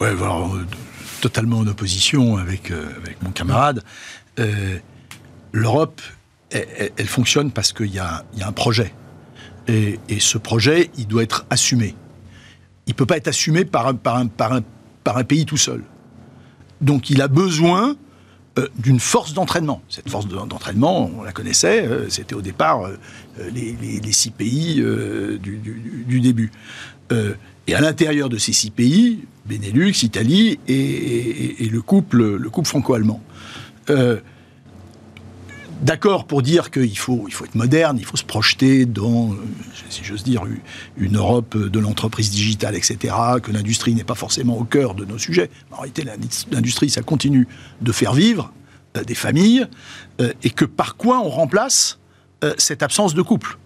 Ouais, 0.00 0.08
alors, 0.08 0.54
euh, 0.54 0.64
totalement 1.20 1.58
en 1.58 1.66
opposition 1.66 2.36
avec, 2.36 2.70
euh, 2.70 2.86
avec 3.02 3.22
mon 3.22 3.30
camarade. 3.30 3.82
L'Europe, 5.52 6.00
elle, 6.50 7.06
fonctionne 7.06 7.50
parce 7.50 7.72
qu'il 7.72 7.92
y, 7.92 7.98
a, 7.98 8.24
un 8.40 8.52
projet. 8.52 8.92
Et, 9.68 9.98
ce 10.18 10.38
projet, 10.38 10.90
il 10.98 11.06
doit 11.06 11.22
être 11.22 11.46
assumé. 11.50 11.94
Il 12.86 12.90
ne 12.90 12.94
peut 12.94 13.06
pas 13.06 13.16
être 13.16 13.28
assumé 13.28 13.64
par 13.64 13.86
un, 13.86 13.94
par, 13.94 14.28
par, 14.28 14.52
un, 14.52 14.60
par 15.04 15.16
un 15.16 15.24
pays 15.24 15.46
tout 15.46 15.56
seul. 15.56 15.82
Donc 16.80 17.08
il 17.08 17.22
a 17.22 17.28
besoin 17.28 17.96
d'une 18.78 19.00
force 19.00 19.34
d'entraînement. 19.34 19.82
Cette 19.88 20.08
force 20.08 20.28
d'entraînement, 20.28 21.10
on 21.18 21.22
la 21.22 21.32
connaissait, 21.32 21.88
c'était 22.08 22.34
au 22.34 22.40
départ 22.40 22.88
les, 23.52 24.12
six 24.12 24.30
pays 24.30 24.76
du, 25.40 26.20
début. 26.20 26.52
et 27.10 27.74
à 27.74 27.80
l'intérieur 27.80 28.28
de 28.28 28.38
ces 28.38 28.52
six 28.52 28.70
pays, 28.70 29.24
Benelux, 29.46 30.04
Italie 30.04 30.60
et, 30.68 31.68
le 31.68 31.82
couple, 31.82 32.36
le 32.36 32.50
couple 32.50 32.68
franco-allemand 32.68 33.20
d'accord 35.84 36.26
pour 36.26 36.42
dire 36.42 36.70
qu'il 36.70 36.98
faut, 36.98 37.28
être 37.28 37.54
moderne, 37.54 37.98
il 37.98 38.04
faut 38.04 38.16
se 38.16 38.24
projeter 38.24 38.86
dans, 38.86 39.32
euh, 39.32 39.36
si 39.90 40.02
j'ose 40.02 40.24
dire, 40.24 40.42
une 40.96 41.16
Europe 41.16 41.56
de 41.56 41.78
l'entreprise 41.78 42.30
digitale, 42.30 42.74
etc., 42.74 43.14
que 43.42 43.52
l'industrie 43.52 43.94
n'est 43.94 44.04
pas 44.04 44.14
forcément 44.14 44.58
au 44.58 44.64
cœur 44.64 44.94
de 44.94 45.04
nos 45.04 45.18
sujets. 45.18 45.50
En 45.70 45.76
réalité, 45.76 46.04
l'industrie, 46.50 46.90
ça 46.90 47.02
continue 47.02 47.46
de 47.82 47.92
faire 47.92 48.14
vivre 48.14 48.52
euh, 48.96 49.04
des 49.04 49.14
familles, 49.14 49.66
euh, 50.20 50.32
et 50.42 50.50
que 50.50 50.64
par 50.64 50.96
quoi 50.96 51.20
on 51.20 51.28
remplace 51.28 51.98
cette 52.58 52.82
absence 52.82 53.14
de 53.14 53.22
couple? 53.22 53.56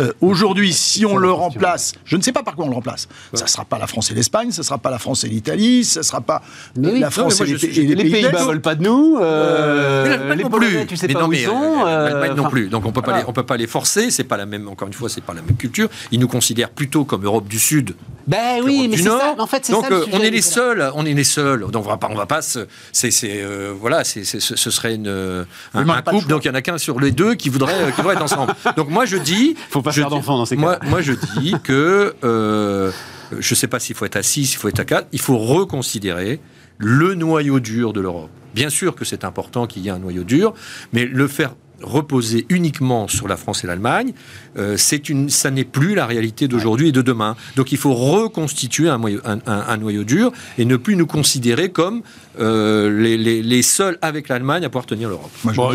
Euh, 0.00 0.12
aujourd'hui, 0.20 0.72
si 0.72 1.04
on 1.04 1.16
le 1.16 1.32
remplace, 1.32 1.92
je 2.04 2.16
ne 2.16 2.22
sais 2.22 2.30
pas 2.30 2.44
par 2.44 2.54
quoi 2.54 2.66
on 2.66 2.68
le 2.68 2.74
remplace. 2.74 3.08
Ça 3.32 3.44
ne 3.44 3.48
sera 3.48 3.64
pas 3.64 3.78
la 3.78 3.88
France 3.88 4.12
et 4.12 4.14
l'Espagne, 4.14 4.52
ça 4.52 4.62
ne 4.62 4.64
sera 4.64 4.78
pas 4.78 4.90
la 4.90 4.98
France 5.00 5.24
et 5.24 5.28
l'Italie, 5.28 5.84
ça 5.84 6.00
ne 6.00 6.04
sera 6.04 6.20
pas 6.20 6.40
la 6.76 7.10
France 7.10 7.40
et, 7.40 7.46
les, 7.46 7.56
pays. 7.56 7.94
Les 7.96 8.10
Pays-Bas 8.10 8.44
veulent 8.44 8.60
pas 8.60 8.76
de 8.76 8.84
nous. 8.84 9.18
Euh, 9.20 10.34
les 10.36 10.44
Polonais, 10.44 10.86
tu 10.86 10.96
sais 10.96 11.08
pas 11.08 11.26
où 11.26 11.32
ils 11.32 11.44
sont. 11.44 11.84
Euh, 11.84 12.34
non 12.34 12.48
plus. 12.48 12.68
Donc 12.68 12.86
on 12.86 12.92
peut 12.92 13.02
pas 13.02 13.18
les, 13.18 13.24
on 13.26 13.32
peut 13.32 13.42
pas 13.42 13.56
les 13.56 13.66
forcer. 13.66 14.12
C'est 14.12 14.22
pas 14.24 14.36
la 14.36 14.46
même. 14.46 14.68
Encore 14.68 14.86
une 14.86 14.94
fois, 14.94 15.08
c'est 15.08 15.20
pas 15.24 15.34
la 15.34 15.42
même 15.42 15.56
culture. 15.56 15.88
Ils 16.12 16.20
nous 16.20 16.28
considèrent 16.28 16.70
plutôt 16.70 17.04
comme 17.04 17.24
Europe 17.24 17.48
du 17.48 17.58
Sud. 17.58 17.96
Ben 18.28 18.62
oui, 18.62 18.88
mais 18.88 18.96
c'est 18.96 19.04
ça. 19.04 19.34
En 19.38 19.46
fait, 19.46 19.70
donc 19.70 19.86
ça, 19.86 19.94
on 20.12 20.20
est 20.20 20.30
les 20.30 20.42
seuls. 20.42 20.90
On 20.94 21.04
est 21.04 21.14
les 21.14 21.24
seuls. 21.24 21.66
Donc 21.70 21.86
on 21.86 21.88
va 21.88 21.96
pas, 21.96 22.08
on 22.10 22.14
va 22.14 22.26
pas. 22.26 22.40
C'est, 22.42 23.44
voilà, 23.80 24.04
c'est, 24.04 24.24
ce 24.24 24.70
serait 24.70 24.94
une, 24.94 25.46
un, 25.74 26.02
couple. 26.02 26.28
Donc 26.28 26.44
il 26.44 26.48
y 26.48 26.50
en 26.50 26.54
a 26.54 26.62
qu'un 26.62 26.78
sur 26.78 27.00
les 27.00 27.10
deux 27.10 27.34
qui 27.34 27.48
voudrait, 27.48 27.92
qui 27.92 28.00
être 28.00 28.22
ensemble. 28.22 28.54
Donc 28.76 28.90
moi 28.90 29.04
je 29.04 29.16
dis. 29.16 29.56
Faut 29.70 29.82
pas 29.82 29.92
faire 29.92 30.10
d'enfants 30.10 30.38
dans 30.38 30.46
ces 30.46 30.56
cas. 30.56 30.78
Moi, 30.82 31.00
je 31.00 31.12
dis 31.38 31.54
que 31.62 32.14
euh, 32.24 32.90
je 33.38 33.52
ne 33.52 33.56
sais 33.56 33.68
pas 33.68 33.78
s'il 33.78 33.94
faut 33.94 34.04
être 34.04 34.16
à 34.16 34.22
6, 34.22 34.46
s'il 34.46 34.58
faut 34.58 34.68
être 34.68 34.80
à 34.80 34.84
4. 34.84 35.08
Il 35.12 35.20
faut 35.20 35.38
reconsidérer 35.38 36.40
le 36.78 37.14
noyau 37.14 37.60
dur 37.60 37.92
de 37.92 38.00
l'Europe. 38.00 38.30
Bien 38.54 38.70
sûr 38.70 38.94
que 38.94 39.04
c'est 39.04 39.24
important 39.24 39.66
qu'il 39.66 39.82
y 39.82 39.88
ait 39.88 39.92
un 39.92 39.98
noyau 39.98 40.24
dur, 40.24 40.54
mais 40.92 41.04
le 41.04 41.28
faire 41.28 41.54
reposer 41.82 42.46
uniquement 42.48 43.08
sur 43.08 43.28
la 43.28 43.36
France 43.36 43.64
et 43.64 43.66
l'Allemagne, 43.66 44.12
euh, 44.56 44.74
c'est 44.76 45.08
une, 45.08 45.28
ça 45.28 45.50
n'est 45.50 45.64
plus 45.64 45.94
la 45.94 46.06
réalité 46.06 46.48
d'aujourd'hui 46.48 46.88
et 46.88 46.92
de 46.92 47.02
demain. 47.02 47.36
Donc 47.56 47.72
il 47.72 47.78
faut 47.78 47.94
reconstituer 47.94 48.88
un, 48.88 49.00
un, 49.46 49.76
noyau 49.76 50.04
dur 50.04 50.32
et 50.58 50.64
ne 50.64 50.76
plus 50.76 50.96
nous 50.96 51.06
considérer 51.06 51.70
comme 51.70 52.02
euh, 52.40 52.90
les, 53.00 53.16
les, 53.16 53.62
seuls 53.62 53.98
avec 54.02 54.28
l'Allemagne 54.28 54.64
à 54.64 54.68
pouvoir 54.68 54.86
tenir 54.86 55.08
l'Europe. 55.08 55.30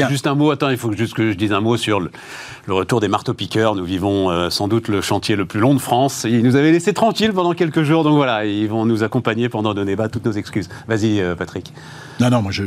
juste 0.10 0.28
un 0.28 0.36
mot, 0.36 0.52
attends, 0.52 0.70
il 0.70 0.78
faut 0.78 0.92
juste 0.94 1.14
que 1.14 1.32
je 1.32 1.38
dise 1.38 1.54
un 1.54 1.62
mot 1.62 1.78
sur 1.78 2.00
le, 2.00 2.12
retour 2.68 3.00
des 3.00 3.08
marteaux-piqueurs. 3.08 3.76
Nous 3.76 3.86
vivons 3.86 4.30
euh, 4.30 4.50
sans 4.50 4.68
doute 4.68 4.88
le 4.88 5.02
chantier 5.02 5.36
le 5.36 5.46
plus 5.46 5.60
long 5.60 5.74
de 5.74 5.80
France. 5.80 6.26
Ils 6.28 6.44
nous 6.44 6.56
avaient 6.56 6.72
laissé 6.72 6.94
tranquilles 6.94 7.34
pendant 7.34 7.54
quelques 7.54 7.84
jours, 7.84 8.04
donc 8.04 8.16
voilà, 8.16 8.46
ils 8.46 8.68
vont 8.68 8.86
nous 8.86 9.04
accompagner 9.04 9.50
pendant 9.50 9.74
nos 9.74 9.86
débats, 9.86 10.10
toutes 10.10 10.26
nos 10.26 10.32
excuses. 10.32 10.70
Vas-y, 10.88 11.22
Patrick. 11.38 11.74
Non, 12.20 12.30
non, 12.30 12.42
moi 12.42 12.52
je 12.52 12.64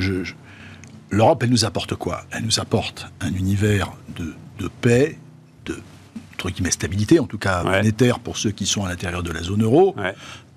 L'Europe, 1.11 1.43
elle 1.43 1.51
nous 1.51 1.65
apporte 1.65 1.95
quoi? 1.95 2.25
Elle 2.31 2.45
nous 2.45 2.59
apporte 2.61 3.07
un 3.21 3.33
univers 3.33 3.93
de, 4.17 4.69
paix, 4.81 5.19
de 5.65 5.79
entre 6.35 6.51
guillemets, 6.51 6.71
stabilité, 6.71 7.21
en 7.21 7.27
tout 7.27 7.39
cas 7.39 7.63
monétaire 7.63 8.19
pour 8.19 8.37
ceux 8.37 8.51
qui 8.51 8.67
sont 8.67 8.85
à 8.85 8.89
l'intérieur 8.89 9.23
de 9.23 9.31
la 9.31 9.43
zone 9.43 9.63
euro, 9.63 9.95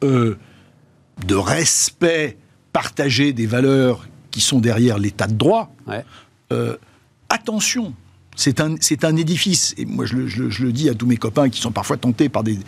euh, 0.03 0.35
de 1.25 1.35
respect 1.35 2.37
partagé 2.73 3.33
des 3.33 3.45
valeurs 3.45 4.07
qui 4.31 4.41
sont 4.41 4.59
derrière 4.59 4.97
l'état 4.97 5.27
de 5.27 5.33
droit. 5.33 5.73
Euh, 6.51 6.77
attention, 7.29 7.93
c'est 8.35 8.59
un, 8.59 8.75
un, 9.03 9.15
édifice, 9.15 9.75
et 9.77 9.85
moi 9.85 10.05
je 10.05 10.15
le, 10.15 10.71
dis 10.71 10.89
à 10.89 10.95
tous 10.95 11.05
mes 11.05 11.17
copains 11.17 11.49
qui 11.49 11.61
sont 11.61 11.71
parfois 11.71 11.97
tentés 11.97 12.29
par 12.29 12.43
des, 12.43 12.59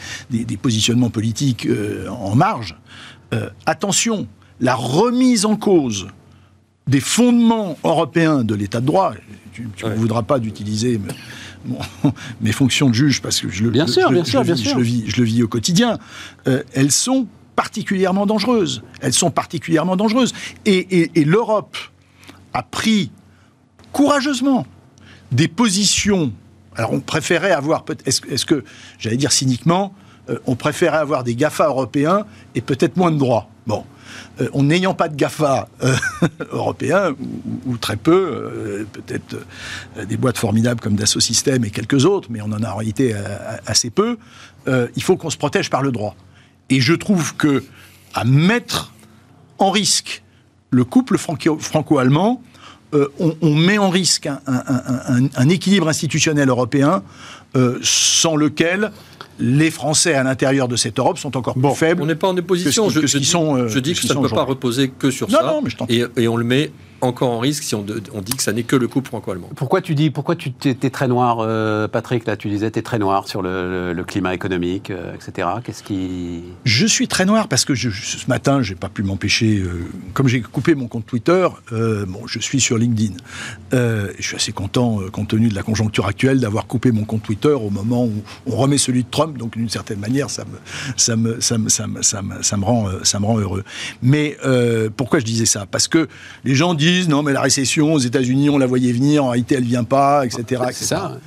positionnements 0.62 1.10
politiques 1.10 1.66
euh, 1.66 2.08
en 2.10 2.36
marge, 2.36 2.76
attention, 3.66 4.28
la 4.60 4.76
remise 4.76 5.46
en 5.46 5.56
cause 5.56 6.08
des 6.88 7.00
fondements 7.00 7.78
européens 7.84 8.44
de 8.44 8.56
l'état 8.56 8.82
de 8.82 8.86
droit. 8.86 9.14
Tu 9.54 9.68
ne 9.84 9.96
voudras 9.96 10.24
pas 10.24 10.40
d'utiliser 10.40 11.00
mes 12.42 12.52
fonctions 12.52 12.90
de 12.90 12.96
juge 12.96 13.22
parce 13.22 13.40
que 13.40 13.50
je 13.50 13.64
le, 13.64 13.70
bien 13.70 13.88
sûr, 13.88 14.10
bien 14.12 14.24
sûr, 14.24 14.44
bien 14.44 14.56
sûr. 14.56 14.72
Je, 14.72 14.78
le 14.78 14.84
vis, 14.84 15.04
je 15.08 15.18
le 15.18 15.24
vis 15.24 15.44
au 15.44 15.48
quotidien. 15.48 16.00
Euh, 16.48 16.64
elles 16.74 16.92
sont 16.92 17.28
particulièrement 17.56 18.26
dangereuses. 18.26 18.82
Elles 19.02 19.14
sont 19.14 19.32
particulièrement 19.32 19.96
dangereuses. 19.96 20.34
Et, 20.66 21.12
l'Europe 21.26 21.78
a 22.54 22.64
pris 22.64 23.12
courageusement 23.92 24.66
des 25.32 25.48
positions. 25.48 26.34
Alors 26.76 26.94
on 26.94 27.02
préférait 27.02 27.52
avoir, 27.52 27.86
est-ce 28.06 28.46
que, 28.46 28.64
j'allais 28.98 29.18
dire 29.18 29.32
cyniquement, 29.32 29.94
euh, 30.30 30.38
on 30.46 30.56
préférait 30.56 30.98
avoir 30.98 31.24
des 31.24 31.36
GAFA 31.36 31.68
européens 31.68 32.26
et 32.56 32.62
peut-être 32.62 32.98
moins 32.98 33.12
de 33.12 33.18
droits. 33.18 33.50
Bon, 33.68 33.84
euh, 34.40 34.48
en 34.54 34.64
n'ayant 34.64 34.94
pas 34.94 35.08
de 35.08 35.16
GAFA 35.16 35.68
euh, 35.84 35.96
européens, 36.52 37.14
ou, 37.66 37.78
très 37.78 37.96
peu, 37.96 38.12
euh, 38.14 38.86
peut-être 38.92 39.38
des 40.08 40.18
boîtes 40.18 40.38
formidables 40.38 40.80
comme 40.80 40.96
Dassault 40.96 41.20
Systèmes 41.20 41.66
et 41.66 41.70
quelques 41.70 42.06
autres, 42.06 42.30
mais 42.32 42.42
on 42.42 42.52
en 42.52 42.64
a 42.64 42.72
en 42.72 42.78
réalité 42.78 43.14
assez 43.66 43.90
peu, 43.90 44.18
il 44.68 45.04
faut 45.04 45.18
qu'on 45.18 45.30
se 45.30 45.38
protège 45.38 45.70
par 45.70 45.82
le 45.82 45.92
droit. 45.92 46.16
Et 46.70 46.80
je 46.80 46.94
trouve 46.94 47.36
que 47.36 47.64
à 48.14 48.24
mettre 48.24 48.94
en 49.58 49.72
risque 49.72 50.24
le 50.70 50.84
couple 50.84 51.18
franco-allemand, 51.18 52.42
on, 53.20 53.56
met 53.56 53.78
en 53.78 53.90
risque 53.90 54.28
un, 54.28 55.50
équilibre 55.50 55.90
institutionnel 55.90 56.50
européen 56.50 57.04
sans 57.82 58.36
lequel 58.36 58.92
les 59.42 59.72
Français 59.72 60.14
à 60.14 60.24
l'intérieur 60.24 60.68
de 60.68 60.76
cette 60.76 61.00
Europe 61.00 61.18
sont 61.18 61.36
encore 61.36 61.56
plus 61.56 61.76
faibles. 61.76 62.02
On 62.02 62.06
n'est 62.06 62.16
pas 62.16 62.30
en 62.30 62.38
opposition. 62.38 62.90
je, 62.90 63.00
dis, 63.00 63.08
je 63.08 63.80
dis 63.80 63.94
que 63.94 64.08
ça 64.08 64.14
ne 64.14 64.22
peut 64.22 64.30
pas 64.30 64.44
reposer 64.44 64.90
que 64.90 65.12
sur 65.12 65.30
ça. 65.30 65.60
et, 65.90 66.04
et, 66.18 66.28
on 66.28 66.38
le 66.38 66.46
met 66.46 66.72
encore 67.02 67.32
en 67.32 67.40
risque 67.40 67.64
si 67.64 67.76
on, 67.76 67.82
dit 67.84 68.36
que 68.36 68.44
ça 68.44 68.54
n'est 68.54 68.64
que 68.64 68.76
le 68.76 68.88
couple 68.88 69.08
franco-allemand. 69.08 69.50
Pourquoi 69.56 69.82
tu 69.82 69.96
dis, 69.96 70.10
pourquoi 70.10 70.36
tu 70.36 70.54
es, 70.66 70.90
très 70.90 71.08
noir, 71.08 71.38
euh, 71.40 71.88
Patrick 71.88 72.26
Là, 72.26 72.38
tu 72.38 72.50
disais, 72.50 72.70
tu 72.72 72.80
es 72.80 72.82
très 72.82 73.00
noir 73.00 73.28
sur 73.28 73.42
le, 73.42 74.04
climat 74.08 74.34
économique, 74.34 74.90
euh, 74.90 75.14
etc. 75.14 75.48
Qu'est-ce 75.64 75.84
qui. 75.84 76.44
Je 76.66 76.86
suis 76.86 77.08
très 77.08 77.26
noir 77.26 77.48
parce 77.48 77.66
que 77.66 77.76
ce 77.76 78.28
matin, 78.28 78.62
j'ai 78.62 78.76
pas 78.76 78.90
pu 78.90 79.04
m'empêcher, 79.04 79.60
euh, 79.60 79.86
comme 80.14 80.28
j'ai 80.28 80.42
coupé 80.42 80.76
mon 80.76 80.88
compte 80.88 81.06
Twitter, 81.06 81.48
bon, 81.72 82.28
je 82.28 82.40
suis 82.40 82.60
sur 82.60 82.78
LinkedIn. 82.78 83.16
je 83.72 84.10
suis 84.20 84.36
assez 84.36 84.52
content, 84.52 85.00
compte 85.12 85.30
tenu 85.30 85.50
de 85.50 85.56
la 85.56 85.64
conjoncture 85.64 86.08
actuelle, 86.08 86.40
d'avoir 86.40 86.68
coupé 86.68 86.92
mon 86.92 87.04
compte 87.04 87.24
Twitter 87.24 87.50
au 87.50 87.70
moment 87.70 88.06
où 88.06 88.24
on 88.46 88.56
remet 88.56 88.78
celui 88.78 89.04
de 89.04 89.10
Trump. 89.10 89.38
Donc, 89.38 89.58
d'une 89.58 89.70
certaine 89.70 90.00
manière, 90.00 90.30
ça 90.30 90.44
me, 90.46 90.58
ça 90.98 91.16
me, 91.16 91.40
ça 91.40 91.58
me, 91.58 91.70
ça 91.70 91.88
me, 91.88 92.02
ça 92.02 92.22
me, 92.22 92.44
ça 92.44 92.58
me 92.58 92.66
rend, 92.66 92.88
ça 93.04 93.20
me 93.20 93.26
rend 93.26 93.40
heureux. 93.40 93.64
Mais 94.02 94.38
pourquoi 94.98 95.20
je 95.20 95.26
disais 95.26 95.46
ça? 95.46 95.66
Parce 95.66 95.88
que 95.88 96.08
les 96.44 96.56
gens 96.56 96.74
disent 96.74 96.91
non, 97.08 97.24
mais 97.24 97.34
la 97.34 97.42
récession 97.42 97.94
aux 97.94 98.00
États-Unis, 98.00 98.50
on 98.50 98.58
la 98.58 98.66
voyait 98.66 98.92
venir, 98.92 99.26
en 99.26 99.30
réalité, 99.30 99.56
elle 99.56 99.64
vient 99.64 99.84
pas, 99.84 100.26
etc. 100.26 100.64
Ça. 100.72 101.18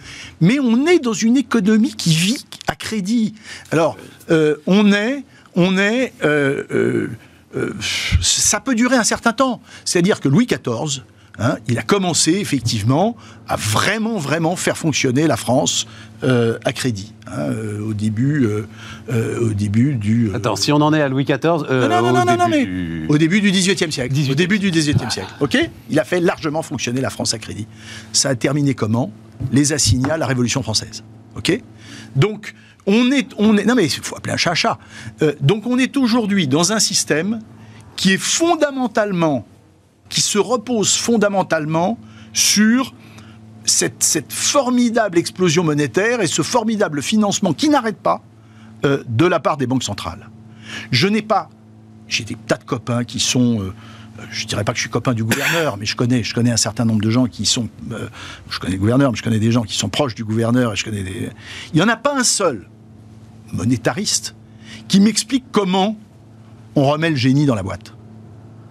Mais 0.40 0.58
on 0.58 0.86
est 0.86 0.98
dans 0.98 1.12
une 1.12 1.36
économie 1.36 1.94
qui 1.94 2.14
vit 2.14 2.44
à 2.66 2.74
crédit. 2.74 3.34
Alors, 3.70 3.96
euh, 4.30 4.56
on 4.66 4.92
est, 4.92 5.24
on 5.54 5.78
est, 5.78 6.12
euh, 6.24 7.08
euh, 7.56 7.72
ça 8.20 8.60
peut 8.60 8.74
durer 8.74 8.96
un 8.96 9.04
certain 9.04 9.32
temps. 9.32 9.60
C'est-à-dire 9.84 10.20
que 10.20 10.28
Louis 10.28 10.46
XIV, 10.46 11.02
Hein, 11.38 11.56
il 11.66 11.78
a 11.78 11.82
commencé 11.82 12.32
effectivement 12.34 13.16
à 13.48 13.56
vraiment, 13.56 14.18
vraiment 14.18 14.54
faire 14.54 14.76
fonctionner 14.76 15.26
la 15.26 15.36
France 15.36 15.86
euh, 16.22 16.58
à 16.64 16.72
crédit. 16.72 17.12
Hein, 17.26 17.38
euh, 17.38 17.80
au, 17.80 17.92
début, 17.92 18.46
euh, 18.46 19.40
au 19.40 19.52
début 19.52 19.94
du. 19.94 20.30
Attends, 20.32 20.54
si 20.54 20.70
on 20.70 20.76
en 20.76 20.94
est 20.94 21.02
à 21.02 21.08
Louis 21.08 21.24
XIV. 21.24 21.42
non, 21.42 21.88
non, 21.88 22.12
non, 22.12 22.24
non, 22.24 22.36
non, 22.36 22.48
mais 22.48 22.68
au 23.08 23.18
début 23.18 23.40
du 23.40 23.50
XVIIIe 23.50 23.90
siècle. 23.90 24.14
Au 24.30 24.34
début 24.34 24.60
du 24.60 24.70
XVIIIe 24.70 25.10
siècle. 25.10 25.34
OK? 25.40 25.58
Il 25.90 25.98
a 25.98 26.04
fait 26.04 26.20
largement 26.20 26.62
fonctionner 26.62 27.00
la 27.00 27.10
France 27.10 27.34
à 27.34 27.38
crédit. 27.38 27.66
Ça 28.12 28.28
a 28.28 28.34
terminé 28.36 28.74
comment? 28.74 29.10
Les 29.50 29.72
assignats 29.72 30.14
à 30.14 30.18
la 30.18 30.26
Révolution 30.26 30.62
française. 30.62 31.02
OK? 31.36 31.60
Donc, 32.14 32.54
on 32.86 33.10
est, 33.10 33.28
on 33.38 33.56
est. 33.56 33.64
Non, 33.64 33.74
mais 33.74 33.86
il 33.86 33.90
faut 33.90 34.16
appeler 34.16 34.34
un 34.34 34.36
chat 34.36 34.78
donc, 35.40 35.66
on 35.66 35.78
est 35.78 35.96
aujourd'hui 35.96 36.46
dans 36.46 36.72
un 36.72 36.78
système 36.78 37.40
qui 37.96 38.12
est 38.12 38.18
fondamentalement 38.18 39.44
qui 40.08 40.20
se 40.20 40.38
repose 40.38 40.94
fondamentalement 40.94 41.98
sur 42.32 42.94
cette, 43.64 44.32
formidable 44.32 45.18
explosion 45.18 45.64
monétaire 45.64 46.20
et 46.20 46.26
ce 46.26 46.42
formidable 46.42 47.02
financement 47.02 47.52
qui 47.52 47.68
n'arrête 47.68 47.96
pas 47.96 48.22
euh, 48.84 49.02
de 49.08 49.26
la 49.26 49.40
part 49.40 49.56
des 49.56 49.66
banques 49.66 49.82
centrales. 49.82 50.28
Je 50.90 51.08
n'ai 51.08 51.22
pas, 51.22 51.48
j'ai 52.08 52.24
des 52.24 52.34
tas 52.34 52.56
de 52.56 52.64
copains 52.64 53.04
qui 53.04 53.20
sont, 53.20 53.60
euh, 53.60 53.72
je 54.30 54.46
dirais 54.46 54.64
pas 54.64 54.72
que 54.72 54.78
je 54.78 54.82
suis 54.82 54.90
copain 54.90 55.14
du 55.14 55.24
gouverneur, 55.24 55.76
mais 55.76 55.86
je 55.86 55.96
connais, 55.96 56.22
je 56.22 56.34
connais 56.34 56.50
un 56.50 56.56
certain 56.56 56.84
nombre 56.84 57.00
de 57.00 57.10
gens 57.10 57.26
qui 57.26 57.46
sont, 57.46 57.68
euh, 57.92 58.08
je 58.50 58.58
connais 58.58 58.74
le 58.74 58.80
gouverneur, 58.80 59.10
mais 59.10 59.16
je 59.16 59.22
connais 59.22 59.38
des 59.38 59.52
gens 59.52 59.62
qui 59.62 59.76
sont 59.76 59.88
proches 59.88 60.14
du 60.14 60.24
gouverneur 60.24 60.72
et 60.72 60.76
je 60.76 60.84
connais 60.84 61.04
il 61.72 61.78
y 61.78 61.82
en 61.82 61.88
a 61.88 61.96
pas 61.96 62.16
un 62.16 62.24
seul 62.24 62.68
monétariste 63.52 64.34
qui 64.88 65.00
m'explique 65.00 65.44
comment 65.52 65.96
on 66.74 66.86
remet 66.86 67.10
le 67.10 67.16
génie 67.16 67.46
dans 67.46 67.54
la 67.54 67.62
boîte. 67.62 67.94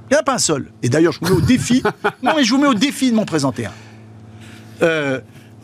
Il 0.10 0.14
n'y 0.14 0.18
en 0.18 0.20
a 0.20 0.24
pas 0.24 0.36
un 0.36 0.40
seul. 0.40 0.72
Et 0.82 0.90
d'ailleurs, 0.90 1.14
je 1.14 1.20
vous 1.22 1.26
mets 1.26 1.42
au 1.42 1.42
défi. 1.42 1.82
non, 2.24 2.34
mais 2.36 2.44
je 2.44 2.54
vous 2.54 2.60
mets 2.60 2.68
au 2.68 2.74
défi 2.74 3.12
de 3.12 3.16
m'en 3.16 3.26
présenter 3.26 3.66
un. 3.66 3.72
Euh, 4.82 5.22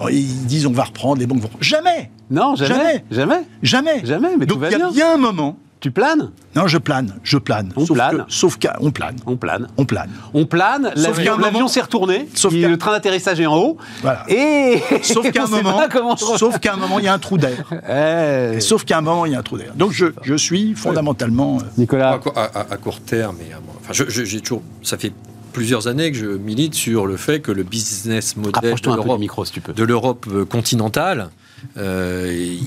ils 0.10 0.46
disent 0.46 0.66
on 0.66 0.72
va 0.72 0.84
reprendre, 0.84 1.20
les 1.20 1.28
banques 1.28 1.42
vont. 1.42 1.50
Jamais 1.60 2.10
Non, 2.30 2.56
jamais. 2.56 3.04
Jamais. 3.12 3.42
Jamais. 3.62 4.06
Jamais. 4.06 4.38
Mais 4.38 4.46
Donc 4.46 4.60
il 4.64 4.78
y 4.78 4.82
a 4.82 4.90
bien 4.90 5.14
un 5.14 5.18
moment 5.18 5.58
tu 5.80 5.92
planes? 5.92 6.32
Non, 6.56 6.68
je 6.68 6.78
plane, 6.78 7.16
je 7.24 7.38
plane. 7.38 7.72
On 7.78 7.86
plane. 7.86 8.26
sauf 8.28 8.58
qu'on 8.60 8.92
plane. 8.92 9.16
On 9.26 9.38
plane. 9.38 9.68
On 9.78 9.86
plane. 9.86 10.10
On 10.34 10.46
plane, 10.46 10.92
l'avion 10.96 11.68
s'est 11.70 11.82
retourné, 11.82 12.28
sauf 12.34 12.54
le 12.54 12.78
train 12.78 12.92
d'atterrissage 12.92 13.40
est 13.40 13.46
en 13.46 13.56
haut. 13.56 13.78
Voilà. 14.02 14.26
Et 14.28 14.82
sauf 15.04 15.32
qu'à 15.32 15.46
un 15.46 15.48
moment, 15.48 15.80
sauf 16.18 16.60
qu'à 16.60 16.74
un 16.74 16.78
moment, 16.78 17.00
il 17.00 17.06
y 17.06 17.08
a 17.08 17.14
un 17.14 17.20
trou 17.20 17.38
d'air. 17.38 17.72
Eh. 17.90 18.60
Sauf 18.60 18.84
qu'à 18.84 18.98
un 18.98 19.02
moment, 19.02 19.26
il 19.26 19.32
y 19.32 19.36
a 19.36 19.40
un 19.40 19.44
trou 19.44 19.58
d'air. 19.58 19.74
Donc 19.76 19.94
je, 19.94 20.08
je 20.22 20.36
suis 20.36 20.76
fondamentalement. 20.76 21.60
Euh, 21.60 21.64
Nicolas. 21.78 22.20
À, 22.36 22.78
court 22.78 23.00
terme, 23.00 23.38
et 23.42 23.54
enfin, 23.90 24.06
j'ai 24.10 24.42
toujours, 24.42 24.62
ça 24.84 24.98
fait 24.98 25.14
plusieurs 25.54 25.88
années 25.88 26.12
que 26.12 26.18
je 26.18 26.26
milite 26.26 26.76
sur 26.76 27.06
le 27.06 27.16
fait 27.16 27.40
que 27.40 27.52
le 27.52 27.64
business 27.64 28.36
model 28.36 28.76
de 28.76 29.84
l'Europe 29.84 30.28
continentale, 30.50 31.30
euh, 31.78 32.58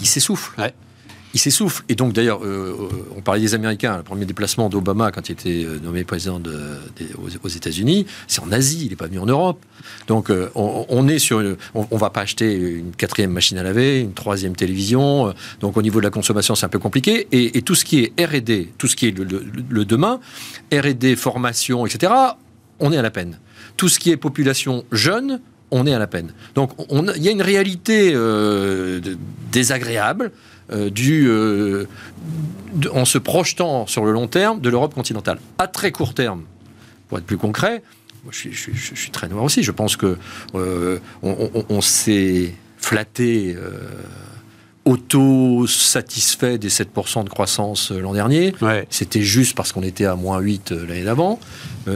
il, 0.00 0.06
s'essouffle. 0.06 0.60
Ouais 0.60 0.74
il 1.34 1.40
s'essouffle. 1.40 1.82
Et 1.88 1.94
donc, 1.94 2.12
d'ailleurs, 2.12 2.44
euh, 2.44 2.76
euh, 2.80 3.14
on 3.16 3.20
parlait 3.20 3.40
des 3.40 3.54
Américains. 3.54 3.96
Le 3.96 4.02
premier 4.02 4.26
déplacement 4.26 4.68
d'Obama 4.68 5.10
quand 5.10 5.28
il 5.28 5.32
était 5.32 5.64
euh, 5.64 5.78
nommé 5.82 6.04
président 6.04 6.38
de, 6.38 6.56
aux, 7.42 7.48
États-Unis, 7.48 8.06
c'est 8.26 8.40
en 8.40 8.52
Asie. 8.52 8.84
Il 8.84 8.90
n'est 8.90 8.96
pas 8.96 9.06
venu 9.06 9.18
en 9.18 9.26
Europe. 9.26 9.64
Donc, 10.06 10.30
on, 10.54 11.08
est 11.08 11.18
sur. 11.18 11.38
on, 11.74 11.86
ne 11.90 11.98
va 11.98 12.10
pas 12.10 12.20
acheter 12.20 12.54
une 12.54 12.92
quatrième 12.92 13.32
machine 13.32 13.58
à 13.58 13.62
laver, 13.62 14.00
une 14.00 14.12
troisième 14.12 14.54
télévision. 14.54 15.32
Donc, 15.60 15.76
au 15.76 15.82
niveau 15.82 16.00
de 16.00 16.04
la 16.04 16.10
consommation, 16.10 16.54
c'est 16.54 16.66
un 16.66 16.70
peu 16.70 16.78
compliqué. 16.78 17.28
Et, 17.32 17.62
tout 17.62 17.74
ce 17.74 17.84
qui 17.84 18.00
est 18.00 18.26
R&D, 18.26 18.72
tout 18.78 18.88
ce 18.88 18.96
qui 18.96 19.08
est 19.08 19.18
le, 19.18 19.84
demain, 19.84 20.20
R&D, 20.72 21.16
formation, 21.16 21.86
etc. 21.86 22.12
On 22.80 22.92
est 22.92 22.96
à 22.96 23.02
la 23.02 23.10
peine. 23.10 23.38
Tout 23.76 23.88
ce 23.88 23.98
qui 23.98 24.10
est 24.10 24.16
population 24.16 24.84
jeune, 24.92 25.40
on 25.70 25.86
est 25.86 25.94
à 25.94 25.98
la 25.98 26.06
peine. 26.06 26.32
Donc, 26.54 26.72
il 26.90 27.22
y 27.22 27.28
a 27.28 27.32
une 27.32 27.42
réalité 27.42 28.14
désagréable 29.50 30.26
euh, 30.26 30.51
du, 30.70 31.28
euh, 31.28 31.86
en 32.92 33.04
se 33.04 33.18
projetant 33.18 33.86
sur 33.86 34.04
le 34.04 34.12
long 34.12 34.28
terme 34.28 34.60
de 34.60 34.68
l'Europe 34.68 34.94
continentale. 34.94 35.38
À 35.58 35.66
très 35.66 35.92
court 35.92 36.14
terme, 36.14 36.42
pour 37.08 37.18
être 37.18 37.24
plus 37.24 37.38
concret, 37.38 37.82
je, 38.30 38.48
suis, 38.50 39.10
très 39.10 39.28
noir 39.28 39.42
aussi. 39.42 39.62
Je 39.62 39.72
pense 39.72 39.96
que 39.96 40.16
euh, 40.54 40.98
on, 41.22 41.80
s'est 41.80 42.54
flatté 42.78 43.56
auto-satisfait 44.84 46.58
des 46.58 46.68
7% 46.68 47.24
de 47.24 47.28
croissance 47.28 47.90
l'an 47.90 48.12
dernier. 48.12 48.54
C'était 48.90 49.22
juste 49.22 49.56
parce 49.56 49.72
qu'on 49.72 49.82
était 49.82 50.04
à 50.04 50.14
moins 50.14 50.38
8 50.38 50.70
l'année 50.70 51.02
d'avant. 51.02 51.40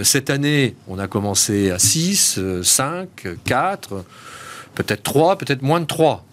cette 0.02 0.29
année, 0.29 0.74
on 0.88 0.98
a 0.98 1.07
commencé 1.07 1.70
à 1.70 1.79
6, 1.79 2.40
5, 2.62 3.09
4, 3.44 4.05
peut-être 4.74 5.02
3, 5.05 5.38
peut-être 5.38 5.62
moins 5.62 5.81
de 5.81 5.87
3. 5.87 6.26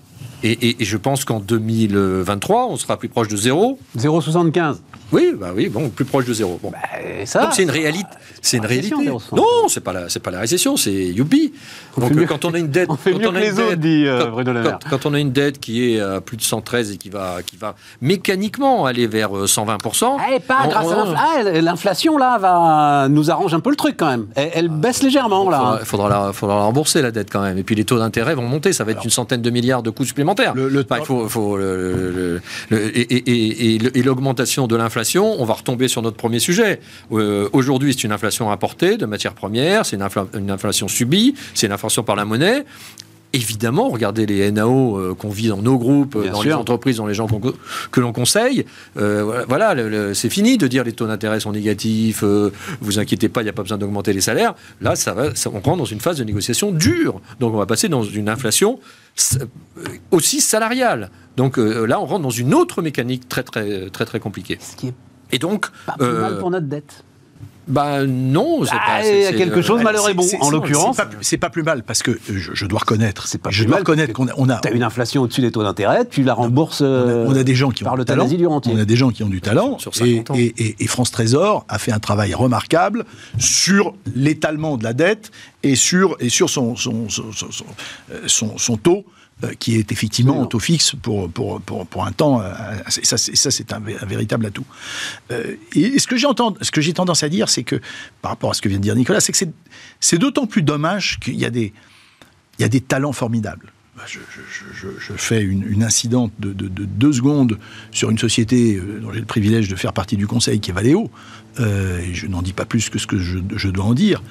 Et, 0.43 0.75
je 0.79 0.97
pense 0.97 1.23
qu'en 1.23 1.39
2023, 1.39 2.67
on 2.67 2.75
sera 2.75 2.97
plus 2.97 3.07
proche 3.09 3.29
de 3.29 3.37
zéro. 3.37 3.79
0,75 3.97 4.77
oui, 5.13 5.33
bah 5.39 5.51
oui, 5.55 5.69
bon, 5.69 5.89
plus 5.89 6.05
proche 6.05 6.25
de 6.25 6.33
zéro. 6.33 6.59
Bon. 6.61 6.71
Bah, 6.71 6.79
ça, 7.25 7.49
c'est 7.53 7.63
une 7.63 7.69
réalité. 7.69 8.09
C'est 8.41 8.57
une 8.57 8.65
réalité. 8.65 8.95
Non, 9.31 9.67
c'est 9.67 9.81
pas 9.81 9.93
la, 9.93 10.09
c'est 10.09 10.19
pas 10.19 10.31
la 10.31 10.39
récession, 10.39 10.75
c'est 10.75 10.91
youpi. 10.91 11.53
Donc 11.97 12.25
quand 12.25 12.45
on 12.45 12.53
a 12.53 12.57
une 12.57 12.67
dette, 12.67 12.89
on 12.89 12.95
fait 12.95 13.13
mieux 13.13 13.29
que 13.29 13.35
les 13.35 13.59
autres, 13.59 13.75
dit 13.75 14.05
euh, 14.07 14.25
Bruno 14.25 14.51
Le 14.51 14.63
Maire. 14.63 14.79
Quand, 14.89 15.05
on 15.05 15.13
a 15.13 15.19
une 15.19 15.31
dette 15.31 15.59
qui 15.59 15.93
est 15.93 15.99
à 15.99 16.19
plus 16.19 16.35
de 16.35 16.41
113 16.41 16.91
et 16.91 16.97
qui 16.97 17.09
va, 17.09 17.37
qui 17.45 17.57
va 17.57 17.75
mécaniquement 18.01 18.85
aller 18.85 19.05
vers 19.05 19.47
120 19.47 19.77
eh, 20.33 20.39
pas 20.39 20.67
grâce 20.67 20.91
à 20.91 21.05
ah, 21.15 21.43
l'inflation 21.61 22.17
là 22.17 22.37
va 22.39 23.07
nous 23.07 23.29
arrange 23.29 23.53
un 23.53 23.59
peu 23.59 23.69
le 23.69 23.75
truc 23.75 23.95
quand 23.97 24.09
même. 24.09 24.25
Elle, 24.35 24.69
baisse 24.69 25.03
légèrement 25.03 25.49
là. 25.49 25.77
Il 25.79 25.85
faudra, 25.85 26.09
la, 26.09 26.33
faudra 26.33 26.55
la 26.55 26.63
rembourser 26.63 27.01
la 27.01 27.11
dette 27.11 27.29
quand 27.31 27.41
même. 27.41 27.59
Et 27.59 27.63
puis 27.63 27.75
les 27.75 27.85
taux 27.85 27.99
d'intérêt 27.99 28.33
vont 28.33 28.47
monter. 28.47 28.73
Ça 28.73 28.83
va 28.83 28.93
être 28.93 29.03
une 29.03 29.11
centaine 29.11 29.41
de 29.41 29.49
milliards 29.51 29.83
de 29.83 29.91
coûts 29.91 30.05
supplémentaires. 30.05 30.53
Le, 30.55 30.85
il 30.89 31.05
faut, 31.05 31.29
faut 31.29 31.59
et 32.71 34.01
l'augmentation 34.03 34.67
de 34.67 34.75
l'inflation 34.75 35.02
on 35.15 35.45
va 35.45 35.53
retomber 35.53 35.87
sur 35.87 36.01
notre 36.01 36.17
premier 36.17 36.39
sujet. 36.39 36.79
Euh, 37.11 37.49
aujourd'hui, 37.53 37.93
c'est 37.93 38.03
une 38.03 38.11
inflation 38.11 38.51
importée 38.51 38.97
de 38.97 39.05
matières 39.05 39.33
premières, 39.33 39.85
c'est 39.85 39.97
une, 39.97 40.51
inflation 40.51 40.87
subie, 40.87 41.35
c'est 41.53 41.67
une 41.67 41.73
inflation 41.73 42.03
par 42.03 42.15
la 42.15 42.25
monnaie. 42.25 42.65
Évidemment, 43.33 43.89
regardez 43.89 44.25
les 44.25 44.51
NAO 44.51 44.97
euh, 44.97 45.15
qu'on 45.15 45.29
vit 45.29 45.47
dans 45.47 45.61
nos 45.61 45.77
groupes, 45.77 46.17
dans 46.23 46.43
les 46.43 46.53
entreprises, 46.53 46.97
dans 46.97 47.07
les 47.07 47.15
gens 47.15 47.27
que 47.91 47.99
l'on 47.99 48.13
conseille. 48.13 48.65
Euh, 48.97 49.43
voilà, 49.47 49.75
c'est 50.13 50.29
fini 50.29 50.57
de 50.57 50.67
dire 50.67 50.83
les 50.83 50.93
taux 50.93 51.07
d'intérêt 51.07 51.39
sont 51.39 51.51
négatifs, 51.51 52.23
vous 52.23 52.99
inquiétez 52.99 53.29
pas, 53.29 53.41
il 53.41 53.45
n'y 53.45 53.49
a 53.49 53.53
pas 53.53 53.63
besoin 53.63 53.77
d'augmenter 53.77 54.13
les 54.13 54.21
salaires. 54.21 54.53
Là, 54.81 54.95
ça 54.95 55.13
va, 55.13 55.29
on 55.47 55.59
rentre 55.59 55.77
dans 55.77 55.85
une 55.85 55.99
phase 55.99 56.17
de 56.17 56.23
négociation 56.23 56.71
dure. 56.71 57.21
Donc 57.39 57.53
on 57.53 57.57
va 57.57 57.65
passer 57.65 57.89
dans 57.89 58.03
une 58.03 58.29
inflation 58.29 58.79
aussi 60.11 60.41
salariale. 60.41 61.09
Donc 61.37 61.57
euh, 61.57 61.85
là, 61.85 61.99
on 61.99 62.05
rentre 62.05 62.23
dans 62.23 62.29
une 62.29 62.53
autre 62.53 62.81
mécanique 62.81 63.27
très 63.27 63.43
très 63.43 63.89
très 63.89 64.05
très 64.05 64.19
compliquée. 64.19 64.57
Ce 64.61 64.75
qui 64.75 64.87
est 64.87 64.93
et 65.31 65.39
donc 65.39 65.67
pas 65.85 65.95
plus 65.97 66.07
mal 66.07 66.37
pour 66.37 66.51
notre 66.51 66.67
dette. 66.67 67.03
Ben 67.67 68.05
non, 68.05 68.63
c'est 68.65 68.71
ah, 68.73 69.01
Il 69.03 69.21
y 69.21 69.25
a 69.25 69.33
quelque 69.33 69.61
chose, 69.61 69.79
euh, 69.79 69.83
malheur 69.83 70.09
est 70.09 70.13
bon. 70.13 70.25
En 70.41 70.49
l'occurrence, 70.49 70.97
c'est 71.21 71.37
pas, 71.37 71.49
plus 71.49 71.63
mal 71.63 71.83
parce 71.83 72.03
que 72.03 72.19
je, 72.27 72.65
dois 72.65 72.79
reconnaître. 72.79 73.27
C'est 73.27 73.37
pas 73.41 73.49
je 73.49 73.63
dois 73.63 73.77
reconnaître 73.77 74.13
qu'on 74.13 74.27
a. 74.27 74.33
On 74.37 74.49
a 74.49 74.59
une 74.71 74.83
inflation 74.83 75.21
au-dessus 75.21 75.41
des 75.41 75.51
taux 75.51 75.63
d'intérêt, 75.63 76.05
tu 76.05 76.23
la 76.23 76.33
rembourses. 76.33 76.81
On 76.81 77.35
a, 77.35 77.43
des 77.43 77.55
gens 77.55 77.69
qui 77.69 77.85
ont 77.85 77.95
du 77.95 78.05
talent. 78.05 78.25
On 78.65 78.77
a 78.77 78.85
des 78.85 78.95
gens 78.95 79.09
qui 79.09 79.23
ont 79.23 79.29
du 79.29 79.41
talent. 79.41 79.77
et, 80.03 80.75
et, 80.83 80.87
France 80.87 81.11
Trésor 81.11 81.65
a 81.69 81.79
fait 81.79 81.91
un 81.91 81.99
travail 81.99 82.33
remarquable 82.33 83.05
sur 83.39 83.93
l'étalement 84.15 84.77
de 84.77 84.83
la 84.83 84.93
dette 84.93 85.31
et 85.63 85.75
sur 85.75 86.15
et 86.19 86.29
sur 86.29 86.49
son 86.49 86.75
son, 86.75 87.09
son, 87.09 87.31
son, 88.27 88.57
son 88.57 88.77
taux 88.77 89.05
euh, 89.05 89.22
qui 89.59 89.75
est 89.75 89.91
effectivement 89.91 90.39
en 90.39 90.45
taux 90.45 90.59
fixe 90.59 90.93
pour, 91.01 91.29
pour, 91.29 91.61
pour, 91.61 91.85
pour 91.85 92.05
un 92.05 92.11
temps. 92.11 92.41
Euh, 92.41 92.53
ça, 92.87 93.17
ça 93.17 93.51
c'est 93.51 93.73
un, 93.73 93.79
véritable 93.79 94.45
atout. 94.45 94.65
Euh, 95.31 95.55
et 95.75 95.99
ce 95.99 96.07
que 96.07 96.81
j'ai 96.81 96.93
tendance 96.93 97.23
à 97.23 97.29
dire, 97.29 97.49
c'est 97.49 97.63
que, 97.63 97.79
par 98.21 98.31
rapport 98.31 98.51
à 98.51 98.53
ce 98.53 98.61
que 98.61 98.69
vient 98.69 98.77
de 98.77 98.83
dire 98.83 98.95
Nicolas, 98.95 99.19
c'est 99.19 99.31
que 99.31 99.53
c'est 99.99 100.17
d'autant 100.17 100.45
plus 100.45 100.61
dommage 100.61 101.19
qu'il 101.19 101.35
y, 101.35 101.45
a 101.45 101.49
des, 101.49 101.73
il 102.57 102.61
y 102.61 102.65
a 102.65 102.69
des 102.69 102.81
talents 102.81 103.13
formidables. 103.13 103.71
Je, 104.07 104.19
je, 104.73 104.87
je, 104.99 105.13
fais 105.13 105.41
une, 105.41 105.63
une 105.69 105.83
incidente 105.83 106.33
de, 106.39 106.51
de, 106.51 106.67
deux 106.67 107.13
secondes 107.13 107.59
sur 107.91 108.09
une 108.09 108.17
société 108.17 108.81
dont 109.01 109.13
j'ai 109.13 109.19
le 109.19 109.25
privilège 109.25 109.69
de 109.69 109.75
faire 109.75 109.93
partie 109.93 110.17
du 110.17 110.25
conseil, 110.25 110.59
qui 110.59 110.71
est 110.71 110.73
Valeo, 110.73 111.11
et 111.59 112.13
je 112.13 112.27
n'en 112.27 112.41
dis 112.41 112.53
pas 112.53 112.65
plus 112.65 112.89
que 112.89 112.97
ce 112.97 113.05
que 113.05 113.19
je, 113.19 113.69
dois 113.69 113.85
en 113.85 113.93
dire. 113.93 114.23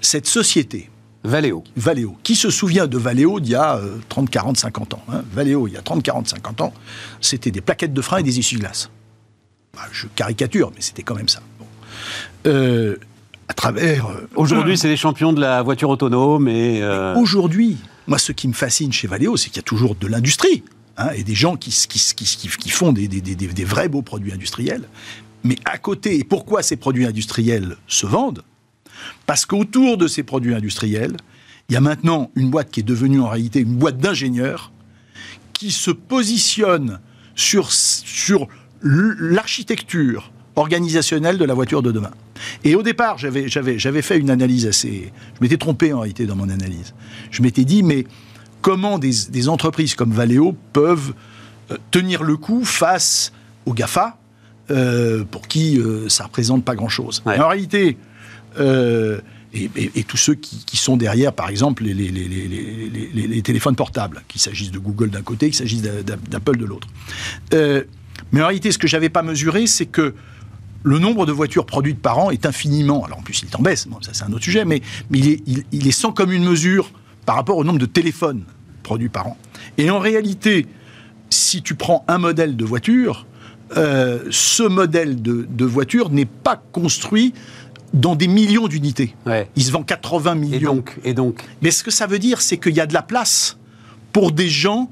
Cette 0.00 0.26
société, 0.26 0.90
Valeo. 1.24 1.64
Valeo. 1.76 2.16
Qui 2.22 2.36
se 2.36 2.50
souvient 2.50 2.86
de 2.86 2.98
Valeo 2.98 3.40
d'il 3.40 3.52
y 3.52 3.54
a 3.54 3.80
30, 4.08 4.30
40, 4.30 4.56
50 4.58 4.94
ans 4.94 5.02
hein? 5.08 5.22
Valeo, 5.32 5.66
il 5.66 5.74
y 5.74 5.76
a 5.76 5.82
30, 5.82 6.02
40, 6.02 6.28
50 6.28 6.60
ans, 6.60 6.72
c'était 7.20 7.50
des 7.50 7.60
plaquettes 7.60 7.94
de 7.94 8.02
frein 8.02 8.18
et 8.18 8.22
des 8.22 8.38
essuie-glaces. 8.38 8.90
Bah, 9.74 9.82
je 9.90 10.06
caricature, 10.14 10.70
mais 10.74 10.80
c'était 10.80 11.02
quand 11.02 11.14
même 11.14 11.28
ça. 11.28 11.40
Euh, 12.46 12.96
à 13.48 13.54
travers. 13.54 14.06
Euh, 14.06 14.28
aujourd'hui, 14.36 14.78
c'est 14.78 14.88
les 14.88 14.96
champions 14.96 15.32
de 15.32 15.40
la 15.40 15.62
voiture 15.62 15.88
autonome. 15.88 16.48
Et 16.48 16.82
euh, 16.82 17.14
Aujourd'hui, 17.16 17.78
moi, 18.06 18.18
ce 18.18 18.32
qui 18.32 18.48
me 18.48 18.52
fascine 18.52 18.92
chez 18.92 19.08
Valeo, 19.08 19.36
c'est 19.36 19.48
qu'il 19.48 19.56
y 19.56 19.60
a 19.60 19.62
toujours 19.62 19.94
de 19.94 20.06
l'industrie. 20.06 20.62
Hein, 20.96 21.10
et 21.16 21.24
des 21.24 21.34
gens 21.34 21.56
qui, 21.56 21.70
qui, 21.70 22.68
font 22.68 22.92
des, 22.92 23.08
des, 23.08 23.64
vrais 23.64 23.88
beaux 23.88 24.02
produits 24.02 24.32
industriels. 24.32 24.88
Mais 25.42 25.56
à 25.64 25.76
côté, 25.76 26.18
et 26.18 26.24
pourquoi 26.24 26.62
ces 26.62 26.76
produits 26.76 27.04
industriels 27.04 27.76
se 27.88 28.06
vendent? 28.06 28.42
Parce 29.26 29.46
qu'autour 29.46 29.96
de 29.96 30.06
ces 30.06 30.22
produits 30.22 30.54
industriels, 30.54 31.16
il 31.68 31.74
y 31.74 31.76
a 31.76 31.80
maintenant 31.80 32.30
une 32.36 32.50
boîte 32.50 32.70
qui 32.70 32.80
est 32.80 32.84
devenue 32.84 33.20
en 33.20 33.28
réalité 33.28 33.60
une 33.60 33.76
boîte 33.76 33.98
d'ingénieurs 33.98 34.72
qui 35.52 35.70
se 35.70 35.90
positionne 35.90 37.00
sur, 37.34 37.72
sur 37.72 38.48
l'architecture 38.82 40.30
organisationnelle 40.56 41.38
de 41.38 41.44
la 41.44 41.54
voiture 41.54 41.82
de 41.82 41.90
demain. 41.90 42.10
Et 42.62 42.74
au 42.74 42.82
départ, 42.82 43.18
j'avais, 43.18 44.02
fait 44.02 44.18
une 44.18 44.30
analyse 44.30 44.66
assez... 44.66 45.12
Je 45.34 45.40
m'étais 45.40 45.56
trompé 45.56 45.92
en 45.92 46.00
réalité 46.00 46.26
dans 46.26 46.36
mon 46.36 46.48
analyse. 46.48 46.94
Je 47.30 47.42
m'étais 47.42 47.64
dit, 47.64 47.82
mais 47.82 48.04
comment 48.60 48.98
des, 48.98 49.48
entreprises 49.48 49.94
comme 49.94 50.12
Valeo 50.12 50.56
peuvent 50.72 51.14
euh, 51.70 51.76
tenir 51.90 52.22
le 52.22 52.36
coup 52.36 52.64
face 52.64 53.32
aux 53.66 53.72
GAFA, 53.72 54.18
euh, 54.70 55.24
pour 55.24 55.48
qui 55.48 55.78
euh, 55.78 56.08
ça 56.08 56.24
représente 56.24 56.64
pas 56.64 56.74
grand-chose. 56.74 57.22
En 57.26 57.48
réalité, 57.48 57.98
euh, 58.58 59.20
et, 59.54 60.04
tous 60.04 60.16
ceux 60.16 60.34
qui, 60.34 60.76
sont 60.76 60.96
derrière, 60.96 61.32
par 61.32 61.48
exemple, 61.48 61.84
les, 61.84 63.42
téléphones 63.42 63.76
portables, 63.76 64.22
qu'il 64.26 64.40
s'agisse 64.40 64.70
de 64.70 64.78
Google 64.78 65.10
d'un 65.10 65.22
côté, 65.22 65.46
qu'il 65.46 65.54
s'agisse 65.54 65.82
d'Apple 65.82 66.56
de 66.56 66.64
l'autre. 66.64 66.88
Euh, 67.52 67.84
mais 68.32 68.42
en 68.42 68.46
réalité, 68.46 68.72
ce 68.72 68.78
que 68.78 68.88
j'avais 68.88 69.10
pas 69.10 69.22
mesuré, 69.22 69.66
c'est 69.66 69.86
que 69.86 70.14
le 70.82 70.98
nombre 70.98 71.24
de 71.24 71.32
voitures 71.32 71.66
produites 71.66 72.00
par 72.00 72.18
an 72.18 72.30
est 72.30 72.46
infiniment. 72.46 73.04
Alors 73.04 73.18
en 73.18 73.22
plus, 73.22 73.42
il 73.42 73.46
est 73.46 73.62
baisse, 73.62 73.86
ça 74.02 74.10
c'est 74.12 74.24
un 74.24 74.32
autre 74.32 74.44
sujet, 74.44 74.64
mais, 74.64 74.82
il, 75.12 75.28
est, 75.28 75.42
il, 75.72 75.86
est 75.86 75.92
sans 75.92 76.12
commune 76.12 76.44
mesure 76.44 76.90
par 77.24 77.36
rapport 77.36 77.56
au 77.56 77.64
nombre 77.64 77.78
de 77.78 77.86
téléphones 77.86 78.42
produits 78.82 79.08
par 79.08 79.28
an. 79.28 79.38
Et 79.78 79.88
en 79.88 80.00
réalité, 80.00 80.66
si 81.30 81.62
tu 81.62 81.74
prends 81.74 82.04
un 82.08 82.18
modèle 82.18 82.56
de 82.56 82.64
voiture, 82.64 83.24
euh, 83.76 84.24
ce 84.30 84.64
modèle 84.64 85.22
de 85.22 85.64
voiture 85.64 86.10
n'est 86.10 86.26
pas 86.26 86.56
construit 86.72 87.32
dans 87.92 88.16
des 88.16 88.28
millions 88.28 88.66
d'unités. 88.66 89.14
Il 89.56 89.64
se 89.64 89.70
vend 89.70 89.82
80 89.82 90.34
millions. 90.34 90.56
Et 90.56 90.60
donc, 90.60 90.96
et 91.04 91.14
donc 91.14 91.42
Mais 91.62 91.70
ce 91.70 91.84
que 91.84 91.90
ça 91.90 92.06
veut 92.06 92.18
dire, 92.18 92.40
c'est 92.40 92.58
qu'il 92.58 92.74
y 92.74 92.80
a 92.80 92.86
de 92.86 92.94
la 92.94 93.02
place 93.02 93.56
pour 94.12 94.32
des 94.32 94.48
gens 94.48 94.90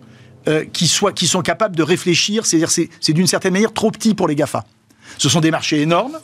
euh, 0.48 0.64
qui, 0.72 0.88
soient, 0.88 1.12
qui 1.12 1.26
sont 1.26 1.42
capables 1.42 1.76
de 1.76 1.82
réfléchir. 1.82 2.46
C'est-à-dire, 2.46 2.70
c'est 2.70 3.12
d'une 3.12 3.26
certaine 3.26 3.52
manière 3.52 3.72
trop 3.72 3.90
petit 3.90 4.14
pour 4.14 4.28
les 4.28 4.34
GAFA. 4.34 4.64
Ce 5.18 5.28
sont 5.28 5.40
des 5.40 5.50
marchés 5.50 5.80
énormes 5.80 6.18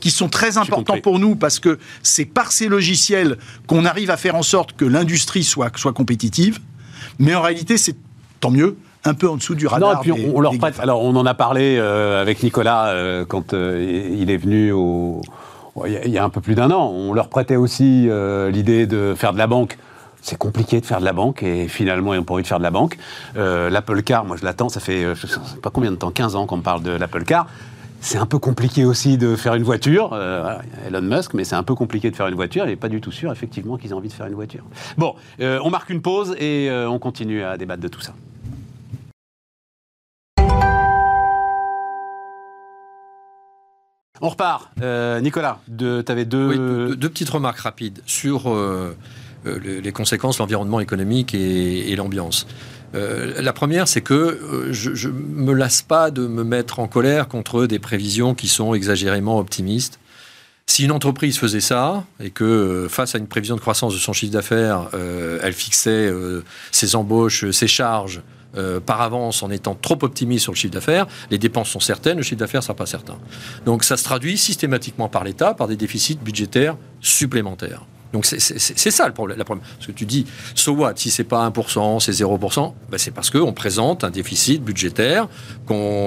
qui 0.00 0.10
sont 0.10 0.28
très 0.28 0.58
importants 0.58 1.00
pour 1.00 1.18
nous 1.18 1.36
parce 1.36 1.58
que 1.58 1.78
c'est 2.02 2.26
par 2.26 2.52
ces 2.52 2.68
logiciels 2.68 3.38
qu'on 3.66 3.84
arrive 3.84 4.10
à 4.10 4.16
faire 4.16 4.36
en 4.36 4.42
sorte 4.42 4.74
que 4.74 4.84
l'industrie 4.84 5.42
soit, 5.42 5.76
soit 5.76 5.92
compétitive. 5.92 6.60
Mais 7.18 7.34
en 7.34 7.42
réalité, 7.42 7.78
c'est 7.78 7.96
tant 8.40 8.50
mieux 8.50 8.76
un 9.04 9.14
peu 9.14 9.28
en 9.28 9.36
dessous 9.36 9.54
du 9.54 9.66
radar. 9.66 9.94
Non, 9.94 9.98
et 9.98 10.02
puis 10.02 10.12
on, 10.12 10.40
leur 10.40 10.56
prête. 10.58 10.78
Alors, 10.78 11.02
on 11.02 11.16
en 11.16 11.26
a 11.26 11.34
parlé 11.34 11.76
euh, 11.78 12.20
avec 12.20 12.42
Nicolas 12.42 12.88
euh, 12.88 13.24
quand 13.24 13.52
il 13.52 14.30
est 14.30 14.36
venu 14.36 14.72
au, 14.72 15.22
il 15.84 16.10
y 16.10 16.18
a 16.18 16.24
un 16.24 16.30
peu 16.30 16.40
plus 16.40 16.54
d'un 16.54 16.70
an. 16.70 16.90
On 16.90 17.12
leur 17.12 17.28
prêtait 17.28 17.56
aussi 17.56 18.06
euh, 18.08 18.50
l'idée 18.50 18.86
de 18.86 19.14
faire 19.16 19.32
de 19.32 19.38
la 19.38 19.46
banque. 19.46 19.78
C'est 20.22 20.38
compliqué 20.38 20.80
de 20.80 20.86
faire 20.86 21.00
de 21.00 21.04
la 21.04 21.12
banque 21.12 21.42
et 21.42 21.68
finalement 21.68 22.12
ils 22.12 22.16
n'ont 22.16 22.24
pas 22.24 22.34
envie 22.34 22.42
de 22.42 22.48
faire 22.48 22.58
de 22.58 22.64
la 22.64 22.70
banque. 22.70 22.98
Euh, 23.36 23.70
L'Apple 23.70 24.02
Car, 24.02 24.24
moi 24.24 24.36
je 24.36 24.44
l'attends, 24.44 24.68
ça 24.68 24.80
fait 24.80 25.04
euh, 25.04 25.14
je 25.14 25.26
sais 25.26 25.38
pas 25.62 25.70
combien 25.70 25.90
de 25.92 25.96
temps, 25.96 26.10
15 26.10 26.34
ans 26.34 26.46
qu'on 26.46 26.60
parle 26.60 26.82
de 26.82 26.90
l'Apple 26.90 27.24
Car. 27.24 27.46
C'est 28.00 28.18
un 28.18 28.26
peu 28.26 28.38
compliqué 28.38 28.84
aussi 28.84 29.18
de 29.18 29.36
faire 29.36 29.54
une 29.54 29.62
voiture. 29.62 30.16
Elon 30.86 31.02
Musk, 31.02 31.34
mais 31.34 31.44
c'est 31.44 31.56
un 31.56 31.62
peu 31.62 31.74
compliqué 31.74 32.10
de 32.10 32.14
faire 32.14 32.28
une 32.28 32.34
voiture. 32.34 32.64
Il 32.64 32.68
n'est 32.68 32.76
pas 32.76 32.90
du 32.90 33.00
tout 33.00 33.10
sûr, 33.10 33.32
effectivement, 33.32 33.78
qu'ils 33.78 33.90
aient 33.90 33.94
envie 33.94 34.08
de 34.08 34.12
faire 34.12 34.26
une 34.26 34.34
voiture. 34.34 34.62
Bon, 34.96 35.14
on 35.40 35.70
marque 35.70 35.90
une 35.90 36.02
pause 36.02 36.36
et 36.38 36.70
on 36.70 37.00
continue 37.00 37.42
à 37.42 37.56
débattre 37.56 37.82
de 37.82 37.88
tout 37.88 38.02
ça. 38.02 38.12
On 44.20 44.28
repart. 44.28 44.70
Euh, 44.80 45.20
Nicolas, 45.20 45.60
tu 45.78 46.04
avais 46.08 46.24
deux... 46.24 46.96
deux... 46.96 47.08
petites 47.08 47.28
remarques 47.28 47.58
rapides 47.58 48.00
sur 48.06 48.50
euh, 48.50 48.96
euh, 49.46 49.80
les, 49.82 49.92
conséquences, 49.92 50.38
l'environnement 50.38 50.80
économique 50.80 51.34
et, 51.34 51.94
l'ambiance. 51.96 52.46
la 52.94 53.52
première, 53.52 53.88
c'est 53.88 54.00
que 54.00 54.70
je 54.70 55.08
ne 55.08 55.12
me 55.12 55.52
lasse 55.52 55.82
pas 55.82 56.10
de 56.10 56.26
me 56.26 56.44
mettre 56.44 56.78
en 56.80 56.88
colère 56.88 57.28
contre 57.28 57.66
des 57.66 57.78
prévisions 57.78 58.34
qui 58.34 58.48
sont 58.48 58.74
exagérément 58.74 59.38
optimistes. 59.38 59.98
Si 60.68 60.84
une 60.84 60.90
entreprise 60.90 61.38
faisait 61.38 61.60
ça 61.60 62.04
et 62.18 62.30
que 62.30 62.88
face 62.90 63.14
à 63.14 63.18
une 63.18 63.28
prévision 63.28 63.54
de 63.54 63.60
croissance 63.60 63.92
de 63.94 63.98
son 63.98 64.12
chiffre 64.12 64.32
d'affaires, 64.32 64.88
elle 65.42 65.52
fixait 65.52 66.10
ses 66.72 66.96
embauches, 66.96 67.50
ses 67.50 67.68
charges, 67.68 68.22
euh, 68.56 68.80
par 68.80 69.00
avance 69.00 69.42
en 69.42 69.50
étant 69.50 69.74
trop 69.74 69.98
optimiste 70.02 70.44
sur 70.44 70.52
le 70.52 70.56
chiffre 70.56 70.74
d'affaires, 70.74 71.06
les 71.30 71.38
dépenses 71.38 71.70
sont 71.70 71.80
certaines, 71.80 72.16
le 72.16 72.22
chiffre 72.22 72.38
d'affaires 72.38 72.60
ne 72.60 72.64
sera 72.64 72.74
pas 72.74 72.86
certain. 72.86 73.16
Donc 73.64 73.84
ça 73.84 73.96
se 73.96 74.04
traduit 74.04 74.38
systématiquement 74.38 75.08
par 75.08 75.24
l'État 75.24 75.54
par 75.54 75.68
des 75.68 75.76
déficits 75.76 76.18
budgétaires 76.22 76.76
supplémentaires. 77.00 77.82
Donc 78.12 78.24
c'est 78.24 78.90
ça 78.90 79.06
le 79.06 79.12
problème, 79.12 79.42
Parce 79.44 79.86
que 79.86 79.92
tu 79.92 80.06
dis, 80.06 80.26
so 80.54 80.72
what, 80.72 80.94
si 80.96 81.10
c'est 81.10 81.24
pas 81.24 81.46
1%, 81.50 82.00
c'est 82.00 82.12
0%, 82.12 82.72
ben 82.90 82.98
c'est 82.98 83.10
parce 83.10 83.30
qu'on 83.30 83.52
présente 83.52 84.04
un 84.04 84.10
déficit 84.10 84.62
budgétaire 84.62 85.28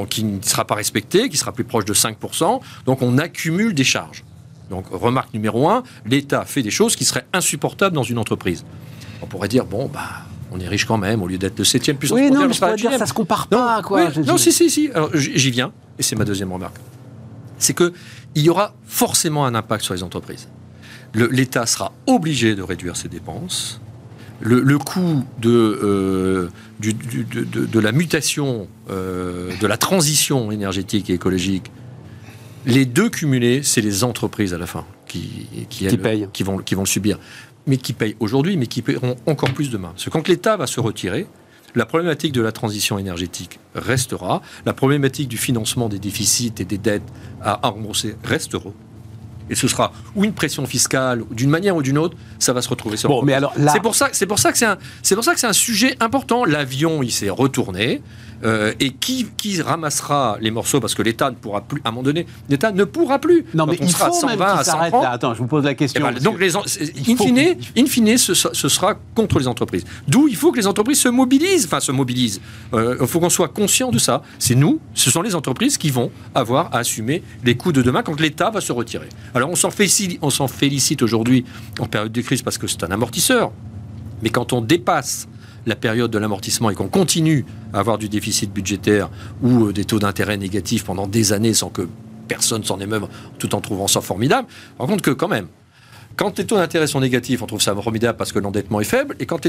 qui 0.10 0.24
ne 0.24 0.42
sera 0.42 0.66
pas 0.66 0.76
respecté, 0.76 1.30
qui 1.30 1.38
sera 1.38 1.52
plus 1.52 1.66
proche 1.66 1.86
de 1.86 1.94
5%, 1.94 2.62
donc 2.86 3.02
on 3.02 3.18
accumule 3.18 3.74
des 3.74 3.84
charges. 3.84 4.24
Donc 4.70 4.88
remarque 4.92 5.34
numéro 5.34 5.70
1, 5.70 5.84
l'État 6.06 6.46
fait 6.46 6.64
des 6.64 6.72
choses 6.72 6.96
qui 6.96 7.06
seraient 7.06 7.26
insupportables 7.34 7.96
dans 7.96 8.04
une 8.04 8.18
entreprise. 8.18 8.66
On 9.22 9.26
pourrait 9.26 9.48
dire, 9.48 9.66
bon, 9.66 9.88
bah, 9.88 10.26
on 10.52 10.60
est 10.60 10.68
riche 10.68 10.86
quand 10.86 10.98
même, 10.98 11.22
au 11.22 11.28
lieu 11.28 11.38
d'être 11.38 11.58
le 11.60 11.66
septième 11.66 11.98
puissance 11.98 12.18
oui, 12.18 12.32
non, 12.32 12.48
mais 12.48 12.54
je 12.54 12.76
dire, 12.76 12.98
ça 12.98 13.06
se 13.06 13.14
compare 13.14 13.48
pas, 13.48 13.82
quoi. 13.84 14.10
non, 14.26 14.38
si, 14.38 14.52
si, 14.52 14.70
si. 14.70 14.90
Alors, 14.94 15.12
j'y 15.16 15.52
viens, 15.52 15.72
et 15.98 16.04
c'est 16.04 16.16
ma 16.16 16.26
deuxième 16.26 16.52
remarque. 16.52 16.78
C'est 17.58 17.74
que 17.74 17.94
il 18.36 18.44
y 18.44 18.50
aura 18.50 18.74
forcément 18.86 19.46
un 19.46 19.56
impact 19.56 19.84
sur 19.84 19.94
les 19.94 20.04
entreprises. 20.04 20.48
L'État 21.14 21.66
sera 21.66 21.92
obligé 22.06 22.56
de 22.56 22.62
réduire 22.62 22.96
ses 22.96 23.10
dépenses. 23.10 23.82
Le, 24.42 24.78
coût 24.78 25.26
de, 25.40 25.50
euh, 25.50 26.50
de, 26.80 27.80
la 27.80 27.92
mutation, 27.92 28.68
euh, 28.90 29.52
de 29.60 29.68
la 29.68 29.76
transition 29.76 30.52
énergétique 30.52 31.10
et 31.10 31.14
écologique, 31.14 31.72
les 32.66 32.86
deux 32.86 33.10
cumulés, 33.10 33.64
c'est 33.64 33.82
les 33.82 34.04
entreprises 34.04 34.54
à 34.54 34.58
la 34.58 34.66
fin 34.66 34.86
qui, 35.08 35.48
qui, 35.70 35.88
qui, 36.32 36.44
vont, 36.44 36.60
qui 36.60 36.76
vont 36.76 36.82
le 36.84 36.88
subir 36.88 37.20
mais 37.70 37.78
qui 37.78 37.94
payent 37.94 38.18
aujourd'hui, 38.20 38.58
mais 38.58 38.68
qui 38.68 38.82
paieront 38.82 39.16
encore 39.28 39.54
plus 39.54 39.70
demain. 39.70 39.90
Parce 39.90 40.06
que 40.06 40.10
quand 40.10 40.28
l'État 40.28 40.58
va 40.58 40.68
se 40.68 40.80
retirer, 40.80 41.28
la 41.76 41.86
problématique 41.86 42.32
de 42.34 42.42
la 42.42 42.52
transition 42.52 42.98
énergétique 42.98 43.60
restera, 43.76 44.42
la 44.66 44.74
problématique 44.74 45.28
du 45.28 45.38
financement 45.38 45.88
des 45.88 46.00
déficits 46.00 46.54
et 46.60 46.66
des 46.66 46.80
dettes 46.80 47.04
à 47.42 47.60
rembourser 47.64 48.16
restera. 48.24 48.72
Et 49.52 49.56
ce 49.56 49.68
sera 49.68 49.92
ou 50.16 50.24
une 50.24 50.34
pression 50.34 50.66
fiscale, 50.66 51.24
d'une 51.32 51.50
manière 51.50 51.76
ou 51.76 51.82
d'une 51.82 51.98
autre, 51.98 52.18
ça 52.38 52.54
va 52.54 52.62
se 52.62 52.70
retrouver 52.70 52.98
sur. 52.98 53.10
Bon, 53.10 53.24
mais 53.24 53.34
alors 53.34 53.54
c'est 53.72 53.82
pour 53.82 53.96
ça, 53.96 54.10
c'est 54.12 54.28
pour 54.28 54.40
ça 54.40 54.52
que 54.52 54.58
c'est 54.58 54.66
un, 54.66 54.78
c'est 55.02 55.16
pour 55.16 55.24
ça 55.24 55.34
que 55.34 55.40
c'est 55.40 55.48
un 55.48 55.54
sujet 55.54 55.96
important. 56.00 56.46
L'avion, 56.46 57.02
il 57.02 57.12
s'est 57.12 57.30
retourné. 57.30 58.02
Euh, 58.44 58.74
et 58.80 58.92
qui, 58.92 59.28
qui, 59.36 59.62
ramassera 59.62 60.38
les 60.40 60.52
morceaux 60.52 60.80
parce 60.80 60.96
que 60.96 61.02
l'État 61.02 61.30
ne 61.30 61.36
pourra 61.36 61.62
plus, 61.62 61.82
à 61.84 61.90
un 61.90 61.92
moment 61.92 62.04
donné, 62.04 62.26
l'État 62.48 62.72
ne 62.72 62.86
pourra 62.86 63.20
plus. 63.20 63.46
Non, 63.54 63.66
mais 63.66 63.78
il 63.82 63.92
faut 63.92 64.14
120 64.14 64.46
à 64.46 64.64
130, 64.64 65.04
là. 65.04 65.12
Attends, 65.12 65.34
je 65.34 65.40
vous 65.40 65.48
pose 65.48 65.66
la 65.66 65.74
question. 65.74 66.02
Eh 66.08 66.14
ben, 66.14 66.20
donc, 66.22 66.40
les, 66.40 66.56
in, 66.56 67.18
fine, 67.18 67.56
in 67.78 67.86
fine 67.86 68.18
ce, 68.18 68.34
sera 68.34 68.96
contre 69.14 69.40
les 69.40 69.48
entreprises. 69.48 69.84
D'où 70.08 70.28
il 70.28 70.38
faut 70.38 70.52
que 70.52 70.58
les 70.58 70.68
entreprises 70.68 71.02
se 71.02 71.10
mobilisent, 71.10 71.66
enfin 71.66 71.82
se 71.82 71.92
mobilisent. 71.92 72.40
Euh, 72.74 72.98
il 73.02 73.08
faut 73.08 73.20
qu'on 73.20 73.30
soit 73.30 73.50
conscient 73.50 73.92
de 73.92 74.00
ça. 74.00 74.22
C'est 74.38 74.56
nous, 74.56 74.80
ce 74.94 75.12
sont 75.12 75.22
les 75.22 75.36
entreprises 75.36 75.78
qui 75.78 75.90
vont 75.90 76.12
avoir 76.34 76.74
à 76.74 76.80
assumer 76.80 77.24
les 77.44 77.56
coûts 77.56 77.74
de 77.74 77.82
demain 77.82 78.04
quand 78.04 78.20
l'État 78.22 78.50
va 78.52 78.62
se 78.62 78.72
retirer. 78.72 79.10
Alors 79.34 79.50
on 79.50 79.56
s'en 79.56 79.72
félicite, 79.72 80.18
on 80.22 80.30
s'en 80.30 80.48
félicite 80.48 81.02
aujourd'hui 81.02 81.44
en 81.80 81.88
période 81.88 82.12
de 82.12 82.22
crise 82.22 82.42
parce 82.42 82.58
que 82.58 82.68
c'est 82.68 82.84
un 82.84 82.92
amortisseur. 82.92 83.52
Mais 84.22 84.30
quand 84.30 84.54
on 84.54 84.62
dépasse 84.62 85.28
la 85.70 85.76
période 85.76 86.12
de 86.12 86.18
l'amortissement 86.18 86.70
et 86.70 86.76
qu'on 86.76 86.90
continue 86.90 87.46
à 87.74 87.80
avoir 87.80 87.98
du 87.98 88.10
déficit 88.10 88.52
budgétaire 88.52 89.10
ou 89.42 89.68
euh, 89.68 89.74
des 89.74 89.86
taux 89.86 90.00
d'intérêt 90.00 90.36
négatifs 90.38 90.84
pendant 90.84 91.08
des 91.08 91.32
années 91.32 91.54
sans 91.54 91.70
que 91.70 91.88
personne 92.28 92.64
s'en 92.64 92.80
émeuve 92.80 93.08
tout 93.38 93.56
en 93.56 93.62
trouvant 93.62 93.88
ça 93.88 94.02
formidable, 94.02 94.48
on 94.78 94.88
compte 94.88 95.02
que 95.02 95.12
quand 95.12 95.28
même, 95.28 95.48
quand 96.16 96.38
les 96.38 96.46
taux 96.46 96.58
d'intérêt 96.58 96.88
sont 96.88 97.00
négatifs, 97.00 97.42
on 97.42 97.46
trouve 97.46 97.62
ça 97.62 97.74
formidable 97.76 98.18
parce 98.18 98.32
que 98.32 98.40
l'endettement 98.40 98.82
est 98.82 98.86
faible. 98.86 99.16
Et 99.20 99.26
quand, 99.26 99.40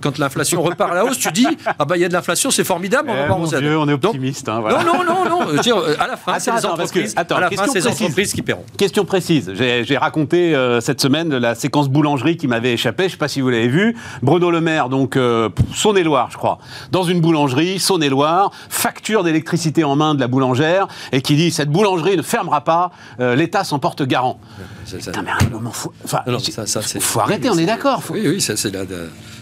quand 0.00 0.18
l'inflation 0.18 0.62
repart 0.62 0.92
à 0.92 0.94
la 0.96 1.04
hausse, 1.04 1.18
tu 1.18 1.30
dis 1.30 1.46
ah 1.78 1.84
bah 1.84 1.96
il 1.96 2.00
y 2.00 2.04
a 2.04 2.08
de 2.08 2.12
l'inflation, 2.12 2.50
c'est 2.50 2.64
formidable, 2.64 3.10
on 3.10 3.44
va 3.44 3.58
eh, 3.60 3.74
on 3.76 3.88
est 3.88 3.92
optimiste. 3.92 4.48
hein, 4.48 4.60
voilà. 4.60 4.82
Non, 4.82 5.04
non, 5.04 5.24
non, 5.24 5.28
non. 5.28 5.46
Euh, 5.48 5.96
à 5.98 6.06
la 6.08 6.16
fin, 6.16 6.38
c'est 6.38 6.52
les 6.52 6.66
entreprises, 6.66 7.14
attends, 7.16 7.36
à 7.36 7.40
la 7.40 7.50
fin, 7.50 7.66
les 7.72 7.86
entreprises 7.86 8.32
qui 8.32 8.42
paieront. 8.42 8.64
Question 8.76 9.04
précise. 9.04 9.52
J'ai 9.54 9.96
raconté 9.96 10.54
euh, 10.54 10.80
cette 10.80 11.00
semaine 11.00 11.36
la 11.36 11.54
séquence 11.54 11.88
boulangerie 11.88 12.36
qui 12.36 12.48
m'avait 12.48 12.72
échappé. 12.72 13.04
Je 13.04 13.08
ne 13.08 13.10
sais 13.12 13.16
pas 13.18 13.28
si 13.28 13.40
vous 13.40 13.50
l'avez 13.50 13.68
vu. 13.68 13.96
Bruno 14.22 14.50
Le 14.50 14.60
Maire, 14.60 14.88
donc 14.88 15.16
euh, 15.16 15.48
Saône-et-Loire, 15.74 16.28
je 16.30 16.36
crois, 16.36 16.58
dans 16.90 17.04
une 17.04 17.20
boulangerie, 17.20 17.78
Saône-et-Loire, 17.78 18.50
facture 18.68 19.22
d'électricité 19.22 19.84
en 19.84 19.96
main 19.96 20.14
de 20.14 20.20
la 20.20 20.28
boulangère 20.28 20.88
et 21.12 21.22
qui 21.22 21.36
dit 21.36 21.50
cette 21.50 21.70
boulangerie 21.70 22.16
ne 22.16 22.22
fermera 22.22 22.62
pas. 22.62 22.90
L'État 23.18 23.64
s'en 23.64 23.78
porte 23.78 24.02
garant. 24.02 24.40
Putain, 24.86 25.22
mais 25.22 25.30
à 25.30 25.38
un 25.44 25.48
moment, 25.50 25.70
faut, 25.70 25.92
enfin, 26.04 26.22
ça, 26.66 26.80
faut 26.82 27.20
arrêter, 27.20 27.50
on 27.50 27.58
est 27.58 27.66
d'accord. 27.66 28.02
Oui, 28.10 28.22
oui, 28.26 28.40
ça 28.40 28.56
c'est 28.56 28.70
la, 28.70 28.84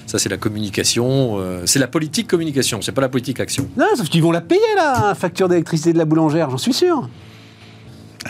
ça 0.07 0.18
c'est 0.18 0.28
la 0.28 0.37
communication, 0.37 1.38
euh, 1.38 1.62
c'est 1.66 1.78
la 1.78 1.87
politique 1.87 2.28
communication, 2.28 2.80
c'est 2.80 2.92
pas 2.92 3.02
la 3.02 3.09
politique 3.09 3.40
action. 3.40 3.68
Non, 3.76 3.87
sauf 3.96 4.09
qu'ils 4.09 4.22
vont 4.22 4.33
la 4.33 4.40
payer 4.40 4.61
la 4.76 5.14
facture 5.14 5.48
d'électricité 5.48 5.92
de 5.92 5.98
la 5.98 6.04
boulangère, 6.04 6.50
j'en 6.50 6.59
suis 6.59 6.72
sûr. 6.72 7.09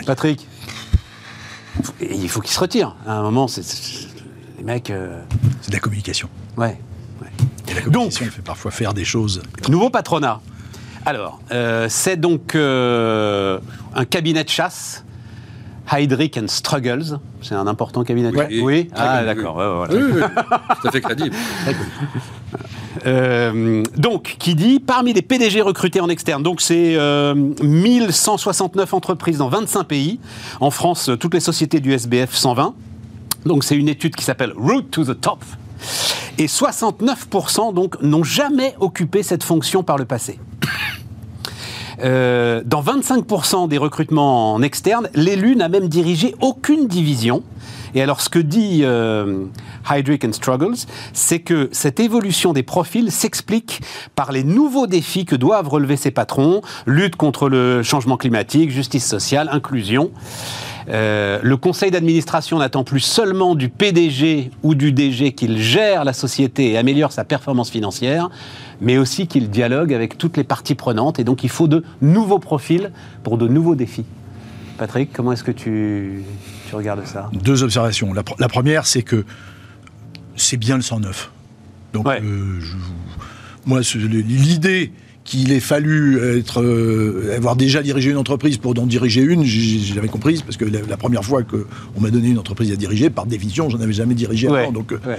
Patrick, 0.05 0.45
il 2.01 2.27
faut 2.27 2.41
qu'ils 2.41 2.53
se 2.53 2.59
retirent. 2.59 2.95
À 3.07 3.13
un 3.13 3.21
moment, 3.21 3.47
c'est 3.47 3.63
les 4.57 4.63
mecs. 4.63 4.89
Euh, 4.89 5.21
c'est 5.61 5.69
de 5.69 5.75
la 5.75 5.79
communication. 5.79 6.29
Ouais. 6.57 6.77
Et 7.67 7.73
la 7.73 7.81
communication 7.81 8.25
donc, 8.25 8.33
fait 8.33 8.41
parfois 8.41 8.71
faire 8.71 8.93
des 8.93 9.05
choses. 9.05 9.41
Nouveau 9.69 9.89
patronat. 9.89 10.41
Alors, 11.05 11.39
euh, 11.51 11.87
c'est 11.89 12.17
donc 12.17 12.55
un 12.55 14.05
cabinet 14.09 14.43
de 14.43 14.49
chasse 14.49 15.05
Heydrich 15.91 16.37
and 16.37 16.47
Struggles. 16.47 17.19
C'est 17.41 17.55
un 17.55 17.67
important 17.67 18.03
cabinet. 18.03 18.31
oui. 18.61 18.89
Ah, 18.95 19.23
d'accord. 19.23 19.87
Oui, 19.91 19.97
tout 20.81 20.87
à 20.87 20.91
fait 20.91 21.01
crédible. 21.01 21.35
Euh, 23.05 23.83
donc, 23.97 24.37
qui 24.39 24.55
dit 24.55 24.79
parmi 24.79 25.13
les 25.13 25.21
PDG 25.21 25.61
recrutés 25.61 26.01
en 26.01 26.09
externe, 26.09 26.41
donc 26.41 26.61
c'est 26.61 26.97
1169 27.35 28.93
euh, 28.93 28.97
entreprises 28.97 29.37
dans 29.37 29.49
25 29.49 29.83
pays. 29.83 30.19
En 30.59 30.71
France, 30.71 31.11
toutes 31.19 31.33
les 31.33 31.39
sociétés 31.39 31.79
du 31.79 31.93
SBF 31.93 32.33
120. 32.33 32.73
Donc, 33.45 33.63
c'est 33.63 33.75
une 33.75 33.89
étude 33.89 34.15
qui 34.15 34.23
s'appelle 34.23 34.53
Route 34.55 34.89
to 34.89 35.03
the 35.03 35.19
Top. 35.19 35.43
Et 36.37 36.47
69% 36.47 37.73
donc 37.73 38.01
n'ont 38.01 38.23
jamais 38.23 38.75
occupé 38.79 39.23
cette 39.23 39.43
fonction 39.43 39.83
par 39.83 39.97
le 39.97 40.05
passé. 40.05 40.39
Euh, 42.03 42.61
dans 42.65 42.81
25% 42.81 43.67
des 43.67 43.77
recrutements 43.77 44.53
en 44.53 44.61
externe, 44.61 45.09
l'élu 45.13 45.55
n'a 45.55 45.69
même 45.69 45.87
dirigé 45.87 46.35
aucune 46.41 46.87
division. 46.87 47.43
Et 47.93 48.01
alors, 48.01 48.19
ce 48.19 48.27
que 48.27 48.39
dit 48.39 48.81
euh, 48.83 49.45
Struggles, 50.31 50.75
c'est 51.13 51.39
que 51.39 51.69
cette 51.71 52.01
évolution 52.01 52.51
des 52.51 52.63
profils 52.63 53.09
s'explique 53.09 53.81
par 54.15 54.33
les 54.33 54.43
nouveaux 54.43 54.85
défis 54.85 55.23
que 55.23 55.35
doivent 55.35 55.69
relever 55.69 55.95
ces 55.95 56.11
patrons 56.11 56.61
lutte 56.85 57.15
contre 57.15 57.47
le 57.47 57.83
changement 57.83 58.17
climatique, 58.17 58.69
justice 58.69 59.05
sociale, 59.05 59.47
inclusion. 59.51 60.11
Euh, 60.89 61.39
le 61.41 61.57
conseil 61.57 61.89
d'administration 61.89 62.59
n'attend 62.59 62.83
plus 62.83 62.99
seulement 62.99 63.55
du 63.55 63.69
PDG 63.69 64.51
ou 64.61 64.75
du 64.75 64.91
DG 64.91 65.31
qu'il 65.33 65.57
gère 65.57 66.03
la 66.03 66.13
société 66.13 66.71
et 66.71 66.77
améliore 66.77 67.11
sa 67.11 67.23
performance 67.23 67.71
financière, 67.71 68.29
mais 68.81 68.97
aussi 68.97 69.27
qu'il 69.27 69.49
dialogue 69.49 69.93
avec 69.93 70.17
toutes 70.17 70.37
les 70.37 70.43
parties 70.43 70.75
prenantes. 70.75 71.19
Et 71.19 71.23
donc 71.23 71.43
il 71.43 71.49
faut 71.49 71.67
de 71.67 71.83
nouveaux 72.01 72.39
profils 72.39 72.91
pour 73.23 73.37
de 73.37 73.47
nouveaux 73.47 73.75
défis. 73.75 74.05
Patrick, 74.77 75.11
comment 75.13 75.31
est-ce 75.31 75.43
que 75.43 75.51
tu, 75.51 76.23
regardes 76.73 77.05
ça? 77.05 77.29
Deux 77.31 77.63
observations. 77.63 78.13
La, 78.13 78.49
première, 78.49 78.85
c'est 78.85 79.03
que 79.03 79.25
c'est 80.35 80.57
bien 80.57 80.75
le 80.75 80.81
109. 80.81 81.31
Donc, 81.93 82.07
euh, 82.07 82.59
moi, 83.65 83.79
l'idée 83.95 84.91
qu'il 85.25 85.51
ait 85.51 85.59
fallu 85.59 86.19
être, 86.37 86.61
euh, 86.61 87.33
avoir 87.35 87.55
déjà 87.55 87.81
dirigé 87.81 88.11
une 88.11 88.17
entreprise 88.17 88.57
pour 88.57 88.79
en 88.79 88.85
diriger 88.85 89.21
une, 89.21 89.43
j'avais 89.43 90.07
comprise, 90.07 90.43
parce 90.43 90.55
que 90.55 90.65
la, 90.65 90.97
première 90.97 91.25
fois 91.25 91.41
qu'on 91.41 91.99
m'a 91.99 92.11
donné 92.11 92.29
une 92.29 92.37
entreprise 92.37 92.71
à 92.71 92.75
diriger, 92.75 93.09
par 93.09 93.25
définition, 93.25 93.67
j'en 93.69 93.81
avais 93.81 93.91
jamais 93.91 94.13
dirigé 94.13 94.47
avant. 94.47 94.71
Donc, 94.71 94.91
euh, 94.93 95.15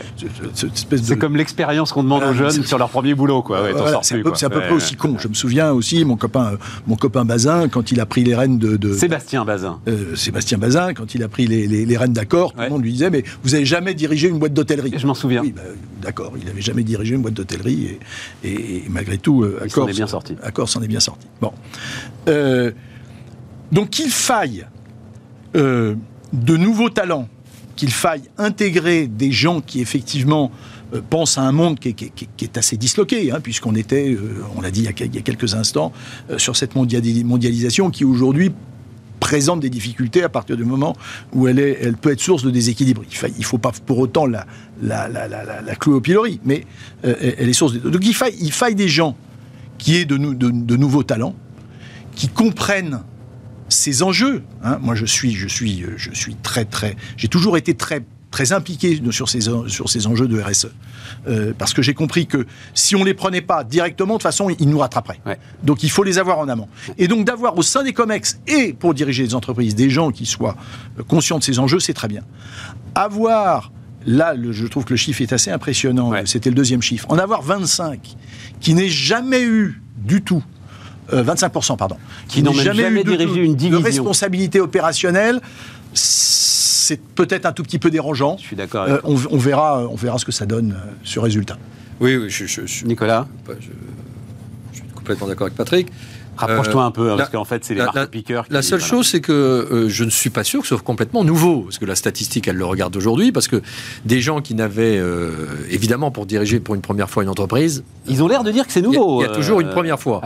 c'est 0.54 1.18
comme 1.18 1.36
l'expérience 1.36 1.92
qu'on 1.92 2.04
demande 2.04 2.22
aux 2.22 2.32
jeunes 2.32 2.62
sur 2.62 2.78
leur 2.78 2.88
premier 2.88 3.14
boulot, 3.14 3.42
quoi. 3.42 3.66
c'est 4.02 4.14
à, 4.14 4.50
peu, 4.50 4.60
près 4.60 4.72
aussi 4.72 4.94
con. 4.94 5.16
Je 5.18 5.26
me 5.26 5.34
souviens 5.34 5.72
aussi, 5.72 6.04
mon 6.04 6.16
copain, 6.16 6.52
mon 6.86 6.94
copain 6.94 7.24
Bazin, 7.24 7.68
quand 7.68 7.90
il 7.90 8.00
a 8.00 8.06
pris 8.06 8.22
les 8.22 8.36
rênes 8.36 8.58
de. 8.58 8.92
Sébastien 8.92 9.44
Bazin. 9.44 9.80
Euh, 9.88 10.14
Sébastien 10.14 10.58
Bazin, 10.58 10.94
quand 10.94 11.16
il 11.16 11.22
a 11.24 11.28
pris 11.28 11.48
les, 11.48 11.66
les, 11.66 11.96
rênes 11.96 12.12
d'accord, 12.12 12.52
tout 12.52 12.60
le 12.60 12.68
monde 12.68 12.82
lui 12.82 12.92
disait, 12.92 13.10
mais 13.10 13.24
vous 13.42 13.50
n'avez 13.50 13.64
jamais 13.64 13.94
dirigé 13.94 14.28
une 14.28 14.38
boîte 14.38 14.54
d'hôtellerie? 14.54 14.94
Je 14.96 15.06
m'en 15.06 15.14
souviens. 15.14 15.42
Oui, 15.42 15.52
bah, 15.52 15.62
d'accord, 16.00 16.32
il 16.38 16.46
n'avait 16.46 16.60
jamais 16.60 16.84
dirigé 16.84 17.16
une 17.16 17.22
boîte 17.22 17.34
d'hôtellerie, 17.34 17.98
et, 18.44 18.48
et, 18.48 18.84
malgré 18.88 19.18
tout, 19.18 19.44
accord 19.60 19.88
bien 19.96 20.06
sorti. 20.06 20.36
Accord 20.42 20.68
s'en 20.68 20.82
est 20.82 20.88
bien 20.88 21.00
sorti. 21.00 21.26
Bon. 21.40 21.52
Euh, 22.28 22.72
donc 23.72 23.90
qu'il 23.90 24.10
faille 24.10 24.66
euh, 25.56 25.94
de 26.32 26.56
nouveaux 26.56 26.90
talents, 26.90 27.28
qu'il 27.74 27.90
faille 27.90 28.22
intégrer 28.38 29.06
des 29.06 29.32
gens 29.32 29.60
qui 29.60 29.80
effectivement 29.80 30.50
euh, 30.94 31.00
pensent 31.08 31.38
à 31.38 31.42
un 31.42 31.52
monde 31.52 31.78
qui 31.78 31.88
est, 31.88 32.58
assez 32.58 32.76
disloqué, 32.76 33.32
hein, 33.32 33.40
puisqu'on 33.40 33.74
était, 33.74 34.16
on 34.56 34.60
l'a 34.60 34.70
dit 34.70 34.80
il 34.80 35.14
y, 35.14 35.18
a, 35.18 35.22
quelques 35.22 35.54
instants, 35.54 35.92
sur 36.36 36.56
cette 36.56 36.74
mondialisation 36.74 37.90
qui 37.90 38.04
aujourd'hui 38.04 38.52
présente 39.18 39.60
des 39.60 39.70
difficultés 39.70 40.22
à 40.22 40.28
partir 40.28 40.56
du 40.56 40.64
moment 40.64 40.94
où 41.32 41.48
elle, 41.48 41.58
est, 41.58 41.78
elle 41.80 41.96
peut 41.96 42.12
être 42.12 42.20
source 42.20 42.44
de 42.44 42.50
déséquilibre. 42.50 43.02
Il 43.10 43.38
ne 43.38 43.44
faut 43.44 43.58
pas 43.58 43.72
pour 43.84 43.98
autant 43.98 44.26
la, 44.26 44.46
la, 44.80 45.08
la, 45.08 45.26
la, 45.26 45.74
clouer 45.74 45.96
au 45.96 46.00
pilori, 46.00 46.38
mais 46.44 46.64
elle 47.02 47.48
est 47.48 47.52
source 47.52 47.72
de... 47.72 47.90
Donc 47.90 48.06
il 48.06 48.14
faille 48.14 48.74
des 48.74 48.88
gens 48.88 49.16
qui 49.78 49.96
est 49.96 50.04
de, 50.04 50.16
de, 50.16 50.76
nouveaux 50.76 51.02
talents, 51.02 51.34
qui 52.14 52.28
comprennent 52.28 53.02
ces 53.68 54.02
enjeux. 54.02 54.42
Hein. 54.62 54.78
Moi, 54.80 54.94
je 54.94 55.06
suis, 55.06 55.34
je 55.34 55.48
suis, 55.48 55.84
je 55.96 56.10
suis 56.12 56.34
très, 56.36 56.64
très. 56.64 56.96
J'ai 57.16 57.28
toujours 57.28 57.56
été 57.56 57.74
très 57.74 58.04
très 58.36 58.52
impliqué 58.52 59.00
sur 59.12 59.30
ces, 59.30 59.40
sur 59.40 59.88
ces 59.88 60.06
enjeux 60.06 60.28
de 60.28 60.38
RSE. 60.38 60.68
Euh, 61.26 61.54
parce 61.56 61.72
que 61.72 61.80
j'ai 61.80 61.94
compris 61.94 62.26
que 62.26 62.46
si 62.74 62.94
on 62.94 63.00
ne 63.00 63.06
les 63.06 63.14
prenait 63.14 63.40
pas 63.40 63.64
directement, 63.64 64.14
de 64.14 64.18
toute 64.18 64.24
façon, 64.24 64.50
ils 64.50 64.68
nous 64.68 64.78
rattraperaient. 64.78 65.20
Donc 65.62 65.82
il 65.82 65.90
faut 65.90 66.02
les 66.02 66.18
avoir 66.18 66.38
en 66.38 66.48
amont. 66.48 66.68
Et 66.98 67.08
donc 67.08 67.24
d'avoir 67.24 67.56
au 67.56 67.62
sein 67.62 67.82
des 67.82 67.94
COMEX 67.94 68.38
et 68.46 68.74
pour 68.74 68.92
diriger 68.92 69.22
les 69.22 69.34
entreprises 69.34 69.74
des 69.74 69.88
gens 69.88 70.10
qui 70.10 70.26
soient 70.26 70.56
euh, 70.98 71.02
conscients 71.02 71.38
de 71.38 71.44
ces 71.44 71.58
enjeux, 71.58 71.80
c'est 71.80 71.94
très 71.94 72.08
bien. 72.08 72.22
Avoir, 72.94 73.72
là, 74.06 74.34
je 74.50 74.66
trouve 74.66 74.84
que 74.84 74.92
le 74.92 74.96
chiffre 74.96 75.20
est 75.20 75.32
assez 75.32 75.50
impressionnant, 75.50 76.12
c'était 76.24 76.50
le 76.50 76.56
deuxième 76.56 76.82
chiffre, 76.82 77.06
en 77.10 77.18
avoir 77.18 77.42
25 77.42 78.16
qui 78.60 78.74
n'ait 78.74 78.88
jamais 78.88 79.42
eu 79.42 79.82
du 79.96 80.22
tout 80.22 80.42
25%, 81.12 81.72
euh, 81.72 81.76
pardon, 81.76 81.96
qui, 82.28 82.42
n'ont 82.42 82.52
jamais, 82.52 82.88
eu 82.88 83.04
dirigé 83.04 83.40
une 83.40 83.54
division. 83.54 83.80
de 83.80 83.84
responsabilité 83.84 84.60
opérationnelle, 84.60 85.40
c'est 85.94 87.00
peut-être 87.00 87.46
un 87.46 87.52
tout 87.52 87.62
petit 87.62 87.78
peu 87.78 87.90
dérangeant. 87.90 88.36
Je 88.38 88.44
suis 88.44 88.56
d'accord. 88.56 88.86
Euh, 88.88 88.98
on, 89.04 89.38
verra, 89.38 89.86
on 89.88 89.94
verra 89.94 90.18
ce 90.18 90.24
que 90.24 90.32
ça 90.32 90.46
donne 90.46 90.72
euh, 90.72 90.90
sur 91.04 91.22
résultat. 91.22 91.58
Oui, 92.00 92.16
oui, 92.16 92.28
je, 92.28 92.46
je, 92.46 92.84
Nicolas. 92.84 93.26
je, 93.48 93.66
suis 94.72 94.84
complètement 94.94 95.28
d'accord 95.28 95.46
avec 95.46 95.56
Patrick. 95.56 95.88
Rapproche-toi 96.36 96.84
un 96.84 96.90
peu, 96.90 97.12
hein, 97.12 97.16
parce 97.16 97.30
qu'en 97.30 97.44
fait, 97.44 97.64
c'est 97.64 97.74
les 97.74 97.82
marques 97.82 98.10
piqueurs. 98.10 98.46
La 98.50 98.62
seule 98.62 98.80
chose, 98.80 99.06
c'est 99.06 99.20
que 99.20 99.32
euh, 99.32 99.88
je 99.88 100.04
ne 100.04 100.10
suis 100.10 100.30
pas 100.30 100.44
sûr 100.44 100.60
que 100.60 100.66
ce 100.66 100.74
soit 100.74 100.84
complètement 100.84 101.24
nouveau, 101.24 101.62
parce 101.62 101.78
que 101.78 101.84
la 101.84 101.94
statistique, 101.94 102.48
elle 102.48 102.56
le 102.56 102.64
regarde 102.64 102.94
aujourd'hui, 102.96 103.32
parce 103.32 103.48
que 103.48 103.62
des 104.04 104.20
gens 104.20 104.40
qui 104.40 104.54
n'avaient, 104.54 104.98
euh, 104.98 105.30
évidemment, 105.70 106.10
pour 106.10 106.26
diriger 106.26 106.60
pour 106.60 106.74
une 106.74 106.80
première 106.80 107.10
fois 107.10 107.22
une 107.22 107.28
entreprise... 107.28 107.84
Ils 108.08 108.22
ont 108.22 108.28
l'air 108.28 108.44
de 108.44 108.50
dire 108.52 108.66
que 108.66 108.72
c'est 108.72 108.82
nouveau. 108.82 109.20
Il 109.20 109.26
y, 109.26 109.28
a, 109.28 109.34
toujours 109.34 109.60
une 109.60 109.70
première 109.70 109.98
fois. 109.98 110.20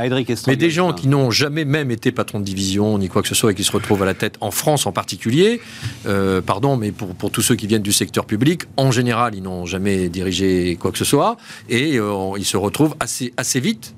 Mais 0.46 0.56
des 0.56 0.70
gens 0.70 0.92
qui 0.92 1.08
n'ont 1.08 1.30
jamais 1.30 1.64
même 1.64 1.90
été 1.90 2.12
patron 2.12 2.40
de 2.40 2.44
division, 2.44 2.98
ni 2.98 3.08
quoi 3.08 3.22
que 3.22 3.28
ce 3.28 3.34
soit, 3.34 3.52
et 3.52 3.54
qui 3.54 3.64
se 3.64 3.72
retrouvent 3.72 4.02
à 4.02 4.06
la 4.06 4.14
tête, 4.14 4.36
en 4.40 4.50
France 4.50 4.86
en 4.86 4.92
particulier, 4.92 5.60
euh, 6.06 6.40
pardon, 6.42 6.76
mais 6.76 6.92
pour, 6.92 7.14
pour, 7.14 7.30
tous 7.30 7.42
ceux 7.42 7.54
qui 7.54 7.66
viennent 7.66 7.82
du 7.82 7.92
secteur 7.92 8.26
public, 8.26 8.64
en 8.76 8.90
général, 8.90 9.34
ils 9.34 9.42
n'ont 9.42 9.66
jamais 9.66 10.08
dirigé 10.08 10.76
quoi 10.80 10.92
que 10.92 10.98
ce 10.98 11.04
soit, 11.04 11.36
et 11.68 11.98
ils 12.36 12.44
se 12.44 12.56
retrouvent 12.56 12.96
assez, 13.00 13.32
assez 13.36 13.60
vite, 13.60 13.94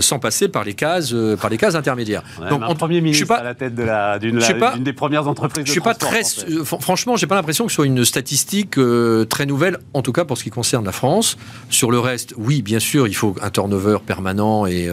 sans 0.00 0.18
passer 0.18 0.48
par 0.48 0.64
les 0.64 0.74
cases, 0.74 1.12
euh, 1.12 1.36
par 1.36 1.50
les 1.50 1.56
cases 1.56 1.74
intermédiaires. 1.74 2.22
Donc, 2.50 2.62
un 2.62 2.74
premier 2.74 3.00
ministre 3.00 3.18
je 3.20 3.24
suis 3.24 3.26
pas, 3.26 3.36
à 3.36 3.44
la 3.44 3.54
tête 3.54 3.74
d'une 3.74 4.38
de 4.38 4.78
des 4.78 4.92
premières 4.92 5.28
entreprises. 5.28 5.64
Je 5.66 5.70
suis 5.70 5.80
pas 5.80 5.94
très, 5.94 6.22
euh, 6.48 6.64
franchement, 6.64 7.16
j'ai 7.16 7.26
pas 7.26 7.34
l'impression 7.34 7.64
que 7.66 7.72
ce 7.72 7.76
soit 7.76 7.86
une 7.86 8.04
statistique 8.04 8.78
euh, 8.78 9.24
très 9.24 9.46
nouvelle, 9.46 9.78
en 9.94 10.02
tout 10.02 10.12
cas 10.12 10.24
pour 10.24 10.38
ce 10.38 10.44
qui 10.44 10.50
concerne 10.50 10.84
la 10.84 10.92
France. 10.92 11.36
Sur 11.70 11.90
le 11.90 11.98
reste, 11.98 12.34
oui, 12.36 12.62
bien 12.62 12.78
sûr, 12.78 13.06
il 13.06 13.14
faut 13.14 13.34
un 13.42 13.50
turnover 13.50 13.98
permanent 14.06 14.66
et, 14.66 14.88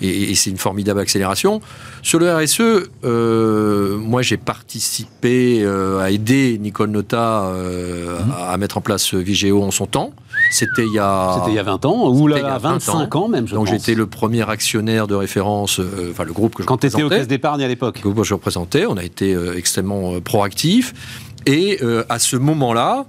et, 0.00 0.34
c'est 0.34 0.50
une 0.50 0.58
formidable 0.58 1.00
accélération. 1.00 1.60
Sur 2.02 2.18
le 2.18 2.32
RSE, 2.32 2.90
moi 3.98 4.22
j'ai 4.22 4.36
participé 4.36 5.66
à 6.00 6.10
aider 6.10 6.58
Nicole 6.58 6.90
Nota 6.90 7.52
mmh. 7.52 8.32
à, 8.48 8.56
mettre 8.56 8.78
en 8.78 8.80
place 8.80 9.14
Vigéo 9.14 9.62
en 9.62 9.70
son 9.70 9.86
temps. 9.86 10.12
C'était 10.52 10.86
il 10.86 10.92
y 10.92 10.98
a. 10.98 11.36
C'était 11.38 11.52
il 11.52 11.54
y 11.56 11.58
a 11.58 11.62
20 11.62 11.84
ans, 11.86 12.10
ou 12.10 12.28
là, 12.28 12.58
25 12.58 13.16
ans. 13.16 13.28
même, 13.28 13.48
je 13.48 13.54
Donc 13.54 13.66
j'étais 13.66 13.94
le 13.94 14.06
premier 14.06 14.48
actionnaire 14.48 15.06
de 15.06 15.14
référence, 15.14 15.80
euh, 15.80 16.10
enfin 16.10 16.24
le 16.24 16.32
groupe 16.32 16.54
que 16.54 16.62
je 16.62 16.68
Quand 16.68 16.76
tu 16.76 16.86
étais 16.86 17.02
au 17.02 17.08
caisse 17.08 17.26
d'épargne 17.26 17.62
à 17.62 17.68
l'époque. 17.68 17.96
Le 17.96 18.02
groupe 18.02 18.18
que 18.18 18.28
je 18.28 18.34
représentais, 18.34 18.84
on 18.86 18.96
a 18.98 19.04
été 19.04 19.34
euh, 19.34 19.56
extrêmement 19.56 20.14
euh, 20.14 20.20
proactif. 20.20 20.92
Et 21.46 21.80
à 22.08 22.20
ce 22.20 22.36
moment-là, 22.36 23.06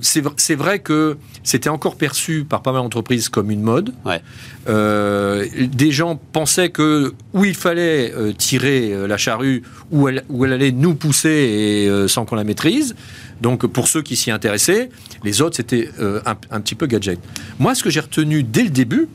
c'est 0.00 0.54
vrai 0.54 0.80
que 0.80 1.16
c'était 1.42 1.70
encore 1.70 1.96
perçu 1.96 2.44
par 2.44 2.60
pas 2.60 2.72
mal 2.72 2.82
d'entreprises 2.82 3.30
comme 3.30 3.50
une 3.50 3.62
mode. 3.62 3.94
Ouais. 4.04 4.20
des 4.66 5.90
gens 5.90 6.20
pensaient 6.32 6.68
que 6.68 7.14
où 7.32 7.46
il 7.46 7.54
fallait 7.54 8.12
tirer 8.36 9.06
la 9.08 9.16
charrue, 9.16 9.62
où 9.90 10.06
elle, 10.08 10.22
où 10.28 10.44
elle 10.44 10.52
allait 10.52 10.70
nous 10.70 10.94
pousser 10.94 11.30
et, 11.88 12.08
sans 12.08 12.26
qu'on 12.26 12.36
la 12.36 12.44
maîtrise. 12.44 12.94
Donc 13.40 13.66
pour 13.66 13.88
ceux 13.88 14.02
qui 14.02 14.16
s'y 14.16 14.30
intéressaient, 14.30 14.90
les 15.22 15.42
autres 15.42 15.56
c'était 15.56 15.90
un, 16.00 16.36
un, 16.50 16.60
petit 16.60 16.74
peu 16.74 16.86
gadget. 16.86 17.18
Moi, 17.58 17.74
ce 17.74 17.82
que 17.82 17.90
j'ai 17.90 18.00
retenu 18.00 18.42
dès 18.42 18.62
le 18.62 18.70
début, 18.70 19.08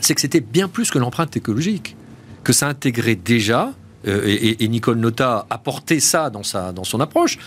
c'est 0.00 0.14
que 0.14 0.20
c'était 0.20 0.40
bien 0.40 0.68
plus 0.68 0.90
que 0.90 0.98
l'empreinte 0.98 1.36
écologique, 1.36 1.96
que 2.42 2.52
ça 2.52 2.68
intégrait 2.68 3.16
déjà, 3.16 3.72
euh, 4.06 4.56
et, 4.60 4.68
Nicole 4.68 4.98
Nota 4.98 5.46
apportait 5.50 6.00
ça 6.00 6.30
dans, 6.30 6.42
sa, 6.42 6.72
dans 6.72 6.84
son 6.84 7.00
approche, 7.00 7.38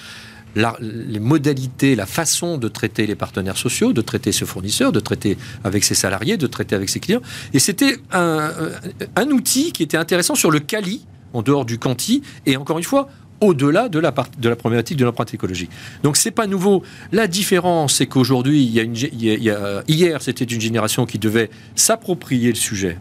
les 0.80 1.20
modalités, 1.20 1.95
la 1.95 2.08
façon 2.08 2.58
de 2.58 2.68
traiter 2.68 3.06
les 3.06 3.14
partenaires 3.14 3.58
sociaux, 3.58 3.93
de 3.93 4.02
traiter 4.02 4.32
ses 4.32 4.45
fournisseurs, 4.45 4.91
de 4.91 5.00
traiter 5.00 5.38
avec 5.64 5.84
ses 5.84 5.93
salariés, 5.93 6.38
de 6.38 6.48
traiter 6.48 6.76
avec 6.76 6.89
ses 6.89 7.00
clients. 7.00 7.22
Et 7.54 7.60
c'était 7.60 7.98
un, 8.12 8.52
un, 9.16 9.28
outil 9.30 9.72
qui 9.72 9.84
était 9.84 9.98
intéressant 9.98 10.34
sur 10.34 10.50
le 10.50 10.60
Cali, 10.60 11.06
en 11.34 11.43
dehors 11.43 11.66
du 11.66 11.78
Canti, 11.78 12.24
et 12.48 12.58
encore 12.58 12.80
une 12.80 12.84
fois, 12.84 13.08
au-delà 13.42 13.90
de 13.90 14.00
la, 14.00 14.12
problématique 14.12 14.98
de 14.98 15.06
l'empreinte 15.06 15.34
écologique. 15.34 15.70
Donc 16.04 16.18
c'est 16.18 16.32
pas 16.32 16.48
nouveau. 16.48 16.84
La 17.12 17.28
différence, 17.28 17.96
c'est 17.96 18.08
qu'aujourd'hui, 18.08 18.64
il 18.64 18.72
y 18.74 19.50
a 19.50 19.84
hier, 19.88 20.22
c'était 20.22 20.46
une 20.46 20.62
génération 20.62 21.06
qui 21.06 21.20
devait 21.20 21.50
s'approprier 21.76 22.50
le 22.50 22.56
sujet, 22.56 22.98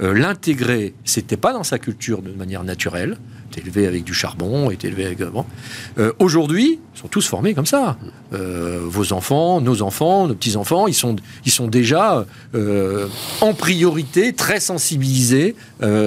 euh, 0.00 0.14
l'intégrer. 0.14 0.94
C'était 1.04 1.36
pas 1.36 1.52
dans 1.52 1.64
sa 1.64 1.78
culture 1.78 2.22
de 2.22 2.30
manière 2.32 2.64
naturelle 2.64 3.18
élevé 3.58 3.86
avec 3.86 4.04
du 4.04 4.14
charbon, 4.14 4.70
est 4.70 4.84
élevé 4.84 5.06
avec... 5.06 5.20
Euh, 5.20 6.12
Aujourd'hui, 6.18 6.80
ils 6.94 6.98
sont 6.98 7.08
tous 7.08 7.26
formés 7.26 7.54
comme 7.54 7.66
ça. 7.66 7.96
Euh, 8.32 8.80
vos 8.84 9.12
enfants, 9.12 9.60
nos 9.60 9.82
enfants, 9.82 10.26
nos 10.26 10.34
petits-enfants, 10.34 10.86
ils 10.86 10.94
sont, 10.94 11.16
ils 11.44 11.52
sont 11.52 11.66
déjà 11.66 12.24
euh, 12.54 13.08
en 13.40 13.54
priorité 13.54 14.32
très 14.32 14.60
sensibilisés 14.60 15.54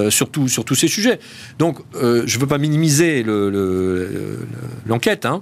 sur, 0.10 0.30
sur 0.48 0.66
tous 0.66 0.76
ces 0.76 0.88
sujets. 0.88 1.20
Donc, 1.60 1.80
je 1.94 2.22
ne 2.22 2.40
veux 2.40 2.48
pas 2.48 2.58
minimiser 2.58 3.24
l'enquête, 4.86 5.26
hein, 5.26 5.42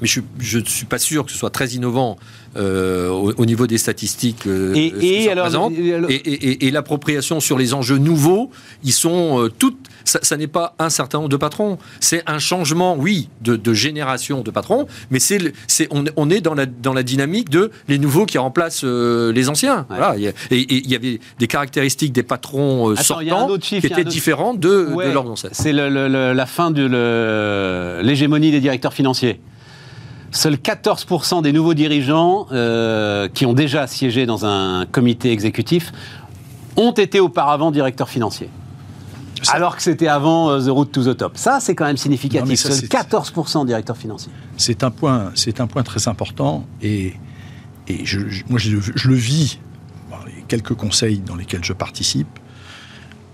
mais 0.00 0.08
je 0.08 0.58
ne 0.58 0.64
suis 0.64 0.86
pas 0.86 0.98
sûr 0.98 1.24
que 1.24 1.32
ce 1.32 1.38
soit 1.38 1.50
très 1.50 1.68
innovant 1.68 2.18
euh, 2.54 3.08
au, 3.08 3.46
niveau 3.46 3.66
des 3.66 3.78
statistiques 3.78 4.46
euh, 4.46 4.74
et, 4.74 4.88
et, 4.88 6.66
et, 6.66 6.70
l'appropriation 6.70 7.40
sur 7.40 7.56
les 7.56 7.72
enjeux 7.72 7.96
nouveaux, 7.96 8.50
ils 8.84 8.92
sont 8.92 9.44
euh, 9.44 9.48
toutes. 9.48 9.78
Ça, 10.04 10.36
n'est 10.36 10.48
pas 10.48 10.74
un 10.78 10.90
certain 10.90 11.18
nombre 11.18 11.30
de 11.30 11.36
patrons, 11.38 11.78
c'est 12.00 12.22
un 12.26 12.38
changement, 12.38 12.94
oui, 12.94 13.30
de, 13.40 13.72
génération 13.72 14.42
de 14.42 14.50
patrons, 14.50 14.86
mais 15.10 15.18
c'est, 15.18 15.54
on, 15.90 16.04
on, 16.16 16.28
est 16.28 16.42
dans 16.42 16.52
la, 16.52 16.66
dans 16.66 16.92
la 16.92 17.02
dynamique 17.02 17.48
de 17.48 17.70
les 17.88 17.98
nouveaux 17.98 18.26
qui 18.26 18.36
remplacent 18.36 18.84
les 18.84 19.48
anciens. 19.48 19.86
Voilà, 19.88 20.16
et 20.18 20.34
il 20.50 20.90
y 20.90 20.94
avait 20.94 21.20
des 21.38 21.46
caractéristiques 21.46 22.12
des 22.12 22.22
patrons 22.22 22.94
sortants 22.96 23.56
qui 23.58 23.76
étaient 23.76 24.04
différentes 24.04 24.60
de, 24.60 24.88
de 24.94 25.12
leurs 25.12 25.30
ancêtres. 25.30 25.56
C'est 25.56 25.72
la 25.72 26.46
fin 26.46 26.70
de 26.70 28.02
l'hégémonie 28.02 28.50
des 28.50 28.60
directeurs 28.60 28.92
financiers. 28.92 29.40
Seuls 30.32 30.54
14% 30.54 31.42
des 31.42 31.52
nouveaux 31.52 31.74
dirigeants 31.74 32.46
euh, 32.52 33.28
qui 33.28 33.44
ont 33.44 33.52
déjà 33.52 33.86
siégé 33.86 34.24
dans 34.24 34.46
un 34.46 34.86
comité 34.86 35.30
exécutif 35.30 35.92
ont 36.76 36.92
été 36.92 37.20
auparavant 37.20 37.70
directeurs 37.70 38.08
financiers. 38.08 38.48
Alors 39.52 39.76
que 39.76 39.82
c'était 39.82 40.08
avant 40.08 40.50
euh, 40.50 40.60
The 40.64 40.70
Road 40.70 40.90
to 40.90 41.04
the 41.04 41.16
Top. 41.16 41.36
Ça, 41.36 41.60
c'est 41.60 41.74
quand 41.74 41.84
même 41.84 41.98
significatif. 41.98 42.58
Seuls 42.58 42.88
14% 42.88 43.66
directeurs 43.66 43.96
financiers. 43.98 44.32
C'est 44.56 44.82
un 44.84 44.90
point, 44.90 45.32
un 45.58 45.66
point 45.66 45.82
très 45.82 46.08
important 46.08 46.64
et, 46.80 47.12
et 47.88 48.06
je, 48.06 48.20
moi 48.48 48.58
je, 48.58 48.70
le 48.70 49.14
vis 49.14 49.58
dans 50.10 50.24
les 50.24 50.44
quelques 50.48 50.74
conseils 50.74 51.18
dans 51.18 51.36
lesquels 51.36 51.64
je 51.64 51.74
participe. 51.74 52.38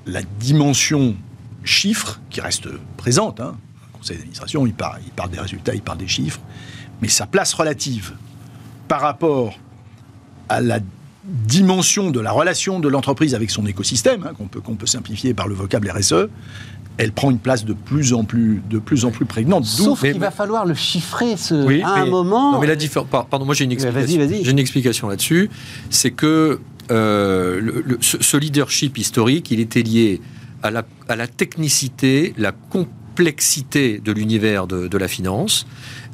La 0.05 0.23
dimension 0.41 1.15
chiffre 1.63 2.21
qui 2.31 2.41
reste 2.41 2.67
présente. 2.97 3.39
Hein. 3.39 3.57
Le 3.93 3.99
conseil 3.99 4.17
d'administration, 4.17 4.67
il 4.67 4.75
parle, 4.75 4.99
il 5.07 5.13
parle 5.13 5.31
des 5.31 5.39
résultats, 5.39 5.75
il 5.75 5.83
parle 5.83 5.99
des 5.99 6.09
chiffres 6.09 6.41
mais 7.03 7.09
sa 7.09 7.27
place 7.27 7.55
relative 7.55 8.13
par 8.89 9.01
rapport 9.01 9.59
à 10.49 10.61
la 10.61 10.81
dimension 11.25 12.11
de 12.11 12.21
la 12.21 12.33
relation 12.33 12.81
de 12.81 12.89
l'entreprise 12.89 13.35
avec 13.35 13.51
son 13.51 13.67
écosystème, 13.67 14.25
hein, 14.27 14.33
qu'on 14.37 14.47
peut, 14.47 14.61
qu'on 14.61 14.77
peut 14.77 14.87
simplifier 14.87 15.35
par 15.35 15.47
le 15.47 15.55
vocable 15.55 15.91
RSE, 15.91 16.29
elle 16.97 17.13
prend 17.13 17.31
une 17.31 17.39
place 17.39 17.65
de 17.65 17.75
plus 17.75 18.13
en 18.13 18.25
plus, 18.25 18.61
de 18.69 18.79
plus, 18.79 19.05
en 19.05 19.11
plus 19.11 19.25
prégnante. 19.25 19.65
Sauf 19.65 20.01
qu'il 20.01 20.19
va 20.19 20.31
falloir 20.31 20.67
le 20.67 20.75
chiffrer 20.75 21.37
ce, 21.37 21.83
à 21.85 22.01
un 22.01 22.07
moment. 22.07 22.53
Non, 22.53 22.61
mais 22.61 22.67
la 22.67 22.77
différence. 22.77 23.09
Pardon, 23.09 23.45
moi 23.45 23.55
j'ai 23.55 23.65
une 23.65 23.73
explication. 23.73 24.29
J'ai 24.43 24.51
une 24.51 24.59
explication 24.59 25.09
là-dessus. 25.09 25.51
C'est 25.91 26.11
que 26.11 26.61
euh, 26.91 27.83
ce, 28.01 28.37
leadership 28.37 28.99
historique, 28.99 29.51
il 29.51 29.61
était 29.61 29.83
lié 29.83 30.21
à 30.63 30.71
la, 30.71 30.83
à 31.09 31.15
la 31.15 31.29
technicité, 31.29 32.35
la 32.37 32.51
complexité 32.53 34.01
de 34.05 34.11
l'univers 34.11 34.67
de, 34.67 34.89
de 34.89 34.99
la 34.99 35.07
finance 35.07 35.67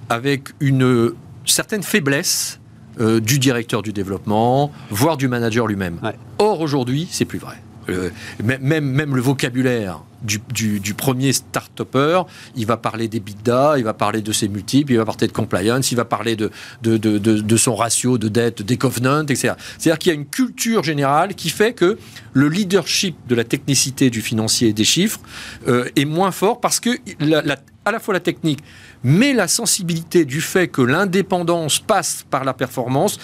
avec 0.08 0.50
une 0.60 1.12
certaine 1.44 1.82
faiblesse 1.82 2.60
euh, 3.00 3.20
du 3.20 3.38
directeur 3.38 3.82
du 3.82 3.92
développement, 3.92 4.70
voire 4.90 5.16
du 5.16 5.28
manager 5.28 5.66
lui-même. 5.66 6.00
Or, 6.38 6.60
aujourd'hui, 6.60 7.08
c'est 7.10 7.24
plus 7.24 7.38
vrai. 7.38 7.56
Euh, 7.88 8.10
même, 8.42 8.84
même 8.84 9.14
le 9.14 9.20
vocabulaire 9.20 10.02
du, 10.22 10.40
du, 10.80 10.94
premier 10.94 11.32
start-upper, 11.32 12.22
il 12.56 12.66
va 12.66 12.76
parler 12.76 13.08
des 13.08 13.20
bidas, 13.20 13.76
il 13.76 13.84
va 13.84 13.92
parler 13.92 14.22
de 14.22 14.32
ses 14.32 14.48
multiples, 14.48 14.92
il 14.92 14.96
va 14.96 15.04
parler 15.04 15.26
de 15.26 15.32
compliance, 15.32 15.92
il 15.92 15.96
va 15.96 16.04
parler 16.04 16.34
de, 16.34 16.50
de, 16.82 16.96
de, 16.96 17.18
de 17.18 17.56
son 17.56 17.74
ratio 17.74 18.16
de 18.16 18.28
dette, 18.28 18.62
des 18.62 18.78
covenants, 18.78 19.22
etc. 19.22 19.54
C'est-à-dire 19.78 19.98
qu'il 19.98 20.12
y 20.12 20.16
a 20.16 20.18
une 20.18 20.26
culture 20.26 20.82
générale 20.82 21.34
qui 21.34 21.50
fait 21.50 21.74
que 21.74 21.98
le 22.32 22.48
leadership 22.48 23.16
de 23.28 23.34
la 23.34 23.44
technicité 23.44 24.08
du 24.08 24.22
financier 24.22 24.68
et 24.68 24.72
des 24.72 24.84
chiffres 24.84 25.20
euh, 25.68 25.88
est 25.96 26.06
moins 26.06 26.30
fort 26.30 26.60
parce 26.60 26.80
que 26.80 26.90
la, 27.20 27.42
à 27.84 27.92
la 27.92 27.98
fois 27.98 28.14
la 28.14 28.20
technique, 28.20 28.60
mais 29.02 29.32
la 29.32 29.48
sensibilité 29.48 30.24
du 30.24 30.40
fait 30.40 30.68
que 30.68 30.82
l'indépendance 30.82 31.78
passe 31.78 32.24
par 32.30 32.44
la 32.44 32.54
performance, 32.54 33.18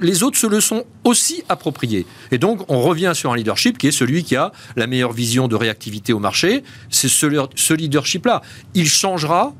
les 0.00 0.22
autres 0.22 0.38
se 0.38 0.46
le 0.46 0.60
sont 0.60 0.84
aussi 1.04 1.42
appropriés. 1.48 2.06
Et 2.30 2.38
donc, 2.38 2.70
on 2.70 2.80
revient 2.80 3.12
sur 3.14 3.32
un 3.32 3.36
leadership 3.36 3.78
qui 3.78 3.88
est 3.88 3.92
celui 3.92 4.24
qui 4.24 4.36
a 4.36 4.52
la 4.76 4.86
meilleure 4.86 5.12
vision 5.12 5.48
de 5.48 5.56
réactivité 5.56 6.12
au 6.12 6.18
marché. 6.18 6.62
C'est 6.90 7.08
ce, 7.08 7.74
leadership-là. 7.74 8.42
Il 8.74 8.88
changera 8.88 9.54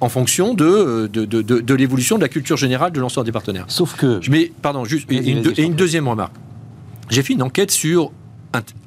en 0.00 0.08
fonction 0.08 0.54
de, 0.54 1.08
de, 1.12 1.74
l'évolution 1.74 2.16
de 2.16 2.22
la 2.22 2.28
culture 2.28 2.56
générale 2.56 2.92
de 2.92 3.00
l'ensemble 3.00 3.26
des 3.26 3.32
partenaires. 3.32 3.66
Sauf 3.68 3.94
que... 3.96 4.20
Mais, 4.28 4.52
pardon, 4.62 4.84
juste, 4.84 5.10
et, 5.10 5.16
une, 5.16 5.74
deuxième 5.74 6.08
remarque. 6.08 6.34
J'ai 7.10 7.22
fait 7.22 7.34
une 7.34 7.42
enquête 7.42 7.70
sur 7.70 8.12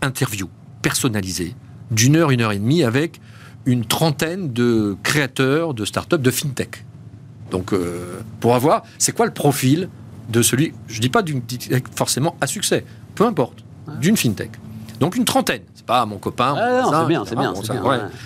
interview 0.01 0.49
personnalisée 0.81 1.55
d'une 1.91 2.15
heure, 2.15 2.31
une 2.31 2.41
heure 2.41 2.51
et 2.51 2.59
demie 2.59 2.83
avec 2.83 3.19
une 3.65 3.85
trentaine 3.85 4.53
de 4.53 4.95
créateurs 5.03 5.73
de 5.73 5.85
start-up 5.85 6.21
de 6.21 6.31
fintech. 6.31 6.85
Donc, 7.51 7.73
euh, 7.73 8.21
pour 8.39 8.55
avoir, 8.55 8.83
c'est 8.97 9.15
quoi 9.15 9.25
le 9.25 9.33
profil 9.33 9.89
de 10.29 10.41
celui, 10.41 10.73
je 10.87 10.97
ne 10.97 11.01
dis 11.01 11.09
pas 11.09 11.21
d'une 11.21 11.41
forcément 11.95 12.35
à 12.41 12.47
succès, 12.47 12.85
peu 13.13 13.25
importe, 13.25 13.63
d'une 13.99 14.17
fintech. 14.17 14.51
Donc 14.99 15.15
une 15.15 15.25
trentaine, 15.25 15.61
c'est 15.73 15.85
pas 15.85 16.05
mon 16.05 16.17
copain. 16.17 16.55
Ah, 16.57 17.01
c'est 17.01 17.07
bien, 17.07 17.25
c'est 17.25 17.35
bien. 17.35 17.53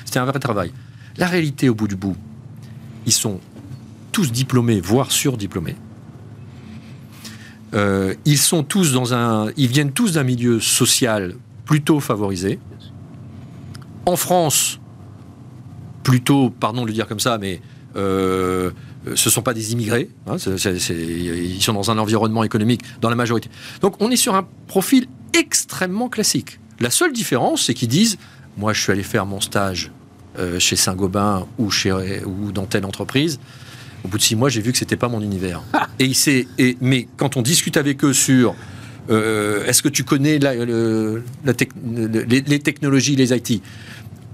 C'était 0.06 0.20
un 0.20 0.26
vrai 0.26 0.40
travail. 0.40 0.72
La 1.18 1.28
réalité, 1.28 1.68
au 1.68 1.76
bout 1.76 1.88
du 1.88 1.96
bout, 1.96 2.16
ils 3.06 3.14
sont 3.14 3.40
tous 4.12 4.32
diplômés, 4.32 4.80
voire 4.80 5.12
surdiplômés. 5.12 5.76
Euh, 7.74 8.16
ils 8.26 8.38
sont 8.38 8.64
tous 8.64 8.94
dans 8.94 9.14
un, 9.14 9.52
ils 9.58 9.68
viennent 9.68 9.92
tous 9.92 10.14
d'un 10.14 10.24
milieu 10.24 10.60
social 10.60 11.36
plutôt 11.66 12.00
favorisé. 12.00 12.60
En 14.06 14.16
France, 14.16 14.80
plutôt, 16.10 16.49
pardon 16.49 16.82
de 16.82 16.88
le 16.88 16.93
dire 16.93 17.07
comme 17.07 17.20
ça, 17.20 17.38
mais 17.38 17.62
euh, 17.95 18.72
ce 19.05 19.30
ne 19.30 19.32
sont 19.32 19.43
pas 19.43 19.53
des 19.53 19.74
immigrés. 19.74 20.10
Hein, 20.26 20.38
ils 20.38 21.62
sont 21.62 21.74
dans 21.74 21.91
un 21.91 21.99
environnement 21.99 22.43
économique 22.43 22.82
dans 22.99 23.12
la 23.12 23.16
majorité. 23.16 23.47
Donc 23.82 23.95
on 23.99 24.10
est 24.10 24.16
sur 24.16 24.34
un 24.34 24.47
profil 24.66 25.05
extrêmement 25.38 26.10
classique. 26.10 26.60
La 26.80 26.89
seule 26.89 27.14
différence, 27.14 27.66
c'est 27.66 27.76
qu'ils 27.76 27.89
disent, 27.89 28.18
moi 28.57 28.74
je 28.74 28.82
suis 28.82 28.91
allé 28.91 29.03
faire 29.03 29.28
mon 29.28 29.39
stage 29.39 29.91
euh, 30.39 30.57
chez 30.57 30.76
Saint-Gobain 30.76 31.45
ou, 31.60 31.70
chez, 31.70 31.91
ou 32.26 32.51
dans 32.51 32.66
telle 32.66 32.86
entreprise. 32.86 33.39
Au 34.03 34.07
bout 34.07 34.18
de 34.18 34.24
six 34.24 34.36
mois, 34.36 34.49
j'ai 34.49 34.62
vu 34.62 34.72
que 34.72 34.80
c'était 34.80 34.95
pas 34.95 35.10
mon 35.10 35.22
univers. 35.22 35.62
et, 35.99 36.12
et, 36.57 36.78
mais 36.82 37.07
quand 37.18 37.38
on 37.38 37.43
discute 37.43 37.78
avec 37.78 38.03
eux 38.03 38.14
sur 38.14 38.55
euh, 39.12 39.64
est-ce 39.68 39.84
que 39.84 39.89
tu 39.89 40.03
connais 40.03 40.39
la, 40.39 40.55
les, 40.55 41.22
les, 42.41 42.60
technologies, 42.60 43.16
les 43.16 43.32
IT 43.32 43.62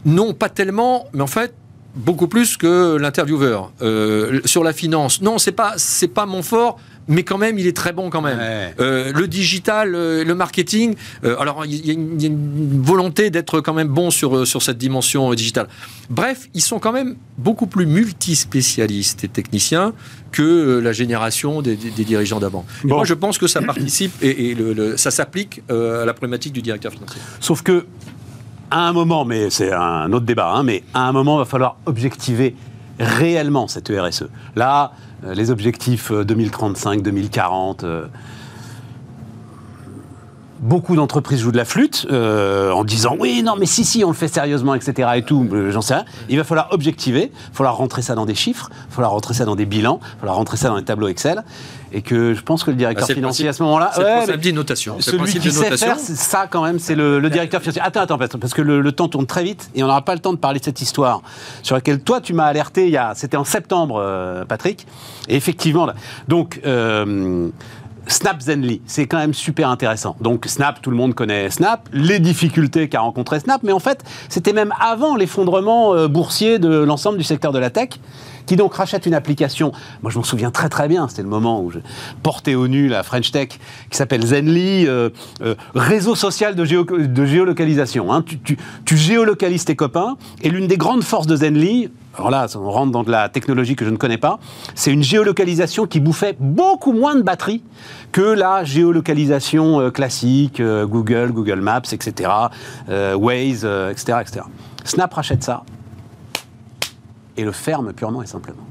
Non, 0.05 0.34
pas 0.34 0.47
tellement, 0.47 1.07
mais 1.13 1.21
en 1.21 1.28
fait, 1.28 1.53
beaucoup 1.95 2.27
plus 2.27 2.57
que 2.57 2.97
l'intervieweur. 2.97 3.71
Euh, 3.81 4.41
sur 4.45 4.63
la 4.63 4.73
finance, 4.73 5.21
non, 5.21 5.37
c'est 5.37 5.51
pas 5.51 5.73
c'est 5.77 6.07
pas 6.07 6.25
mon 6.25 6.43
fort. 6.43 6.77
Mais 7.07 7.21
quand 7.21 7.37
même, 7.37 7.59
il 7.59 7.67
est 7.67 7.77
très 7.77 7.93
bon 7.93 8.09
quand 8.09 8.23
même. 8.23 8.39
Euh, 8.79 9.13
le 9.13 9.27
digital, 9.27 9.93
euh, 9.93 10.23
le 10.23 10.33
marketing. 10.33 10.95
alors, 11.23 11.63
il 11.63 11.85
y, 11.85 11.91
a 11.91 11.93
une 11.93 12.81
volonté 12.81 13.29
d'être 13.29 13.61
quand 13.61 13.75
même 13.75 13.89
bon 13.89 14.09
sur, 14.09 14.47
sur 14.47 14.63
cette 14.63 14.79
dimension 14.79 15.31
digitale. 15.35 15.67
Bref, 16.09 16.49
ils 16.55 16.61
sont 16.61 16.79
quand 16.79 16.91
même 16.91 17.15
beaucoup 17.37 17.67
plus 17.67 17.85
multispécialistes 17.85 19.23
et 19.23 19.27
techniciens 19.27 19.93
que 20.31 20.79
la 20.79 20.93
génération 20.93 21.61
des, 21.61 21.75
dirigeants 21.75 22.39
d'avant. 22.39 22.65
Moi, 22.83 23.05
je 23.05 23.13
pense 23.13 23.37
que 23.37 23.45
ça 23.45 23.61
participe 23.61 24.11
et, 24.23 24.57
ça 24.97 25.11
s'applique 25.11 25.61
à 25.69 26.05
la 26.05 26.13
problématique 26.13 26.53
du 26.53 26.63
directeur 26.63 26.91
financier. 26.91 27.21
Sauf 27.39 27.61
que 27.61 27.85
à 28.72 28.88
un 28.88 28.93
moment, 28.93 29.26
mais 29.26 29.49
c'est 29.49 29.72
un 29.72 30.11
autre 30.11 30.26
débat, 30.26 30.51
hein, 30.53 30.63
mais 30.63 30.84
à 30.93 31.07
un 31.07 31.11
moment, 31.11 31.36
il 31.36 31.39
va 31.39 31.45
falloir 31.45 31.78
objectiver 31.86 32.55
réellement 32.99 33.68
cette 33.68 33.89
RSE. 33.89 34.28
Là, 34.55 34.93
euh, 35.26 35.34
les 35.34 35.51
objectifs 35.51 36.11
2035, 36.11 36.99
euh, 36.99 37.01
2040, 37.03 37.84
euh, 37.84 38.05
beaucoup 40.59 40.95
d'entreprises 40.95 41.39
jouent 41.39 41.51
de 41.51 41.57
la 41.57 41.66
flûte 41.66 42.07
en 42.09 42.84
disant 42.84 43.16
oui, 43.20 43.43
non, 43.43 43.55
mais 43.59 43.66
si, 43.66 43.84
si, 43.84 44.03
on 44.03 44.09
le 44.09 44.16
fait 44.16 44.28
sérieusement, 44.28 44.74
etc. 44.74 45.09
et 45.16 45.24
tout, 45.24 45.47
j'en 45.70 45.82
sais 45.82 45.95
rien. 45.95 46.05
Il 46.30 46.38
va 46.38 46.43
falloir 46.43 46.70
objectiver, 46.72 47.32
il 47.34 47.49
va 47.49 47.53
falloir 47.53 47.78
rentrer 47.78 48.01
ça 48.01 48.16
dans 48.16 48.26
des 48.26 48.36
chiffres, 48.36 48.70
il 48.72 48.89
va 48.89 48.95
falloir 48.95 49.11
rentrer 49.11 49.34
ça 49.34 49.45
dans 49.45 49.55
des 49.55 49.66
bilans, 49.66 49.99
il 50.01 50.07
va 50.13 50.20
falloir 50.22 50.38
rentrer 50.38 50.57
ça 50.57 50.70
dans 50.70 50.78
des 50.78 50.86
tableaux 50.86 51.07
Excel 51.07 51.43
et 51.91 52.01
que 52.01 52.33
je 52.33 52.41
pense 52.41 52.63
que 52.63 52.71
le 52.71 52.77
directeur 52.77 53.07
ah, 53.09 53.13
financier 53.13 53.47
à 53.47 53.53
ce 53.53 53.63
moment-là, 53.63 53.91
c'est 53.93 54.03
ouais, 54.03 54.38
le 54.38 54.51
notation. 54.51 54.97
Celui 54.99 55.39
qui 55.39 55.51
sait 55.51 55.77
faire, 55.77 55.99
ça 55.99 56.47
quand 56.49 56.63
même, 56.63 56.79
c'est 56.79 56.95
le, 56.95 57.29
directeur 57.29 57.61
financier. 57.61 57.81
Attends, 57.81 58.01
attends, 58.01 58.17
parce 58.17 58.53
que 58.53 58.61
le, 58.61 58.91
temps 58.91 59.07
tourne 59.07 59.25
très 59.25 59.43
vite 59.43 59.69
et 59.75 59.83
on 59.83 59.88
n'aura 59.88 60.03
pas 60.03 60.13
le 60.13 60.21
temps 60.21 60.33
de 60.33 60.38
parler 60.38 60.59
de 60.59 60.65
cette 60.65 60.81
histoire 60.81 61.21
sur 61.63 61.75
laquelle 61.75 61.99
toi 61.99 62.21
tu 62.21 62.33
m'as 62.33 62.45
alerté. 62.45 62.86
Il 62.86 62.91
y 62.91 62.97
a, 62.97 63.13
c'était 63.15 63.38
en 63.38 63.43
septembre, 63.43 63.99
euh, 63.99 64.45
Patrick. 64.45 64.86
Et 65.27 65.36
effectivement, 65.36 65.86
là, 65.86 65.95
donc. 66.27 66.61
Euh, 66.65 67.49
Snap 68.07 68.39
Zenly, 68.39 68.81
c'est 68.86 69.07
quand 69.07 69.17
même 69.17 69.33
super 69.33 69.69
intéressant. 69.69 70.15
Donc 70.21 70.45
Snap, 70.45 70.81
tout 70.81 70.91
le 70.91 70.95
monde 70.95 71.15
connaît 71.15 71.49
Snap, 71.49 71.89
les 71.91 72.19
difficultés 72.19 72.88
qu'a 72.88 72.99
rencontré 72.99 73.39
Snap, 73.39 73.61
mais 73.63 73.71
en 73.71 73.79
fait, 73.79 74.03
c'était 74.29 74.53
même 74.53 74.73
avant 74.79 75.15
l'effondrement 75.15 75.95
euh, 75.95 76.07
boursier 76.07 76.59
de 76.59 76.69
l'ensemble 76.69 77.17
du 77.17 77.23
secteur 77.23 77.51
de 77.51 77.59
la 77.59 77.69
tech 77.69 77.89
qui 78.45 78.55
donc 78.55 78.73
rachète 78.75 79.05
une 79.05 79.13
application. 79.13 79.71
Moi, 80.01 80.11
je 80.11 80.17
m'en 80.17 80.23
souviens 80.23 80.51
très 80.51 80.69
très 80.69 80.87
bien. 80.87 81.07
C'était 81.07 81.23
le 81.23 81.29
moment 81.29 81.61
où 81.61 81.71
je 81.71 81.79
portais 82.23 82.55
au 82.55 82.67
nu 82.67 82.87
la 82.87 83.03
French 83.03 83.31
Tech 83.31 83.49
qui 83.89 83.97
s'appelle 83.97 84.25
Zenly, 84.25 84.87
euh, 84.87 85.09
euh, 85.41 85.55
réseau 85.73 86.15
social 86.15 86.55
de, 86.55 86.65
géolocalisation. 86.65 88.13
Hein. 88.13 88.23
Tu, 88.23 88.97
géolocalises 88.97 89.65
tes 89.65 89.75
copains. 89.75 90.17
Et 90.41 90.49
l'une 90.49 90.67
des 90.67 90.77
grandes 90.77 91.03
forces 91.03 91.27
de 91.27 91.35
Zenly, 91.35 91.89
alors 92.17 92.29
là, 92.29 92.47
on 92.55 92.71
rentre 92.71 92.91
dans 92.91 93.03
de 93.03 93.11
la 93.11 93.27
technologie 93.29 93.75
que 93.75 93.83
je 93.83 93.89
ne 93.89 93.97
connais 93.97 94.17
pas, 94.17 94.39
c'est 94.73 94.91
une 94.91 95.03
géolocalisation 95.03 95.85
qui 95.85 95.99
bouffait 95.99 96.35
beaucoup 96.39 96.93
moins 96.93 97.15
de 97.15 97.21
batterie 97.21 97.61
que 98.13 98.21
la 98.21 98.63
géolocalisation 98.63 99.81
euh, 99.81 99.91
classique, 99.91 100.61
Google, 100.61 101.31
Google 101.31 101.59
Maps, 101.59 101.81
etc., 101.91 102.29
Waze, 102.87 103.65
etc., 103.65 104.19
etc. 104.21 104.45
Snap 104.85 105.13
rachète 105.13 105.43
ça 105.43 105.63
et 107.38 107.43
le 107.43 107.51
ferme 107.51 107.93
purement 107.93 108.21
et 108.21 108.27
simplement. 108.27 108.65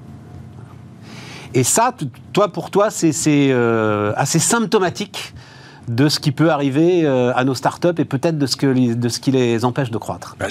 Et 1.54 1.62
ça, 1.62 1.94
toi, 2.32 2.52
pour 2.52 2.70
toi, 2.70 2.90
c'est 2.90 3.12
assez 4.16 4.38
symptomatique 4.38 5.34
de 5.88 6.08
ce 6.08 6.18
qui 6.18 6.32
peut 6.32 6.50
arriver 6.50 7.04
euh, 7.04 7.32
à 7.34 7.44
nos 7.44 7.54
startups 7.54 7.88
et 7.98 8.04
peut-être 8.04 8.38
de, 8.38 8.46
ce 8.46 8.56
de 8.94 9.08
ce 9.08 9.20
qui 9.20 9.30
les 9.30 9.64
empêche 9.64 9.90
de 9.90 9.98
croître. 9.98 10.36
Bah, 10.38 10.46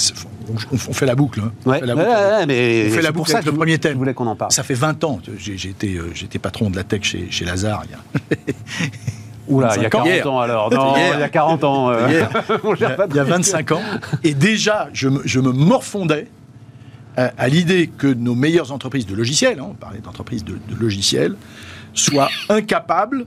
on, 0.71 0.93
fait 0.93 1.05
la 1.05 1.15
boucle. 1.15 1.41
Hein. 1.41 1.51
on 1.65 1.73
fait 1.73 1.85
la 1.85 1.95
boucle, 1.95 2.45
mais 2.47 2.87
on 2.87 2.93
fait 2.93 3.01
la 3.01 3.11
boucle 3.11 3.31
ça 3.31 3.41
le 3.41 3.51
premier 3.51 3.79
thème. 3.79 3.93
Je 3.93 3.97
voulais 3.97 4.13
qu'on 4.13 4.27
en 4.27 4.35
parle. 4.35 4.51
Ça 4.51 4.63
fait 4.63 4.73
20 4.73 5.03
ans. 5.03 5.19
J'étais 5.37 5.95
euh, 5.95 6.11
j'étais 6.13 6.39
patron 6.39 6.69
de 6.69 6.75
la 6.75 6.83
tech 6.83 7.03
chez, 7.03 7.27
chez 7.31 7.45
Lazare. 7.45 7.83
Oula, 9.47 9.75
il 9.75 9.81
y 9.81 9.85
a 9.85 9.89
40 9.89 10.25
ans 10.25 10.39
alors. 10.39 10.71
Non, 10.71 10.93
il 11.15 11.19
y 11.19 11.23
a 11.23 11.29
40 11.29 11.63
ans. 11.63 11.89
Euh. 11.89 12.07
il, 12.79 12.81
y 12.81 13.19
a, 13.19 13.23
25 13.23 13.71
ans. 13.71 13.81
Et 14.23 14.33
déjà, 14.33 14.89
je 14.93 15.09
me, 15.09 15.21
je 15.25 15.39
me 15.39 15.51
morfondais 15.51 16.27
à, 17.15 17.47
l'idée 17.47 17.87
que 17.95 18.07
nos 18.07 18.35
meilleures 18.35 18.71
entreprises 18.71 19.05
de 19.05 19.15
logiciels, 19.15 19.59
hein, 19.59 19.67
on 19.69 19.73
parlait 19.73 19.99
d'entreprises 19.99 20.43
de, 20.43 20.53
de 20.53 20.75
logiciels, 20.75 21.35
soient 21.93 22.29
incapables 22.49 23.25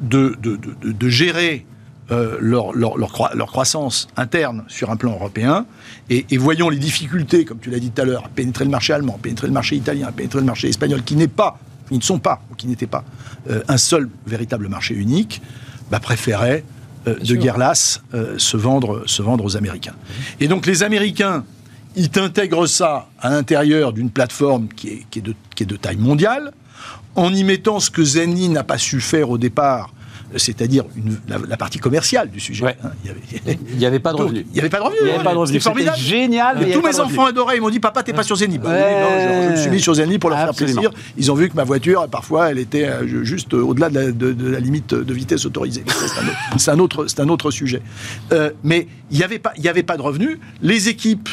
de, 0.00 0.36
de, 0.40 1.08
gérer 1.08 1.66
euh, 2.10 2.38
leur, 2.40 2.72
leur, 2.72 2.96
leur, 2.96 3.46
croissance 3.46 4.08
interne 4.16 4.64
sur 4.66 4.90
un 4.90 4.96
plan 4.96 5.12
européen, 5.12 5.66
et, 6.08 6.24
voyons 6.38 6.68
les 6.68 6.78
difficultés, 6.78 7.44
comme 7.44 7.58
tu 7.58 7.70
l'as 7.70 7.78
dit 7.78 7.90
tout 7.90 8.02
à 8.02 8.04
l'heure, 8.04 8.24
à 8.24 8.28
pénétrer 8.28 8.64
le 8.64 8.70
marché 8.70 8.92
allemand, 8.92 9.16
à 9.16 9.22
pénétrer 9.22 9.46
le 9.46 9.52
marché 9.52 9.76
italien, 9.76 10.08
à 10.08 10.12
pénétrer 10.12 10.40
le 10.40 10.46
marché 10.46 10.68
espagnol, 10.68 11.02
qui 11.04 11.16
n'est 11.16 11.28
pas, 11.28 11.58
qui 11.88 11.96
ne 11.96 12.02
sont 12.02 12.18
pas, 12.18 12.42
ou 12.50 12.54
qui 12.54 12.66
n'étaient 12.66 12.86
pas, 12.86 13.04
euh, 13.50 13.62
un 13.68 13.76
seul 13.76 14.08
véritable 14.26 14.68
marché 14.68 14.94
unique, 14.94 15.42
bah, 15.90 16.00
préféraient 16.00 16.64
euh, 17.06 17.16
de 17.18 17.34
guerre 17.36 17.58
lasse 17.58 18.02
se, 18.38 18.56
vendre, 18.56 19.04
se 19.06 19.22
vendre 19.22 19.44
aux 19.44 19.56
Américains. 19.56 19.94
Et 20.40 20.48
donc 20.48 20.66
les 20.66 20.82
Américains, 20.82 21.44
ils 22.00 22.18
intègrent 22.18 22.66
ça 22.66 23.08
à 23.20 23.30
l'intérieur 23.30 23.92
d'une 23.92 24.10
plateforme 24.10 24.68
qui 24.68 24.88
est, 24.88 25.06
qui, 25.10 25.18
est 25.18 25.22
de, 25.22 25.34
qui 25.54 25.64
est 25.64 25.66
de 25.66 25.76
taille 25.76 25.98
mondiale, 25.98 26.52
en 27.14 27.32
y 27.32 27.44
mettant 27.44 27.78
ce 27.78 27.90
que 27.90 28.02
Zenly 28.02 28.48
n'a 28.48 28.64
pas 28.64 28.78
su 28.78 29.00
faire 29.00 29.28
au 29.28 29.36
départ, 29.36 29.92
c'est-à-dire 30.36 30.84
la, 31.28 31.56
partie 31.56 31.78
commerciale 31.78 32.30
du 32.30 32.40
sujet. 32.40 32.64
Hein, 32.82 32.90
il 33.04 33.76
n'y 33.76 33.84
avait, 33.84 33.98
pas 33.98 34.12
de 34.12 34.16
revenus. 34.16 34.46
Il 34.48 34.54
n'y 34.54 34.60
avait 34.60 34.70
pas 34.70 34.78
de 34.78 34.84
revenus. 34.84 35.48
C'était 35.48 35.60
formidable. 35.60 35.98
génial. 35.98 36.56
Mais 36.58 36.72
tous 36.72 36.80
mes 36.80 37.00
enfants 37.00 37.26
adoraient. 37.26 37.56
Ils 37.56 37.60
m'ont 37.60 37.68
dit 37.68 37.80
Papa, 37.80 38.02
t'es 38.02 38.12
pas 38.12 38.22
sur 38.22 38.36
Zenly. 38.36 38.58
Bah 38.58 38.70
non, 38.70 39.46
je, 39.46 39.50
me 39.50 39.56
suis 39.56 39.70
mis 39.70 39.80
sur 39.80 39.94
Zenly 39.94 40.18
pour 40.18 40.30
leur 40.30 40.38
faire 40.38 40.54
plaisir. 40.54 40.90
Ils 41.18 41.30
ont 41.30 41.34
vu 41.34 41.50
que 41.50 41.56
ma 41.56 41.64
voiture, 41.64 42.08
parfois, 42.08 42.50
elle 42.50 42.58
était 42.58 42.86
euh, 42.86 43.24
juste 43.24 43.52
au-delà 43.52 43.90
de, 43.90 44.50
la 44.50 44.60
limite 44.60 44.94
de 44.94 45.14
vitesse 45.14 45.44
autorisée. 45.44 45.84
C'est 46.56 46.70
un, 46.70 46.78
autre, 46.78 47.06
un 47.18 47.28
autre 47.28 47.50
sujet. 47.50 47.82
Euh, 48.32 48.50
mais 48.62 48.86
il 49.10 49.18
n'y 49.18 49.24
avait, 49.24 49.40
pas, 49.40 49.52
avait 49.66 49.82
pas 49.82 49.96
de 49.96 50.02
revenus. 50.02 50.38
Les 50.62 50.88
équipes 50.88 51.28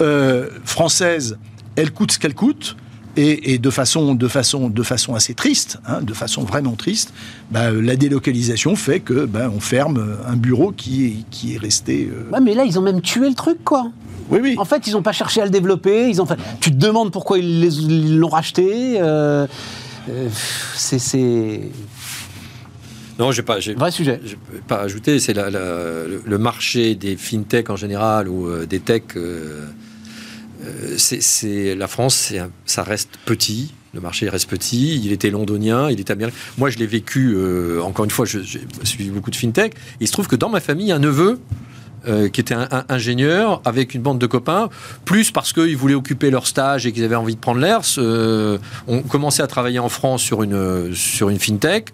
euh, 0.00 0.48
françaises, 0.64 1.38
elles 1.76 1.92
coûtent 1.92 2.12
ce 2.12 2.18
qu'elles 2.18 2.34
coûtent. 2.34 2.76
Et, 3.20 3.58
de, 3.58 3.70
façon, 3.70 4.14
de, 4.14 4.28
façon, 4.28 4.68
de 4.68 4.82
façon 4.84 5.16
assez 5.16 5.34
triste, 5.34 5.80
hein, 5.88 6.02
de 6.02 6.14
façon 6.14 6.44
vraiment 6.44 6.76
triste, 6.76 7.12
bah, 7.50 7.72
la 7.72 7.96
délocalisation 7.96 8.76
fait 8.76 9.00
que 9.00 9.24
bah, 9.24 9.50
on 9.52 9.58
ferme 9.58 10.18
un 10.24 10.36
bureau 10.36 10.70
qui 10.70 11.06
est, 11.06 11.16
qui 11.28 11.56
est 11.56 11.58
resté. 11.58 12.08
Euh, 12.12 12.38
mais 12.40 12.54
là, 12.54 12.64
ils 12.64 12.78
ont 12.78 12.82
même 12.82 13.00
tué 13.00 13.28
le 13.28 13.34
truc, 13.34 13.64
quoi. 13.64 13.90
Oui, 14.30 14.38
oui. 14.42 14.54
En 14.58 14.64
fait, 14.64 14.86
ils 14.86 14.92
n'ont 14.92 15.02
pas 15.02 15.12
cherché 15.12 15.40
à 15.40 15.44
le 15.44 15.50
développer. 15.50 16.08
Ils 16.08 16.20
ont 16.20 16.26
fait... 16.26 16.38
Tu 16.60 16.70
te 16.70 16.76
demandes 16.76 17.10
pourquoi 17.10 17.38
ils 17.38 18.18
l'ont 18.18 18.28
racheté. 18.28 19.00
Euh, 19.00 19.46
euh, 20.10 20.28
c'est. 20.74 21.60
Non, 23.18 23.32
j'ai 23.32 23.42
pas. 23.42 23.58
Vrai 23.76 23.90
sujet. 23.90 24.20
Pas 24.66 24.80
ajouter. 24.80 25.18
C'est 25.18 25.34
le, 25.34 26.38
marché 26.38 26.94
des 26.94 27.16
fintech 27.16 27.70
en 27.70 27.76
général 27.76 28.28
ou 28.28 28.64
des 28.66 28.80
techs 28.80 29.16
euh, 29.16 29.66
c'est 30.96 31.74
la 31.74 31.88
France, 31.88 32.32
ça 32.66 32.82
reste 32.82 33.10
petit. 33.24 33.74
Le 33.94 34.00
marché 34.00 34.28
reste 34.28 34.50
petit. 34.50 35.00
Il 35.02 35.12
était 35.12 35.30
londonien, 35.30 35.90
il 35.90 36.00
était 36.00 36.12
américain. 36.12 36.36
Moi, 36.58 36.70
je 36.70 36.78
l'ai 36.78 36.86
vécu. 36.86 37.34
Euh, 37.34 37.80
encore 37.82 38.04
une 38.04 38.10
fois, 38.10 38.26
j'ai 38.26 38.42
suivi 38.82 39.10
beaucoup 39.10 39.30
de 39.30 39.36
fintech. 39.36 39.74
Il 40.00 40.06
se 40.06 40.12
trouve 40.12 40.28
que 40.28 40.36
dans 40.36 40.50
ma 40.50 40.60
famille, 40.60 40.92
un 40.92 40.98
neveu 40.98 41.40
euh, 42.06 42.28
qui 42.28 42.40
était 42.40 42.54
ingénieur 42.88 43.62
avec 43.64 43.94
une 43.94 44.02
bande 44.02 44.18
de 44.18 44.26
copains, 44.26 44.68
plus 45.04 45.30
parce 45.30 45.52
qu'ils 45.52 45.76
voulaient 45.76 45.94
occuper 45.94 46.30
leur 46.30 46.46
stage 46.46 46.86
et 46.86 46.92
qu'ils 46.92 47.04
avaient 47.04 47.16
envie 47.16 47.34
de 47.34 47.40
prendre 47.40 47.60
l'air, 47.60 47.80
ont 48.86 49.02
commencé 49.02 49.42
à 49.42 49.46
travailler 49.46 49.78
en 49.78 49.88
France 49.88 50.22
sur 50.22 50.42
une, 50.42 50.94
sur 50.94 51.30
une 51.30 51.38
fintech. 51.38 51.92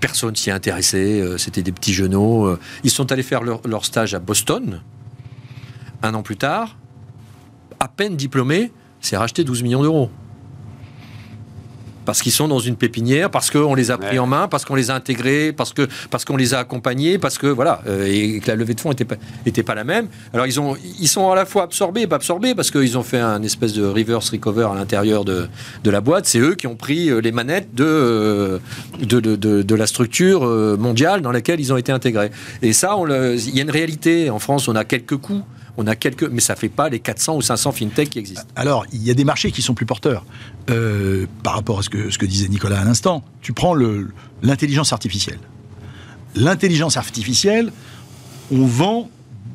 Personne 0.00 0.36
s'y 0.36 0.50
intéressait, 0.50 1.22
c'était 1.38 1.62
des 1.62 1.72
petits 1.72 1.94
genoux. 1.94 2.54
Ils 2.84 2.90
sont 2.90 3.10
allés 3.12 3.22
faire 3.22 3.42
leur 3.42 3.84
stage 3.84 4.12
à 4.12 4.18
Boston. 4.18 4.82
Un 6.02 6.12
an 6.12 6.22
plus 6.22 6.36
tard, 6.36 6.76
à 7.80 7.88
peine 7.88 8.16
diplômé, 8.16 8.72
c'est 9.00 9.16
racheté 9.16 9.44
12 9.44 9.62
millions 9.62 9.82
d'euros 9.82 10.10
parce 12.06 12.22
qu'ils 12.22 12.32
sont 12.32 12.48
dans 12.48 12.60
une 12.60 12.76
pépinière, 12.76 13.30
parce 13.30 13.50
qu'on 13.50 13.74
les 13.74 13.90
a 13.90 13.98
pris 13.98 14.18
en 14.18 14.26
main, 14.26 14.48
parce 14.48 14.64
qu'on 14.64 14.76
les 14.76 14.90
a 14.90 14.94
intégrés, 14.94 15.52
parce 15.52 15.74
que 15.74 15.86
parce 16.08 16.24
qu'on 16.24 16.36
les 16.36 16.54
a 16.54 16.60
accompagnés, 16.60 17.18
parce 17.18 17.36
que 17.36 17.48
voilà, 17.48 17.82
euh, 17.86 18.06
et 18.06 18.40
que 18.40 18.46
la 18.46 18.54
levée 18.54 18.74
de 18.74 18.80
fonds 18.80 18.90
n'était 18.90 19.04
pas, 19.04 19.16
était 19.44 19.64
pas 19.64 19.74
la 19.74 19.84
même. 19.84 20.06
Alors 20.32 20.46
ils 20.46 20.58
ont 20.58 20.76
ils 21.00 21.08
sont 21.08 21.30
à 21.30 21.34
la 21.34 21.44
fois 21.44 21.64
absorbés 21.64 22.02
et 22.02 22.06
pas 22.06 22.16
absorbés 22.16 22.54
parce 22.54 22.70
qu'ils 22.70 22.96
ont 22.96 23.02
fait 23.02 23.18
un 23.18 23.42
espèce 23.42 23.74
de 23.74 23.84
reverse 23.84 24.30
recover 24.30 24.68
à 24.72 24.74
l'intérieur 24.74 25.24
de, 25.24 25.48
de 25.84 25.90
la 25.90 26.00
boîte. 26.00 26.26
C'est 26.26 26.38
eux 26.38 26.54
qui 26.54 26.66
ont 26.66 26.76
pris 26.76 27.10
euh, 27.10 27.18
les 27.20 27.32
manettes 27.32 27.74
de 27.74 27.84
euh, 27.84 28.58
de, 29.00 29.20
de, 29.20 29.62
de, 29.62 29.74
la 29.74 29.86
structure 29.86 30.46
mondiale 30.78 31.20
dans 31.20 31.32
laquelle 31.32 31.60
ils 31.60 31.72
ont 31.72 31.76
été 31.76 31.90
intégrés. 31.92 32.30
Et 32.62 32.72
ça, 32.72 32.96
il 33.08 33.54
y 33.54 33.58
a 33.58 33.62
une 33.62 33.70
réalité 33.70 34.30
en 34.30 34.38
France. 34.38 34.68
On 34.68 34.76
a 34.76 34.84
quelques 34.84 35.16
coûts 35.16 35.42
on 35.76 35.86
a 35.86 35.96
quelques, 35.96 36.24
mais 36.24 36.40
ça 36.40 36.56
fait 36.56 36.68
pas 36.68 36.88
les 36.88 37.00
400 37.00 37.36
ou 37.36 37.42
500 37.42 37.72
fintech 37.72 38.10
qui 38.10 38.18
existent. 38.18 38.46
Alors, 38.56 38.86
il 38.92 39.02
y 39.02 39.10
a 39.10 39.14
des 39.14 39.24
marchés 39.24 39.52
qui 39.52 39.62
sont 39.62 39.74
plus 39.74 39.86
porteurs. 39.86 40.24
Euh, 40.70 41.26
par 41.42 41.54
rapport 41.54 41.78
à 41.78 41.82
ce 41.82 41.90
que, 41.90 42.10
ce 42.10 42.18
que 42.18 42.26
disait 42.26 42.48
Nicolas 42.48 42.80
à 42.80 42.84
l'instant, 42.84 43.24
tu 43.42 43.52
prends 43.52 43.74
l'intelligence 44.42 44.92
artificielle. 44.92 45.38
L'intelligence 46.34 46.96
artificielle, 46.96 47.72
on 48.50 48.66
vend 48.66 49.10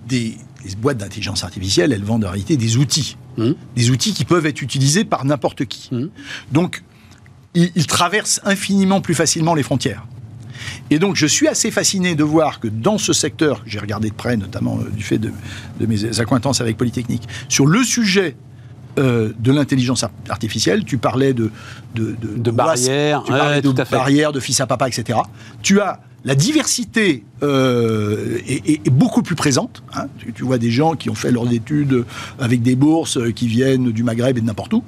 des 0.07 0.37
les 0.63 0.75
boîtes 0.75 0.97
d'intelligence 0.97 1.43
artificielle, 1.43 1.91
elles 1.91 2.03
vendent 2.03 2.25
en 2.25 2.29
réalité 2.29 2.55
des 2.55 2.77
outils. 2.77 3.17
Mmh. 3.37 3.51
Des 3.75 3.89
outils 3.89 4.13
qui 4.13 4.25
peuvent 4.25 4.45
être 4.45 4.61
utilisés 4.61 5.05
par 5.05 5.25
n'importe 5.25 5.65
qui. 5.65 5.89
Mmh. 5.91 6.07
Donc, 6.51 6.83
ils 7.55 7.87
traversent 7.87 8.41
infiniment 8.43 9.01
plus 9.01 9.15
facilement 9.15 9.55
les 9.55 9.63
frontières. 9.63 10.05
Et 10.91 10.99
donc, 10.99 11.15
je 11.15 11.25
suis 11.25 11.47
assez 11.47 11.71
fasciné 11.71 12.15
de 12.15 12.23
voir 12.23 12.59
que 12.59 12.67
dans 12.67 12.97
ce 12.97 13.13
secteur, 13.13 13.63
j'ai 13.65 13.79
regardé 13.79 14.09
de 14.09 14.13
près, 14.13 14.35
notamment 14.35 14.77
euh, 14.77 14.89
du 14.89 15.03
fait 15.03 15.17
de, 15.17 15.31
mes 15.79 16.19
acquaintances 16.19 16.59
avec 16.59 16.75
Polytechnique, 16.75 17.23
sur 17.47 17.65
le 17.65 17.81
sujet 17.83 18.35
euh, 18.99 19.31
de 19.39 19.53
l'intelligence 19.53 20.03
artificielle, 20.27 20.83
tu 20.83 20.97
parlais 20.97 21.33
de, 21.33 21.49
de, 21.95 22.13
de, 22.19 22.51
barrières, 22.51 23.23
tu 23.23 23.31
parlais 23.31 23.61
de 23.61 23.71
barrières, 23.89 24.33
de 24.33 24.41
fils 24.41 24.59
à 24.59 24.67
papa, 24.67 24.89
etc. 24.89 25.19
Tu 25.61 25.79
as 25.79 26.01
la 26.25 26.35
diversité 26.35 27.23
euh, 27.41 28.37
est, 28.45 28.89
beaucoup 28.89 29.23
plus 29.23 29.35
présente. 29.35 29.83
Hein. 29.95 30.07
Tu, 30.35 30.43
vois 30.43 30.57
des 30.57 30.71
gens 30.71 30.95
qui 30.95 31.09
ont 31.09 31.15
fait 31.15 31.31
leurs 31.31 31.51
études 31.53 32.03
avec 32.37 32.61
des 32.61 32.75
bourses 32.75 33.17
qui 33.33 33.47
viennent 33.47 33.91
du 33.91 34.03
Maghreb 34.03 34.37
et 34.37 34.41
de 34.41 34.45
n'importe 34.45 34.73
où. 34.73 34.83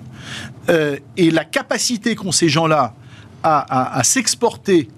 et 0.67 1.31
la 1.31 1.45
capacité 1.45 2.15
qu'ont 2.15 2.33
ces 2.33 2.49
gens-là 2.49 2.93
à, 3.41 3.97
à 3.97 4.03
s'exporter 4.03 4.89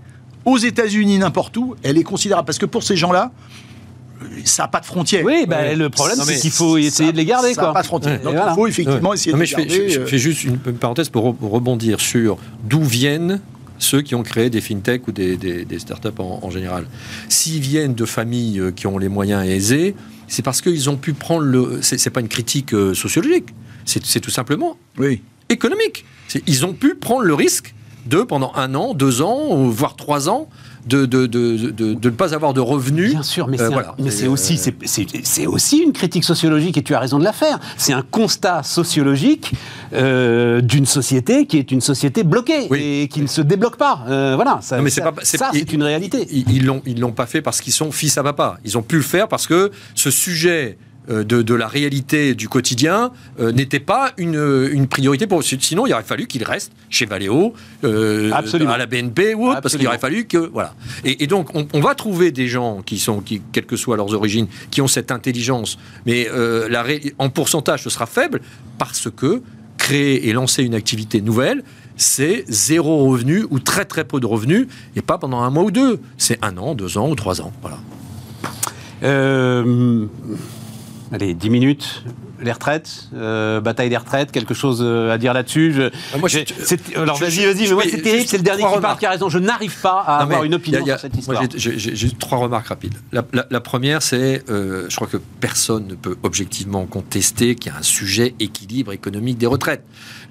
aux 0.45 0.57
États-Unis, 0.57 1.17
n'importe 1.17 1.57
où, 1.57 1.75
elle 1.83 1.97
est 1.97 2.03
considérable. 2.03 2.45
Parce 2.45 2.57
que 2.57 2.65
pour 2.65 2.83
ces 2.83 2.95
gens-là, 2.95 3.31
ça 4.43 4.63
n'a 4.63 4.67
pas 4.67 4.79
de 4.79 4.85
frontières. 4.85 5.25
Oui, 5.25 5.45
bah, 5.47 5.73
le 5.73 5.89
problème, 5.89 6.17
c'est 6.23 6.39
qu'il 6.39 6.51
faut 6.51 6.77
essayer 6.77 7.11
de 7.11 7.17
les 7.17 7.25
garder. 7.25 7.53
Ça 7.53 7.63
n'a 7.63 7.73
pas 7.73 7.81
de 7.81 7.87
frontières. 7.87 8.21
Donc 8.21 8.35
il 8.35 8.53
faut 8.55 8.67
effectivement 8.67 9.13
essayer 9.13 9.33
de 9.33 9.37
les 9.37 9.47
garder. 9.47 9.69
Fais, 9.69 9.89
je, 9.89 10.05
fais 10.05 10.17
juste 10.17 10.43
une 10.43 10.57
parenthèse 10.57 11.09
pour 11.09 11.35
rebondir 11.41 11.99
sur 11.99 12.37
d'où 12.63 12.83
viennent 12.83 13.41
ceux 13.77 14.01
qui 14.01 14.15
ont 14.15 14.23
créé 14.23 14.49
des 14.49 14.61
fintech 14.61 15.07
ou 15.07 15.11
des, 15.11 15.35
des, 15.37 15.79
startups 15.79 16.09
en, 16.19 16.39
en 16.41 16.49
général. 16.49 16.85
S'ils 17.29 17.59
viennent 17.59 17.93
de 17.93 18.05
familles 18.05 18.59
euh, 18.59 18.71
qui 18.71 18.87
ont 18.87 18.97
les 18.97 19.09
moyens 19.09 19.45
aisés, 19.45 19.95
c'est 20.27 20.43
parce 20.43 20.61
qu'ils 20.61 20.89
ont 20.89 20.97
pu 20.97 21.13
prendre 21.13 21.43
le. 21.43 21.79
C'est 21.81 22.09
pas 22.09 22.21
une 22.21 22.27
critique 22.27 22.73
euh, 22.73 22.93
sociologique, 22.93 23.49
c'est 23.85 24.19
tout 24.19 24.31
simplement 24.31 24.77
oui. 24.97 25.21
économique. 25.49 26.05
Ils 26.47 26.65
ont 26.65 26.73
pu 26.73 26.95
prendre 26.95 27.23
le 27.23 27.33
risque 27.33 27.73
de, 28.05 28.21
pendant 28.21 28.51
un 28.55 28.75
an, 28.75 28.93
deux 28.93 29.21
ans, 29.21 29.55
voire 29.67 29.95
trois 29.95 30.29
ans, 30.29 30.47
de, 30.85 31.05
de, 31.05 31.25
de, 31.25 31.71
de, 31.71 31.93
ne 31.93 32.09
pas 32.11 32.35
avoir 32.35 32.53
de 32.53 32.59
revenus. 32.59 33.11
Bien 33.11 33.23
sûr, 33.23 33.47
mais 33.47 33.57
c'est 34.09 34.27
aussi, 34.27 34.59
aussi 35.47 35.77
une 35.79 35.93
critique 35.93 36.23
sociologique, 36.23 36.77
et 36.77 36.83
tu 36.83 36.93
as 36.93 36.99
raison 36.99 37.17
de 37.17 37.23
la 37.23 37.33
faire. 37.33 37.59
C'est 37.77 37.93
un 37.93 38.03
constat 38.03 38.63
sociologique 38.63 39.53
d'une 39.91 40.85
société 40.85 41.45
qui 41.47 41.57
est 41.57 41.71
une 41.71 41.81
société 41.81 42.23
bloquée 42.23 42.67
et 42.73 43.07
qui 43.07 43.21
ne 43.21 43.27
se 43.27 43.41
débloque 43.41 43.77
pas. 43.77 44.03
voilà, 44.35 44.59
ça, 44.61 44.77
c'est 45.23 45.73
une 45.73 45.83
réalité. 45.83 46.27
Ils 46.31 46.65
l'ont 46.65 46.81
ils 46.85 46.99
l'ont 46.99 47.11
pas 47.11 47.25
fait 47.25 47.41
parce 47.41 47.61
qu'ils 47.61 47.73
sont 47.73 47.91
fils 47.91 48.17
à 48.17 48.23
papa. 48.23 48.57
Ils 48.63 48.77
ont 48.77 48.81
pu 48.81 48.97
le 48.97 49.01
faire 49.01 49.27
parce 49.27 49.47
que 49.47 49.71
ce 49.95 50.11
sujet 50.11 50.77
euh, 51.09 51.23
de, 51.23 51.53
la 51.53 51.67
réalité 51.67 52.35
du 52.35 52.49
quotidien 52.49 53.11
euh, 53.39 53.51
n'était 53.51 53.79
pas 53.79 54.11
une, 54.17 54.69
une, 54.71 54.87
priorité 54.87 55.27
pour. 55.27 55.43
Sinon, 55.43 55.85
il 55.85 55.93
aurait 55.93 56.03
fallu 56.03 56.27
qu'ils 56.27 56.43
restent 56.43 56.71
chez 56.89 57.05
Valeo, 57.05 57.53
euh, 57.83 58.31
à 58.31 58.77
la 58.77 58.85
BNP 58.85 59.35
ou 59.35 59.49
autre, 59.49 59.61
parce 59.61 59.77
qu'il 59.77 59.87
aurait 59.87 59.99
fallu 59.99 60.25
que 60.25 60.37
voilà. 60.37 60.73
Et, 61.03 61.27
donc, 61.27 61.49
on, 61.53 61.79
va 61.79 61.95
trouver 61.95 62.31
des 62.31 62.47
gens 62.47 62.81
qui 62.81 62.97
sont, 62.99 63.21
qui, 63.21 63.41
quelles 63.51 63.65
que 63.65 63.75
soient 63.75 63.97
leurs 63.97 64.13
origines, 64.13 64.47
qui 64.71 64.81
ont 64.81 64.87
cette 64.87 65.11
intelligence, 65.11 65.77
mais 66.05 66.27
la 66.69 66.85
en 67.17 67.29
pourcentage, 67.29 67.83
ce 67.83 67.89
sera 67.89 68.05
faible 68.05 68.41
parce 68.77 69.09
que 69.09 69.41
créer 69.77 70.27
et 70.29 70.33
lancer 70.33 70.63
une 70.63 70.75
activité 70.75 71.21
nouvelle, 71.21 71.63
c'est 71.97 72.45
zéro 72.47 73.05
revenu 73.09 73.45
ou 73.49 73.59
très 73.59 73.85
très 73.85 74.03
peu 74.03 74.19
de 74.19 74.25
revenus, 74.25 74.67
et 74.95 75.01
pas 75.01 75.17
pendant 75.17 75.41
un 75.41 75.49
mois 75.49 75.63
ou 75.63 75.71
deux. 75.71 75.99
C'est 76.17 76.43
un 76.43 76.57
an, 76.57 76.75
deux 76.75 76.97
ans 76.97 77.09
ou 77.09 77.15
trois 77.15 77.41
ans. 77.41 77.51
Voilà. 77.61 77.77
Euh, 81.11 81.15
allez, 81.15 81.33
10 81.33 81.49
minutes. 81.49 82.03
Les 82.41 82.51
retraites, 82.51 83.07
euh, 83.15 83.61
bataille 83.61 83.89
des 83.89 83.97
retraites, 83.97 84.31
quelque 84.31 84.53
chose 84.53 84.79
euh, 84.81 85.11
à 85.11 85.17
dire 85.17 85.33
là-dessus 85.33 85.73
ah, 86.13 86.17
moi, 86.17 86.29
Alors 86.95 87.17
vas-y, 87.17 87.45
vas-y, 87.45 87.67
mais 87.67 87.73
moi 87.73 87.83
c'est 87.89 88.01
terrible, 88.01 88.27
c'est 88.27 88.37
le 88.37 88.43
dernier 88.43 88.63
qui 88.63 88.81
parle 88.81 88.97
qui 88.97 89.05
a 89.05 89.11
raison. 89.11 89.29
Je 89.29 89.39
n'arrive 89.39 89.79
pas 89.79 90.01
à 90.01 90.17
avoir 90.17 90.43
une 90.43 90.53
opinion 90.53 90.85
sur 90.85 90.99
cette 90.99 91.17
histoire. 91.17 91.43
J'ai 91.55 92.11
trois 92.11 92.39
remarques 92.39 92.67
rapides. 92.67 92.95
La, 93.11 93.61
première, 93.61 94.01
c'est, 94.01 94.43
euh, 94.49 94.85
je 94.89 94.95
crois 94.95 95.07
que 95.07 95.17
personne 95.39 95.87
ne 95.87 95.95
peut 95.95 96.17
objectivement 96.23 96.85
contester 96.85 97.55
qu'il 97.55 97.71
y 97.71 97.75
a 97.75 97.77
un 97.79 97.83
sujet 97.83 98.35
équilibre 98.39 98.91
économique 98.91 99.37
des 99.37 99.47
retraites. 99.47 99.83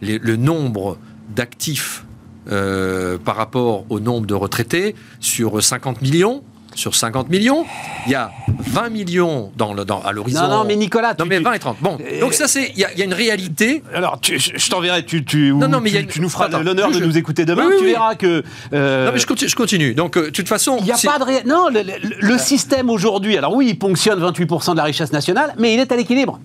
le 0.03 0.37
nombre 0.37 0.99
d'actifs 1.35 2.05
par 2.47 3.37
rapport 3.37 3.87
au 3.89 3.99
nombre 3.99 4.27
de 4.27 4.35
retraités 4.35 4.95
sur 5.20 5.62
50 5.62 6.03
millions, 6.03 6.43
sur 6.75 6.95
50 6.95 7.29
millions. 7.31 7.64
Il 8.07 8.12
y 8.12 8.14
a 8.14 8.31
20 8.49 8.91
millions 8.91 9.53
dans 9.57 9.72
le, 9.72 9.85
dans, 9.85 10.01
à 10.03 10.12
l'horizon. 10.12 10.43
Non, 10.43 10.59
non, 10.59 10.64
mais 10.64 10.77
Nicolas. 10.77 11.14
Non, 11.18 11.27
mais 11.27 11.39
20 11.39 11.53
et 11.53 11.59
30. 11.59 11.77
Bon, 11.81 11.99
euh, 12.01 12.20
donc 12.20 12.35
ça, 12.35 12.49
c'est. 12.49 12.72
Il 12.75 12.81
y, 12.81 12.85
a 12.85 13.05
une 13.05 13.14
réalité. 13.14 13.83
Alors, 13.95 14.18
je 14.22 14.70
t'enverrai. 14.70 15.05
Tu, 15.05 15.25
tu, 15.25 15.53
non, 15.53 15.68
non, 15.68 15.81
mais 15.81 15.91
tu, 15.91 16.07
tu 16.07 16.20
nous 16.20 16.29
feras 16.29 16.49
l'honneur 16.49 16.91
de 16.91 17.01
nous 17.01 17.16
écouter 17.18 17.45
demain. 17.45 17.68
tu 17.79 17.85
verras 17.85 18.14
que. 18.14 18.43
Euh, 18.72 19.07
non, 19.07 19.12
mais 19.12 19.18
je 19.18 19.27
continue. 19.27 19.51
Je 19.51 19.57
continue. 19.57 19.95
Donc, 19.95 20.16
euh, 20.16 20.27
de 20.27 20.31
toute 20.31 20.49
façon. 20.49 20.77
Il 20.81 20.85
n'y 20.85 20.93
a 20.93 20.97
pas 20.97 21.18
de. 21.18 21.49
Non, 21.49 21.68
le, 21.70 21.83
le 22.20 22.39
système 22.39 22.91
aujourd'hui. 22.91 23.37
Alors, 23.37 23.55
oui, 23.55 23.68
il 23.68 23.79
ponctionne 23.79 24.20
28% 24.20 24.72
de 24.72 24.77
la 24.77 24.85
richesse 24.85 25.12
nationale, 25.12 25.55
mais 25.59 25.75
il 25.75 25.81
est 25.81 25.93
à 25.93 25.97
l'équilibre. 25.97 26.41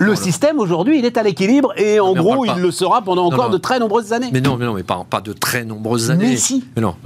Le 0.00 0.16
système 0.16 0.58
aujourd'hui, 0.58 0.98
il 0.98 1.04
est 1.04 1.18
à 1.18 1.22
l'équilibre 1.22 1.78
et 1.78 2.00
en 2.00 2.14
gros, 2.14 2.46
il 2.46 2.60
le 2.60 2.70
sera 2.70 3.02
pendant 3.02 3.26
encore 3.26 3.50
de 3.50 3.58
très 3.58 3.78
nombreuses 3.78 4.12
années. 4.12 4.30
Mais 4.32 4.40
non, 4.40 4.56
mais 4.56 4.64
non, 4.64 4.72
mais 4.72 4.82
pas, 4.82 5.04
pas 5.08 5.20
de 5.20 5.34
très 5.34 5.64
nombreuses 5.64 6.10
années. 6.10 6.30
Mais 6.30 6.36
si. 6.36 6.64
Mais 6.74 6.82
non. 6.82 6.96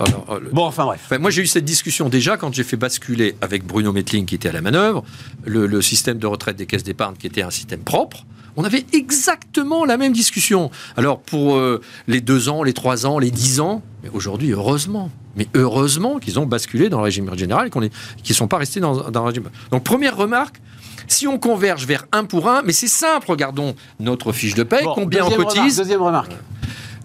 bon, 0.53 0.65
enfin 0.65 0.85
bref. 0.85 1.13
moi, 1.19 1.31
j'ai 1.31 1.43
eu 1.43 1.47
cette 1.47 1.65
discussion 1.65 2.09
déjà 2.09 2.37
quand 2.37 2.55
j'ai 2.55 2.63
fait 2.63 2.77
basculer 2.77 3.35
avec 3.41 3.67
Bruno 3.67 3.93
Metling 3.93 4.27
qui 4.27 4.37
était 4.37 4.49
à 4.49 4.53
la 4.53 4.61
manœuvre 4.61 5.03
le, 5.45 5.83
système 5.83 6.19
de 6.19 6.27
retraite 6.27 6.57
des 6.57 6.67
caisses 6.67 6.85
d'épargne 6.85 7.15
qui 7.19 7.27
était 7.27 7.43
un 7.43 7.51
système 7.51 7.81
propre. 7.81 8.25
On 8.57 8.63
avait 8.63 8.87
exactement 8.93 9.85
la 9.85 9.97
même 9.97 10.13
discussion. 10.13 10.71
Alors 10.97 11.19
pour 11.19 11.57
euh, 11.57 11.81
les 12.07 12.21
deux 12.21 12.49
ans, 12.49 12.63
les 12.63 12.73
trois 12.73 13.05
ans, 13.05 13.19
les 13.19 13.33
dix 13.33 13.59
ans, 13.59 13.83
mais 14.05 14.11
aujourd'hui, 14.15 14.53
heureusement, 14.53 15.11
mais 15.37 15.49
heureusement 15.55 16.19
qu'ils 16.21 16.39
ont 16.39 16.47
basculé 16.47 16.89
dans 16.89 16.99
le 16.99 17.05
régime 17.05 17.37
général 17.37 17.67
et 17.67 17.71
qu'ils 17.71 17.83
ne 18.29 18.35
sont 18.35 18.47
pas 18.47 18.59
restés 18.59 18.79
dans, 18.79 19.11
dans 19.11 19.23
le 19.23 19.27
régime. 19.27 19.51
Donc 19.73 19.83
première 19.83 20.17
remarque, 20.17 20.61
si 21.15 21.27
on 21.29 21.39
converge 21.39 21.87
vers 21.87 22.07
un 22.13 22.25
pour 22.25 22.49
un, 22.49 22.63
mais 22.63 22.73
c'est 22.73 22.89
simple, 22.89 23.31
regardons 23.31 23.75
notre 24.01 24.33
fiche 24.33 24.55
de 24.55 24.65
paie, 24.65 24.83
combien 24.83 25.25
on 25.25 25.31
cotise. 25.31 25.77
deuxième 25.77 26.03
remarque. 26.03 26.33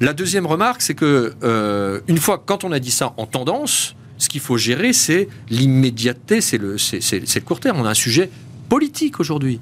La 0.02 0.14
deuxième 0.14 0.48
remarque, 0.48 0.82
c'est 0.82 0.96
que 0.96 1.34
euh, 1.44 2.00
une 2.08 2.18
fois, 2.18 2.42
quand 2.44 2.64
on 2.64 2.72
a 2.72 2.80
dit 2.80 2.92
ça 2.92 3.14
en 3.18 3.26
tendance, 3.26 3.96
ce 4.18 4.28
qu'il 4.28 4.42
faut 4.42 4.58
gérer, 4.58 4.94
c'est 4.94 5.30
l'immédiateté, 5.50 6.42
c'est 6.42 6.58
le, 6.58 6.76
le 6.76 7.40
court 7.42 7.60
terme. 7.60 7.80
On 7.80 7.86
a 7.86 7.92
un 7.92 7.94
sujet 7.94 8.30
politique 8.68 9.20
aujourd'hui. 9.20 9.60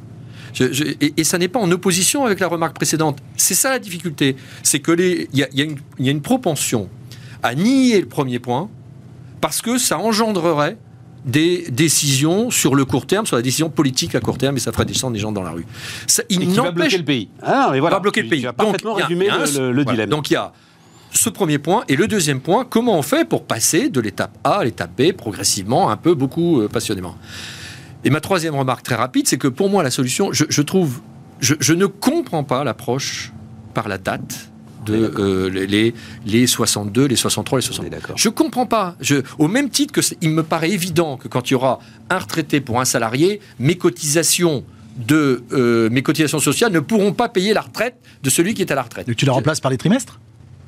et, 0.59 1.23
ça 1.23 1.37
n'est 1.37 1.47
pas 1.47 1.59
en 1.59 1.69
opposition 1.71 2.25
avec 2.25 2.39
la 2.39 2.47
remarque 2.47 2.75
précédente. 2.75 3.19
C'est 3.35 3.55
ça 3.55 3.69
la 3.69 3.79
difficulté. 3.79 4.35
C'est 4.63 4.79
que 4.79 4.93
il 4.97 5.27
y, 5.33 5.45
y 5.53 5.61
a, 5.61 6.11
une 6.11 6.21
propension 6.21 6.89
à 7.43 7.53
nier 7.53 7.99
le 7.99 8.07
premier 8.07 8.39
point 8.39 8.69
parce 9.41 9.61
que 9.61 9.77
ça 9.77 9.99
engendrerait 9.99 10.77
des 11.27 11.65
décisions 11.69 12.49
sur 12.49 12.73
le 12.73 12.85
court 12.85 13.05
terme, 13.05 13.25
sur 13.25 13.35
la 13.35 13.41
décision 13.41 13.69
politique 13.69 14.15
à 14.15 14.19
court 14.19 14.37
terme, 14.37 14.57
et 14.57 14.59
ça 14.59 14.71
ferait 14.71 14.85
descendre 14.85 15.13
des 15.13 15.19
gens 15.19 15.31
dans 15.31 15.43
la 15.43 15.51
rue. 15.51 15.65
Ça, 16.07 16.23
il 16.29 16.49
va 16.49 16.71
bloquer 16.71 16.97
le 16.97 17.03
pays. 17.03 17.29
Ah, 17.43 17.69
mais 17.71 17.79
voilà. 17.79 17.97
Va 17.97 17.99
bloquer 17.99 18.21
le 18.23 18.29
pays. 18.29 18.47
Tu 18.79 18.87
résumé 18.87 19.27
le, 19.27 19.83
dilemme. 19.83 20.09
Donc 20.09 20.31
il 20.31 20.33
y 20.33 20.37
a 20.37 20.53
ce 21.11 21.29
premier 21.29 21.59
point. 21.59 21.83
Et 21.87 21.95
le 21.95 22.07
deuxième 22.07 22.39
point, 22.39 22.65
comment 22.65 22.97
on 22.97 23.01
fait 23.01 23.27
pour 23.27 23.43
passer 23.43 23.89
de 23.89 23.99
l'étape 23.99 24.37
A 24.43 24.59
à 24.59 24.63
l'étape 24.63 24.91
B 24.97 25.11
progressivement, 25.11 25.89
un 25.89 25.97
peu, 25.97 26.13
beaucoup, 26.13 26.61
euh, 26.61 26.67
passionnément 26.67 27.15
Et 28.03 28.09
ma 28.09 28.21
troisième 28.21 28.55
remarque 28.55 28.83
très 28.83 28.95
rapide, 28.95 29.27
c'est 29.27 29.37
que 29.37 29.47
pour 29.47 29.69
moi, 29.69 29.83
la 29.83 29.91
solution, 29.91 30.31
je, 30.31 30.61
trouve, 30.61 31.01
je 31.39 31.73
ne 31.73 31.85
comprends 31.85 32.43
pas 32.43 32.63
l'approche 32.63 33.31
par 33.73 33.87
la 33.87 33.97
date 33.97 34.49
de 34.87 35.13
euh, 35.19 35.49
les, 35.49 35.93
les 36.25 36.47
62, 36.47 37.05
les 37.05 37.15
63, 37.15 37.59
les 37.59 37.65
63. 37.65 38.15
Je 38.17 38.29
comprends 38.29 38.65
pas. 38.65 38.95
Je, 38.99 39.17
au 39.37 39.47
même 39.47 39.69
titre 39.69 39.93
que 39.93 40.01
il 40.21 40.29
me 40.31 40.43
paraît 40.43 40.71
évident 40.71 41.17
que 41.17 41.27
quand 41.27 41.49
il 41.49 41.53
y 41.53 41.55
aura 41.55 41.79
un 42.09 42.17
retraité 42.17 42.61
pour 42.61 42.79
un 42.79 42.85
salarié, 42.85 43.39
mes 43.59 43.75
cotisations 43.75 44.63
de 44.97 45.43
euh, 45.53 45.89
mes 45.91 46.01
cotisations 46.01 46.39
sociales 46.39 46.71
ne 46.71 46.79
pourront 46.79 47.13
pas 47.13 47.29
payer 47.29 47.53
la 47.53 47.61
retraite 47.61 47.95
de 48.23 48.29
celui 48.29 48.53
qui 48.53 48.61
est 48.61 48.71
à 48.71 48.75
la 48.75 48.81
retraite. 48.81 49.07
Donc 49.07 49.15
tu 49.15 49.25
le 49.25 49.31
remplaces 49.31 49.59
par 49.59 49.71
les 49.71 49.77
trimestres? 49.77 50.19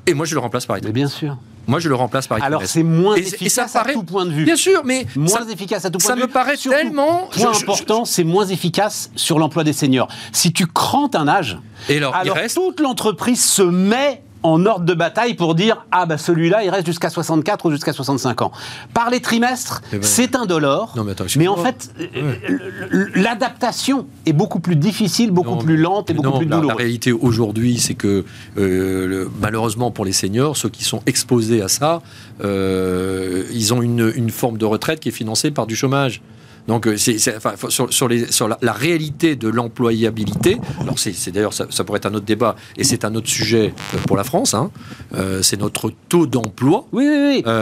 Et 0.06 0.14
moi 0.14 0.26
je 0.26 0.34
le 0.34 0.40
remplace 0.40 0.66
par 0.66 0.76
les 0.76 0.82
trimestres. 0.82 1.18
bien 1.20 1.34
sûr. 1.34 1.38
Moi, 1.70 1.78
je 1.78 1.88
le 1.88 1.94
remplace 1.94 2.26
par 2.26 2.42
Alors, 2.42 2.62
c'est 2.66 2.82
moins 2.82 3.14
efficace 3.14 3.76
à 3.76 3.84
tout 3.84 4.02
point 4.02 4.26
de 4.26 4.32
vue. 4.32 4.44
Bien 4.44 4.56
sûr, 4.56 4.82
mais 4.84 5.06
moins 5.14 5.46
efficace 5.46 5.84
à 5.84 5.90
tout 5.90 5.98
point 5.98 6.16
de 6.16 6.16
vue. 6.16 6.22
Ça 6.22 6.26
me 6.26 6.32
paraît 6.32 6.56
tellement. 6.56 7.28
Point 7.32 7.52
important, 7.56 8.04
c'est 8.04 8.24
moins 8.24 8.46
efficace 8.46 9.12
sur 9.14 9.38
l'emploi 9.38 9.62
des 9.62 9.72
seniors. 9.72 10.08
Si 10.32 10.52
tu 10.52 10.66
crantes 10.66 11.14
un 11.14 11.28
âge, 11.28 11.58
Et 11.88 11.98
alors, 11.98 12.14
alors 12.16 12.36
toute 12.52 12.80
l'entreprise 12.80 13.42
se 13.44 13.62
met 13.62 14.22
en 14.42 14.64
ordre 14.66 14.84
de 14.84 14.94
bataille 14.94 15.34
pour 15.34 15.54
dire 15.54 15.84
ah 15.90 16.06
bah 16.06 16.18
celui-là 16.18 16.64
il 16.64 16.70
reste 16.70 16.86
jusqu'à 16.86 17.10
64 17.10 17.66
ou 17.66 17.70
jusqu'à 17.70 17.92
65 17.92 18.42
ans. 18.42 18.52
Par 18.94 19.10
les 19.10 19.20
trimestres, 19.20 19.82
eh 19.92 19.96
ben, 19.96 20.02
c'est 20.02 20.34
indolore. 20.34 20.94
Non, 20.96 21.04
mais, 21.04 21.14
mais 21.36 21.48
en 21.48 21.56
fait, 21.56 21.92
euh, 22.00 23.06
l'adaptation 23.14 24.06
est 24.26 24.32
beaucoup 24.32 24.60
plus 24.60 24.76
difficile, 24.76 25.30
beaucoup 25.30 25.56
plus 25.56 25.76
lente 25.76 26.10
et 26.10 26.14
beaucoup 26.14 26.38
plus 26.38 26.46
douloureuse. 26.46 26.68
La, 26.68 26.74
réalité 26.74 27.12
aujourd'hui, 27.12 27.78
c'est 27.78 27.94
que 27.94 28.24
euh, 28.58 29.26
malheureusement 29.40 29.90
pour 29.90 30.04
les 30.04 30.12
seniors, 30.12 30.56
ceux 30.56 30.68
qui 30.68 30.84
sont 30.84 31.02
exposés 31.06 31.62
à 31.62 31.68
ça, 31.68 32.02
euh, 32.42 33.44
ils 33.52 33.74
ont 33.74 33.82
une, 33.82 34.12
une 34.14 34.30
forme 34.30 34.58
de 34.58 34.64
retraite 34.64 35.00
qui 35.00 35.08
est 35.08 35.12
financée 35.12 35.50
par 35.50 35.66
du 35.66 35.76
chômage. 35.76 36.22
Donc, 36.70 36.86
euh, 36.86 36.96
c'est, 36.96 37.18
sur, 37.18 38.06
les, 38.06 38.30
sur 38.30 38.46
la, 38.46 38.72
réalité 38.72 39.34
de 39.34 39.48
l'employabilité, 39.48 40.60
alors 40.80 41.00
c'est, 41.00 41.32
d'ailleurs, 41.32 41.52
ça, 41.52 41.66
pourrait 41.82 41.96
être 41.96 42.06
un 42.06 42.14
autre 42.14 42.26
débat, 42.26 42.54
et 42.76 42.84
c'est 42.84 43.04
un 43.04 43.16
autre 43.16 43.28
sujet 43.28 43.74
euh, 43.92 43.98
pour 44.06 44.16
la 44.16 44.22
France, 44.22 44.54
hein, 44.54 44.70
euh, 45.16 45.42
c'est 45.42 45.56
notre 45.58 45.92
taux 46.08 46.28
d'emploi. 46.28 46.86
Oui, 46.92 47.08
oui, 47.08 47.42
oui. 47.44 47.52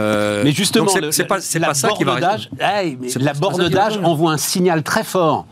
mais 0.43 0.51
justement, 0.51 0.91
c'est, 1.09 1.25
pas, 1.25 1.41
ça 1.41 1.89
qui 1.97 2.03
va... 2.03 2.19
la 2.19 3.33
borne 3.33 3.67
d'âge 3.67 3.99
envoie 4.03 4.31
un 4.31 4.37
signal 4.37 4.83
très 4.83 5.03
fort 5.03 5.47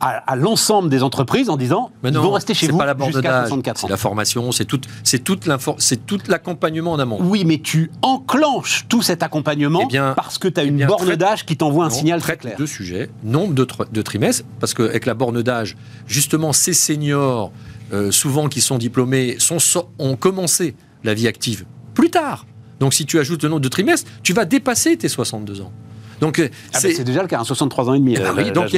à, 0.00 0.36
l'ensemble 0.36 0.88
des 0.88 1.02
entreprises 1.02 1.50
en 1.50 1.56
disant 1.56 1.90
mais 2.02 2.10
non, 2.10 2.20
ils 2.20 2.24
vont 2.24 2.32
rester 2.32 2.54
chez 2.54 2.68
vous 2.68 2.80
jusqu'à 3.06 3.46
64 3.46 3.84
ans. 3.84 3.86
C'est 3.86 3.90
la 3.90 3.96
formation, 3.96 4.52
c'est 4.52 4.64
tout, 4.64 4.80
c'est 5.02 5.18
toute 5.20 5.48
c'est 5.78 6.06
tout 6.06 6.18
l'accompagnement 6.28 6.92
en 6.92 6.98
amont. 6.98 7.18
Oui, 7.20 7.44
mais 7.44 7.58
tu 7.58 7.90
enclenches 8.02 8.86
tout 8.88 9.02
cet 9.02 9.22
accompagnement 9.22 9.88
eh 9.90 9.98
parce 10.16 10.38
que 10.38 10.48
tu 10.48 10.60
as 10.60 10.64
une 10.64 10.86
borne 10.86 11.14
d'âge 11.16 11.44
qui 11.44 11.56
t'envoie 11.56 11.86
un 11.86 11.90
signal 11.90 12.20
très 12.20 12.36
clair. 12.36 12.56
Deux 12.58 12.66
sujets, 12.66 13.10
nombre 13.24 13.54
de, 13.54 13.66
de 13.90 14.02
trimestres, 14.02 14.44
parce 14.60 14.74
qu'avec 14.74 15.06
la 15.06 15.14
borne 15.14 15.42
d'âge, 15.42 15.76
justement, 16.06 16.52
ces 16.52 16.72
seniors, 16.72 17.52
euh, 17.92 18.10
souvent 18.10 18.48
qui 18.48 18.60
sont 18.60 18.78
diplômés, 18.78 19.36
sont, 19.38 19.58
ont 19.98 20.16
commencé 20.16 20.74
la 21.04 21.14
vie 21.14 21.26
active 21.26 21.64
plus 21.94 22.10
tard. 22.10 22.46
Donc 22.80 22.94
si 22.94 23.06
tu 23.06 23.18
ajoutes 23.18 23.42
le 23.42 23.48
nombre 23.48 23.62
de 23.62 23.68
trimestres, 23.68 24.10
tu 24.22 24.32
vas 24.32 24.44
dépasser 24.44 24.96
tes 24.96 25.08
62 25.08 25.62
ans. 25.62 25.72
Donc 26.20 26.38
euh, 26.38 26.48
ah 26.72 26.80
ben, 26.82 26.92
c'est 26.94 27.04
déjà 27.04 27.22
le 27.22 27.28
cas, 27.28 27.42
63 27.44 27.90
ans 27.90 27.94
et 27.94 27.98
demi. 27.98 28.16
Eh 28.16 28.20
ben 28.20 28.52
donc 28.52 28.68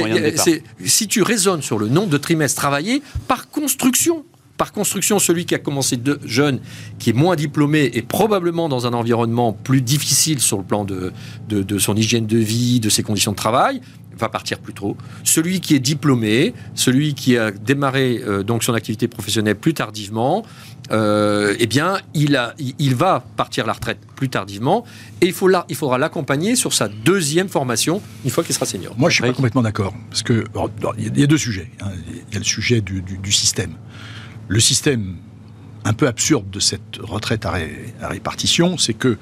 si 0.85 1.07
tu 1.07 1.21
raisonnes 1.21 1.61
sur 1.61 1.79
le 1.79 1.87
nombre 1.87 2.09
de 2.09 2.17
trimestres 2.17 2.59
travaillés 2.59 3.01
par 3.27 3.49
construction, 3.49 4.23
par 4.61 4.73
construction, 4.73 5.17
celui 5.17 5.47
qui 5.47 5.55
a 5.55 5.57
commencé 5.57 5.97
de, 5.97 6.19
jeune, 6.23 6.59
qui 6.99 7.09
est 7.09 7.13
moins 7.13 7.35
diplômé, 7.35 7.89
et 7.95 8.03
probablement 8.03 8.69
dans 8.69 8.85
un 8.85 8.93
environnement 8.93 9.53
plus 9.53 9.81
difficile 9.81 10.39
sur 10.39 10.57
le 10.57 10.63
plan 10.63 10.85
de, 10.85 11.11
de, 11.49 11.79
son 11.79 11.95
hygiène 11.95 12.27
de 12.27 12.37
vie, 12.37 12.79
de 12.79 12.89
ses 12.89 13.01
conditions 13.01 13.31
de 13.31 13.37
travail, 13.37 13.81
va 14.21 14.29
partir 14.29 14.59
plus 14.59 14.73
tôt. 14.73 14.95
Celui 15.23 15.59
qui 15.59 15.75
est 15.75 15.79
diplômé, 15.79 16.53
celui 16.75 17.13
qui 17.13 17.37
a 17.37 17.51
démarré 17.51 18.21
euh, 18.25 18.43
donc 18.43 18.63
son 18.63 18.73
activité 18.73 19.07
professionnelle 19.07 19.55
plus 19.55 19.73
tardivement, 19.73 20.45
euh, 20.91 21.55
eh 21.59 21.67
bien, 21.67 21.99
il, 22.13 22.35
a, 22.35 22.53
il, 22.57 22.95
va 22.95 23.23
partir 23.37 23.63
à 23.63 23.67
la 23.67 23.73
retraite 23.73 23.99
plus 24.15 24.29
tardivement 24.29 24.83
et 25.21 25.27
il, 25.27 25.33
faut 25.33 25.49
il 25.69 25.75
faudra 25.75 25.97
l'accompagner 25.97 26.55
sur 26.55 26.73
sa 26.73 26.89
deuxième 26.89 27.47
formation 27.47 28.01
une 28.25 28.31
fois 28.31 28.43
qu'il 28.43 28.53
sera 28.53 28.65
senior. 28.65 28.93
Moi, 28.97 29.09
je 29.09 29.15
suis 29.15 29.23
pas 29.23 29.31
complètement 29.31 29.61
d'accord 29.61 29.93
parce 30.09 30.23
que 30.23 30.43
il 30.97 31.17
y 31.17 31.23
a 31.23 31.27
deux 31.27 31.37
sujets. 31.37 31.69
Hein. 31.81 31.91
Il 32.27 32.33
y 32.33 32.35
a 32.35 32.39
le 32.39 32.45
sujet 32.45 32.81
du, 32.81 33.31
système. 33.31 33.75
Le 34.47 34.59
système 34.59 35.15
un 35.85 35.93
peu 35.93 36.07
absurde 36.07 36.49
de 36.49 36.59
cette 36.59 36.97
retraite 36.99 37.45
à, 37.45 37.53
répartition, 38.01 38.77
c'est 38.77 38.93
que 38.93 39.17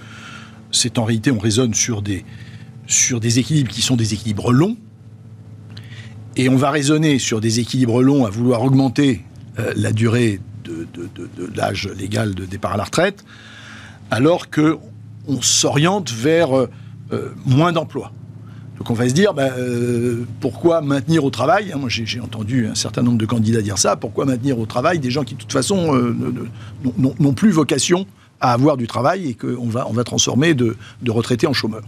c'est 0.71 0.97
en 0.97 1.05
réalité, 1.05 1.31
on 1.31 1.39
raisonne 1.39 1.73
sur 1.73 2.01
des, 2.01 2.25
sur 2.87 3.19
des 3.19 3.39
équilibres 3.39 3.71
qui 3.71 3.81
sont 3.81 3.95
des 3.95 4.13
équilibres 4.13 4.51
longs. 4.51 4.77
Et 6.39 6.47
on 6.47 6.55
va 6.55 6.71
raisonner 6.71 7.19
sur 7.19 7.41
des 7.41 7.59
équilibres 7.59 8.01
longs 8.01 8.23
à 8.23 8.29
vouloir 8.29 8.63
augmenter 8.63 9.25
euh, 9.59 9.73
la 9.75 9.91
durée 9.91 10.39
de, 10.63 10.87
l'âge 11.53 11.89
légal 11.97 12.33
de 12.33 12.45
départ 12.45 12.75
à 12.75 12.77
la 12.77 12.85
retraite, 12.85 13.25
alors 14.09 14.49
que 14.49 14.77
on 15.27 15.41
s'oriente 15.41 16.13
vers 16.13 16.57
euh, 16.57 16.69
euh, 17.11 17.31
moins 17.45 17.73
d'emplois. 17.73 18.13
Donc 18.77 18.89
on 18.89 18.93
va 18.93 19.09
se 19.09 19.13
dire, 19.13 19.33
euh, 19.37 20.23
pourquoi 20.39 20.79
maintenir 20.79 21.25
au 21.25 21.29
travail 21.29 21.73
hein, 21.73 21.77
Moi 21.77 21.89
j'ai 21.89 22.21
entendu 22.21 22.67
un 22.67 22.75
certain 22.75 23.01
nombre 23.01 23.17
de 23.17 23.25
candidats 23.25 23.61
dire 23.61 23.77
ça, 23.77 23.97
pourquoi 23.97 24.23
maintenir 24.23 24.59
au 24.59 24.65
travail 24.65 24.99
des 24.99 25.11
gens 25.11 25.25
qui 25.25 25.33
de 25.33 25.39
toute 25.41 25.51
façon 25.51 25.93
n'ont 26.97 27.33
plus 27.33 27.51
vocation 27.51 28.05
à 28.39 28.53
avoir 28.53 28.77
du 28.77 28.87
travail 28.87 29.27
et 29.27 29.33
qu'on 29.33 29.67
va, 29.67 29.85
va 29.91 30.03
transformer 30.05 30.53
de, 30.53 30.77
retraités 31.09 31.47
en 31.47 31.53
chômeurs. 31.53 31.83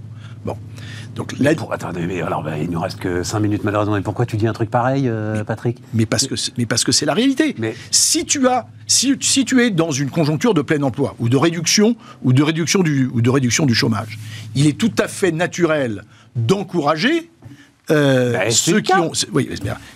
Donc 1.15 1.37
là, 1.39 1.53
pour, 1.55 1.73
attendez, 1.73 2.05
mais 2.07 2.21
alors 2.21 2.43
bah, 2.43 2.57
il 2.57 2.69
nous 2.69 2.79
reste 2.79 2.99
que 2.99 3.23
5 3.23 3.39
minutes 3.39 3.63
malheureusement. 3.63 3.95
Mais 3.95 4.01
pourquoi 4.01 4.25
tu 4.25 4.37
dis 4.37 4.47
un 4.47 4.53
truc 4.53 4.69
pareil, 4.69 5.07
euh, 5.07 5.43
Patrick? 5.43 5.77
Mais 5.93 6.05
parce 6.05 6.27
que 6.27 6.35
mais 6.57 6.65
parce 6.65 6.83
que 6.83 6.91
c'est 6.91 7.05
la 7.05 7.13
réalité. 7.13 7.55
Mais 7.57 7.75
si 7.91 8.25
tu 8.25 8.47
as 8.47 8.67
si, 8.87 9.15
si, 9.21 9.45
tu 9.45 9.61
es 9.61 9.71
dans 9.71 9.91
une 9.91 10.09
conjoncture 10.09 10.53
de 10.53 10.61
plein 10.61 10.81
emploi 10.83 11.15
ou 11.19 11.29
de 11.29 11.37
réduction 11.37 11.95
ou 12.23 12.33
de 12.33 12.43
réduction 12.43 12.81
du 12.83 13.07
ou 13.13 13.21
de 13.21 13.29
réduction 13.29 13.65
du 13.65 13.75
chômage, 13.75 14.19
il 14.55 14.67
est 14.67 14.77
tout 14.77 14.93
à 14.97 15.07
fait 15.07 15.31
naturel 15.31 16.03
d'encourager 16.35 17.29
euh, 17.89 18.33
bah, 18.33 18.51
ceux 18.51 18.79
qui 18.79 18.93
ont, 18.93 19.11
oui, 19.33 19.49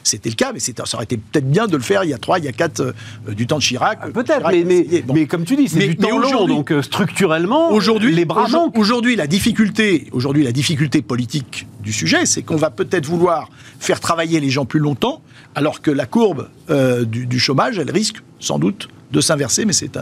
c'était 0.03 0.29
le 0.29 0.35
cas, 0.35 0.51
mais 0.53 0.59
ça 0.59 0.73
aurait 0.93 1.03
été 1.03 1.17
peut-être 1.17 1.49
bien 1.49 1.67
de 1.67 1.77
le 1.77 1.83
faire 1.83 2.03
il 2.03 2.09
y 2.09 2.13
a 2.13 2.17
trois, 2.17 2.39
il 2.39 2.45
y 2.45 2.47
a 2.47 2.51
quatre 2.51 2.79
euh, 2.81 3.33
du 3.33 3.45
temps 3.45 3.57
de 3.57 3.61
Chirac. 3.61 3.99
Ah, 4.01 4.07
peut-être, 4.07 4.49
mais, 4.51 5.03
mais, 5.13 5.27
comme 5.27 5.45
tu 5.45 5.55
dis, 5.55 5.69
c'est 5.69 5.87
du 5.87 5.95
temps 5.95 6.17
long, 6.17 6.47
donc 6.47 6.71
euh, 6.71 6.81
structurellement, 6.81 7.71
aujourd'hui, 7.71 8.13
les 8.13 8.25
bras 8.25 8.47
Aujourd'hui, 8.75 9.15
la 9.15 9.27
difficulté, 9.27 10.07
aujourd'hui, 10.11 10.43
la 10.43 10.51
difficulté 10.51 11.01
politique 11.01 11.67
du 11.83 11.93
sujet, 11.93 12.25
c'est 12.25 12.41
qu'on 12.41 12.55
va 12.55 12.71
peut-être 12.71 13.05
vouloir 13.05 13.49
faire 13.79 13.99
travailler 13.99 14.39
les 14.39 14.49
gens 14.49 14.65
plus 14.65 14.79
longtemps, 14.79 15.21
alors 15.53 15.81
que 15.81 15.91
la 15.91 16.05
courbe 16.05 16.49
du, 16.69 17.27
du 17.27 17.39
chômage, 17.39 17.77
elle 17.77 17.91
risque 17.91 18.17
sans 18.39 18.59
doute 18.59 18.89
de 19.11 19.21
s'inverser, 19.21 19.65
mais 19.65 19.73
c'est 19.73 19.95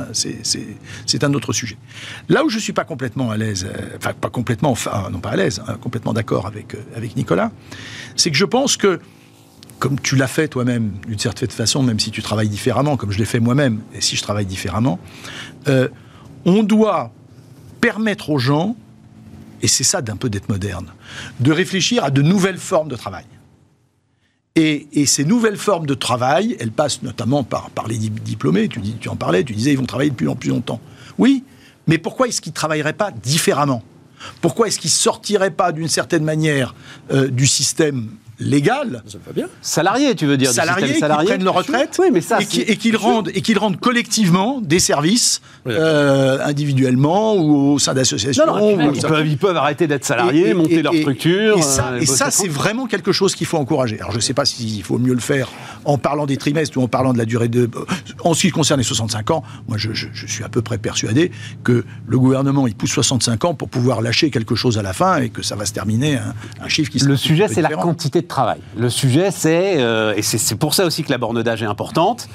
un, 1.24 1.34
autre 1.34 1.54
sujet. 1.54 1.78
Là 2.30 2.43
où 2.43 2.49
je 2.49 2.56
ne 2.56 2.62
suis 2.62 2.74
pas 2.74 2.86
complètement 2.86 3.32
à 3.32 3.38
l'aise, 3.38 3.68
euh, 3.70 3.97
enfin 3.97 4.14
pas 4.14 4.30
complètement, 4.30 4.72
enfin 4.72 5.10
non 5.12 5.20
pas 5.20 5.32
à 5.32 5.36
l'aise, 5.36 5.62
hein, 5.68 5.78
complètement 5.82 6.14
d'accord 6.14 6.47
avec, 6.47 6.76
euh, 6.76 6.80
avec 6.95 7.16
Nicolas, 7.16 7.51
c'est 8.16 8.32
que 8.32 8.38
je 8.38 8.45
pense 8.45 8.78
que, 8.78 8.99
comme 9.80 9.99
tu 9.99 10.16
l'as 10.16 10.28
fait 10.28 10.47
toi-même, 10.47 10.93
d'une 11.08 11.20
certaine 11.20 11.49
façon, 11.49 11.84
même 11.84 11.99
si 11.99 12.12
tu 12.12 12.22
travailles 12.22 12.49
différemment, 12.49 12.97
comme 12.97 13.12
je 13.12 13.18
l'ai 13.18 13.26
fait 13.26 13.39
moi-même, 13.39 13.82
et 13.93 14.01
si 14.01 14.16
je 14.16 14.22
travaille 14.22 14.45
différemment, 14.45 14.99
euh, 15.68 15.89
on 16.45 16.64
doit 16.64 17.12
permettre 17.82 18.30
aux 18.30 18.39
gens, 18.39 18.76
et 19.62 19.68
c'est 19.68 19.84
ça 19.84 20.01
d'un 20.01 20.16
peu 20.16 20.30
d'être 20.30 20.49
moderne, 20.49 20.88
de 21.39 21.51
réfléchir 21.51 22.04
à 22.04 22.10
de 22.10 22.22
nouvelles 22.22 22.58
formes 22.58 22.88
de 22.88 22.95
travail. 22.95 23.26
Et, 24.56 25.06
ces 25.08 25.26
nouvelles 25.26 25.58
formes 25.58 25.88
de 25.88 25.95
travail, 25.95 26.56
elles 26.60 26.72
passent 26.72 27.01
notamment 27.01 27.43
par, 27.43 27.72
les 27.88 27.97
diplômés. 27.97 28.68
Tu, 28.68 28.80
dis, 28.80 28.95
tu 28.99 29.10
en 29.10 29.16
parlais, 29.16 29.43
tu 29.43 29.54
disais, 29.54 29.72
ils 29.72 29.78
vont 29.78 29.86
travailler 29.86 30.12
depuis 30.12 30.28
plus 30.36 30.49
longtemps. 30.49 30.80
Oui, 31.18 31.43
mais 31.88 31.97
pourquoi 31.97 32.28
est-ce 32.28 32.39
qu'ils 32.39 32.51
ne 32.51 32.56
travailleraient 32.56 32.93
pas 32.93 33.12
différemment? 33.12 33.84
Pourquoi 34.41 34.68
est-ce 34.68 34.80
qu'ils 34.80 34.89
ne 34.89 34.93
sortiraient 34.93 35.51
pas 35.51 35.72
d'une 35.72 35.88
certaine 35.88 36.24
manière 36.24 36.76
euh, 37.12 37.30
du 37.30 37.47
système 37.47 38.10
légal. 38.44 39.04
Ça 39.08 39.18
va 39.26 39.34
bien. 39.34 39.48
Salariés, 39.62 40.16
tu 40.16 40.26
veux 40.26 40.38
dire 40.38 40.52
Salariés 40.52 40.94
qui 40.94 41.00
prennent 41.00 41.44
leur 41.44 41.54
retraite 41.54 41.98
oui, 42.00 42.08
mais 42.12 42.22
ça, 42.22 42.39
et 42.39 42.46
qu'ils 42.78 42.98
rendent, 42.98 43.30
et 43.34 43.41
qu'ils 43.41 43.58
rendent 43.58 43.80
collectivement 43.80 44.60
des 44.62 44.80
services 44.80 45.41
euh, 45.68 46.39
individuellement 46.44 47.36
ou 47.36 47.74
au 47.74 47.80
sein 47.80 47.94
d'associations. 47.94 48.44
Ils, 49.26 49.38
peuvent, 49.38 49.58
arrêter 49.58 49.88
d'être 49.88 50.06
salariés, 50.06 50.54
monter 50.54 50.82
leur 50.82 50.94
structure. 50.94 51.58
Et 51.58 51.62
ça, 51.62 51.91
euh, 51.94 52.06
ça 52.06 52.32
c'est 52.32 52.48
vraiment 52.48 52.88
quelque 52.88 53.12
chose 53.12 53.36
qu'il 53.36 53.48
faut 53.48 53.58
encourager. 53.58 54.00
Alors 54.00 54.12
je 54.12 54.18
ne 54.18 54.22
sais 54.22 54.34
pas 54.34 54.46
s'il 54.46 54.84
faut 54.84 54.98
mieux 54.98 55.14
le 55.14 55.20
faire 55.20 55.50
en 55.86 55.98
parlant 55.98 56.26
des 56.26 56.38
trimestres 56.38 56.78
ou 56.78 56.82
en 56.82 56.88
parlant 56.88 57.14
de 57.14 57.18
la 57.18 57.26
durée 57.26 57.48
de... 57.48 57.70
En 58.24 58.34
ce 58.34 58.41
qui 58.41 58.52
concerne 58.52 58.80
les 58.80 58.86
65 58.86 59.32
ans, 59.32 59.44
moi 59.68 59.78
je, 59.78 59.94
je 59.94 60.28
suis 60.28 60.44
à 60.44 60.50
peu 60.50 60.62
près 60.62 60.78
persuadé 60.78 61.32
que 61.64 61.84
le 62.08 62.20
gouvernement, 62.20 62.68
il 62.68 62.76
pousse 62.76 62.91
65 62.91 63.46
ans 63.46 63.54
pour 63.54 63.70
pouvoir 63.70 64.02
lâcher 64.02 64.30
quelque 64.30 64.56
chose 64.56 64.78
à 64.78 64.82
la 64.82 64.94
fin 64.94 65.18
et 65.18 65.30
que 65.30 65.41
ça 65.41 65.56
va 65.56 65.66
se 65.66 65.74
terminer 65.74 66.18
un, 66.18 66.34
un 66.62 66.68
chiffre 66.68 66.91
qui 66.91 67.00
Le 67.00 67.16
sujet, 67.16 67.48
c'est 67.48 67.62
la 67.62 67.70
quantité 67.70 68.22
de 68.22 68.28
travail. 68.34 68.59
Le 68.75 68.89
sujet, 68.89 69.29
c'est, 69.29 69.75
euh, 69.77 70.15
et 70.15 70.23
c'est 70.23 70.55
pour 70.55 70.73
ça 70.73 70.86
aussi 70.86 71.03
que 71.03 71.11
la 71.11 71.19
borne 71.19 71.43
d'âge 71.43 71.61
est 71.61 71.67
importante, 71.67 72.27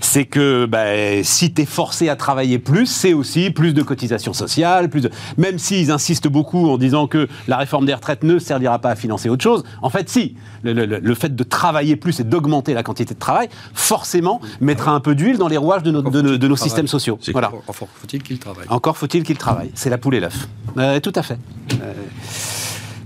c'est 0.00 0.26
que 0.26 0.66
bah, 0.66 1.22
si 1.22 1.54
tu 1.54 1.62
es 1.62 1.64
forcé 1.64 2.10
à 2.10 2.16
travailler 2.16 2.58
plus, 2.58 2.84
c'est 2.84 3.14
aussi 3.14 3.50
plus 3.50 3.72
de 3.72 3.82
cotisations 3.82 4.34
sociales, 4.34 4.90
plus 4.90 5.00
de... 5.00 5.10
même 5.38 5.58
s'ils 5.58 5.90
insistent 5.90 6.28
beaucoup 6.28 6.68
en 6.68 6.76
disant 6.76 7.06
que 7.06 7.26
la 7.48 7.56
réforme 7.56 7.86
des 7.86 7.94
retraites 7.94 8.22
ne 8.22 8.38
servira 8.38 8.78
pas 8.80 8.90
à 8.90 8.96
financer 8.96 9.30
autre 9.30 9.42
chose, 9.42 9.64
en 9.80 9.88
fait 9.88 10.10
si, 10.10 10.36
le, 10.62 11.14
fait 11.14 11.34
de 11.34 11.42
travailler 11.42 11.96
plus 11.96 12.20
et 12.20 12.24
d'augmenter 12.24 12.74
la 12.74 12.82
quantité 12.82 13.14
de 13.14 13.18
travail, 13.18 13.48
forcément 13.72 14.42
mettra 14.60 14.90
un 14.90 15.00
peu 15.00 15.14
d'huile 15.14 15.38
dans 15.38 15.48
les 15.48 15.56
rouages 15.56 15.82
de, 15.82 15.90
de, 15.90 16.48
nos 16.48 16.56
systèmes 16.56 16.88
sociaux. 16.88 17.18
Voilà. 17.32 17.50
Encore 17.66 17.88
faut-il 17.94 18.22
qu'il 18.22 18.38
travaille. 18.38 18.66
Encore 18.68 18.96
faut-il 18.98 19.22
qu'il 19.22 19.38
travaille. 19.38 19.70
C'est 19.74 19.88
la 19.88 19.96
poule 19.96 20.16
et 20.16 20.20
l'œuf. 20.20 20.48
Euh, 20.76 21.00
tout 21.00 21.12
à 21.14 21.22
fait. 21.22 21.38
Euh, 21.82 21.92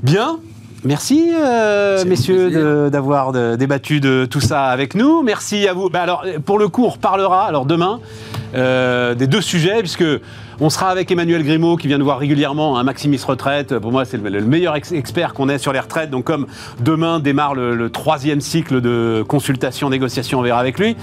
bien, 0.03 0.41
Merci, 0.85 1.33
euh, 1.39 2.05
messieurs, 2.07 2.91
d'avoir 2.91 3.33
débattu 3.33 4.01
de 4.01 4.27
tout 4.29 4.41
ça 4.41 4.67
avec 4.67 4.95
nous. 4.95 5.23
Merci 5.23 5.69
à 5.69 5.75
vous. 5.75 5.91
Bah, 5.91 6.03
alors, 6.03 6.25
pour 6.47 6.59
le 6.59 6.69
coup, 6.69 6.85
on 6.85 6.89
reparlera 6.89 7.45
alors 7.45 7.67
demain 7.67 8.01
euh, 8.55 9.15
des 9.15 9.27
deux 9.27 9.43
sujets, 9.43 9.81
puisque 9.81 10.05
on 10.59 10.71
sera 10.71 10.89
avec 10.89 11.11
Emmanuel 11.11 11.45
Grimaud, 11.45 11.77
qui 11.77 11.87
vient 11.87 11.99
de 11.99 12.03
voir 12.03 12.19
régulièrement 12.19 12.79
un 12.79 12.83
Maximis 12.83 13.21
Retraite. 13.27 13.79
Pour 13.79 13.93
moi, 13.93 14.05
c'est 14.05 14.17
le, 14.17 14.41
meilleur 14.41 14.75
expert 14.75 15.35
qu'on 15.35 15.49
ait 15.51 15.59
sur 15.59 15.73
les 15.73 15.81
retraites. 15.81 16.11
Donc, 16.11 16.25
comme 16.25 16.47
demain 16.81 17.21
démarre 17.21 17.55
le 17.55 17.91
troisième 17.91 18.41
cycle 18.41 18.81
de 18.81 19.23
consultation, 19.29 19.91
négociation, 19.91 20.39
on 20.39 20.43
verra 20.43 20.61
avec 20.61 20.79
lui. 20.79 20.97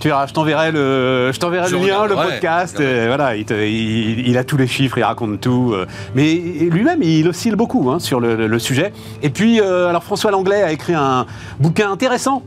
Tu 0.00 0.08
verras, 0.08 0.26
je 0.26 0.32
t'enverrai 0.32 0.72
le, 0.72 1.30
je 1.32 1.38
t'enverrai 1.38 1.70
le 1.70 1.78
lien, 1.78 2.06
le 2.06 2.14
podcast. 2.14 2.76
voilà, 2.76 3.36
il, 3.36 4.36
a 4.36 4.44
tous 4.44 4.56
les 4.56 4.66
chiffres, 4.66 4.98
il 4.98 5.04
raconte 5.04 5.40
tout. 5.40 5.72
Euh. 5.74 5.86
mais 6.14 6.34
lui-même, 6.34 7.02
il 7.02 7.28
oscille 7.28 7.54
beaucoup 7.54 7.90
hein, 7.90 7.98
sur 7.98 8.20
le, 8.20 8.58
sujet. 8.58 8.92
Et 9.22 9.30
puis, 9.30 9.60
euh, 9.60 9.88
alors 9.88 10.02
François 10.04 10.30
Langlais 10.30 10.62
a 10.62 10.72
écrit 10.72 10.94
un 10.94 11.26
bouquin 11.60 11.90
intéressant 11.90 12.42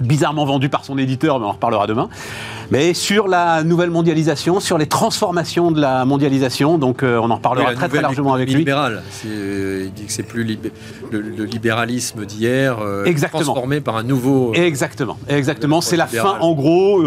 bizarrement 0.00 0.44
vendu 0.44 0.68
par 0.68 0.84
son 0.84 0.98
éditeur, 0.98 1.38
mais 1.38 1.46
on 1.46 1.50
en 1.50 1.52
reparlera 1.52 1.86
demain. 1.86 2.08
Mais 2.70 2.94
sur 2.94 3.28
la 3.28 3.62
nouvelle 3.62 3.90
mondialisation, 3.90 4.58
sur 4.58 4.76
les 4.76 4.86
transformations 4.86 5.70
de 5.70 5.80
la 5.80 6.04
mondialisation, 6.04 6.78
donc 6.78 7.02
euh, 7.02 7.18
on 7.18 7.30
en 7.30 7.36
reparlera 7.36 7.74
très 7.74 7.88
très 7.88 8.02
largement 8.02 8.34
avec 8.34 8.48
lui. 8.48 8.58
Libéral, 8.58 9.02
euh, 9.26 9.84
il 9.86 9.92
dit 9.92 10.06
que 10.06 10.12
c'est 10.12 10.24
plus 10.24 10.58
le, 11.12 11.44
libéralisme 11.44 12.24
d'hier 12.24 12.78
euh, 12.80 13.04
transformé 13.30 13.80
par 13.80 13.96
un 13.96 14.02
nouveau. 14.02 14.52
exactement, 14.54 15.16
exactement. 15.28 15.80
C'est 15.80 15.96
la 15.96 16.06
fin. 16.06 16.38
En 16.40 16.54
gros, 16.54 17.02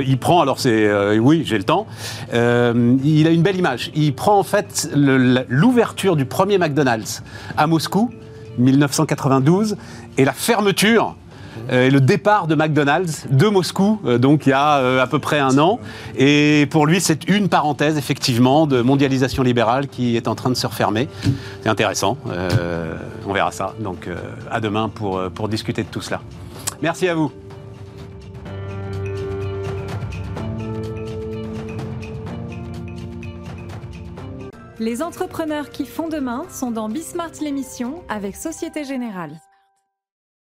il 0.00 0.18
prend. 0.18 0.40
Alors 0.40 0.58
c'est 0.58 1.18
oui, 1.18 1.42
j'ai 1.44 1.58
le 1.58 1.64
temps. 1.64 1.86
il 2.32 3.26
a 3.26 3.30
une 3.30 3.42
belle 3.42 3.56
image. 3.56 3.90
Il 3.94 4.14
prend 4.14 4.38
en 4.38 4.44
fait 4.44 4.90
l'ouverture 4.94 6.16
du 6.16 6.24
premier 6.24 6.58
McDonald's 6.58 7.22
à 7.56 7.66
Moscou, 7.66 8.10
1992, 8.58 9.76
et 10.16 10.24
la 10.24 10.32
fermeture 10.32 11.16
et 11.70 11.90
le 11.90 12.00
départ 12.00 12.46
de 12.46 12.54
McDonald's 12.54 13.26
de 13.30 13.48
Moscou, 13.48 14.00
euh, 14.04 14.18
donc 14.18 14.46
il 14.46 14.50
y 14.50 14.52
a 14.52 14.78
euh, 14.78 15.02
à 15.02 15.06
peu 15.06 15.18
près 15.18 15.38
un 15.38 15.58
an. 15.58 15.78
Et 16.16 16.66
pour 16.70 16.86
lui, 16.86 17.00
c'est 17.00 17.28
une 17.28 17.48
parenthèse, 17.48 17.96
effectivement, 17.98 18.66
de 18.66 18.82
mondialisation 18.82 19.42
libérale 19.42 19.88
qui 19.88 20.16
est 20.16 20.28
en 20.28 20.34
train 20.34 20.50
de 20.50 20.54
se 20.54 20.66
refermer. 20.66 21.08
C'est 21.62 21.68
intéressant. 21.68 22.16
on 23.26 23.32
verra 23.32 23.52
ça. 23.52 23.74
Donc 23.80 24.08
à 24.50 24.60
demain 24.60 24.88
pour, 24.88 25.20
pour 25.34 25.48
discuter 25.48 25.82
de 25.82 25.88
tout 25.88 26.00
cela. 26.00 26.20
Merci 26.80 27.08
à 27.08 27.14
vous. 27.14 27.30
Les 34.82 35.00
entrepreneurs 35.00 35.70
qui 35.70 35.86
font 35.86 36.08
demain 36.08 36.44
sont 36.50 36.72
dans 36.72 36.88
Bismart 36.88 37.30
l'émission 37.40 38.02
avec 38.08 38.34
Société 38.34 38.84
Générale. 38.84 39.38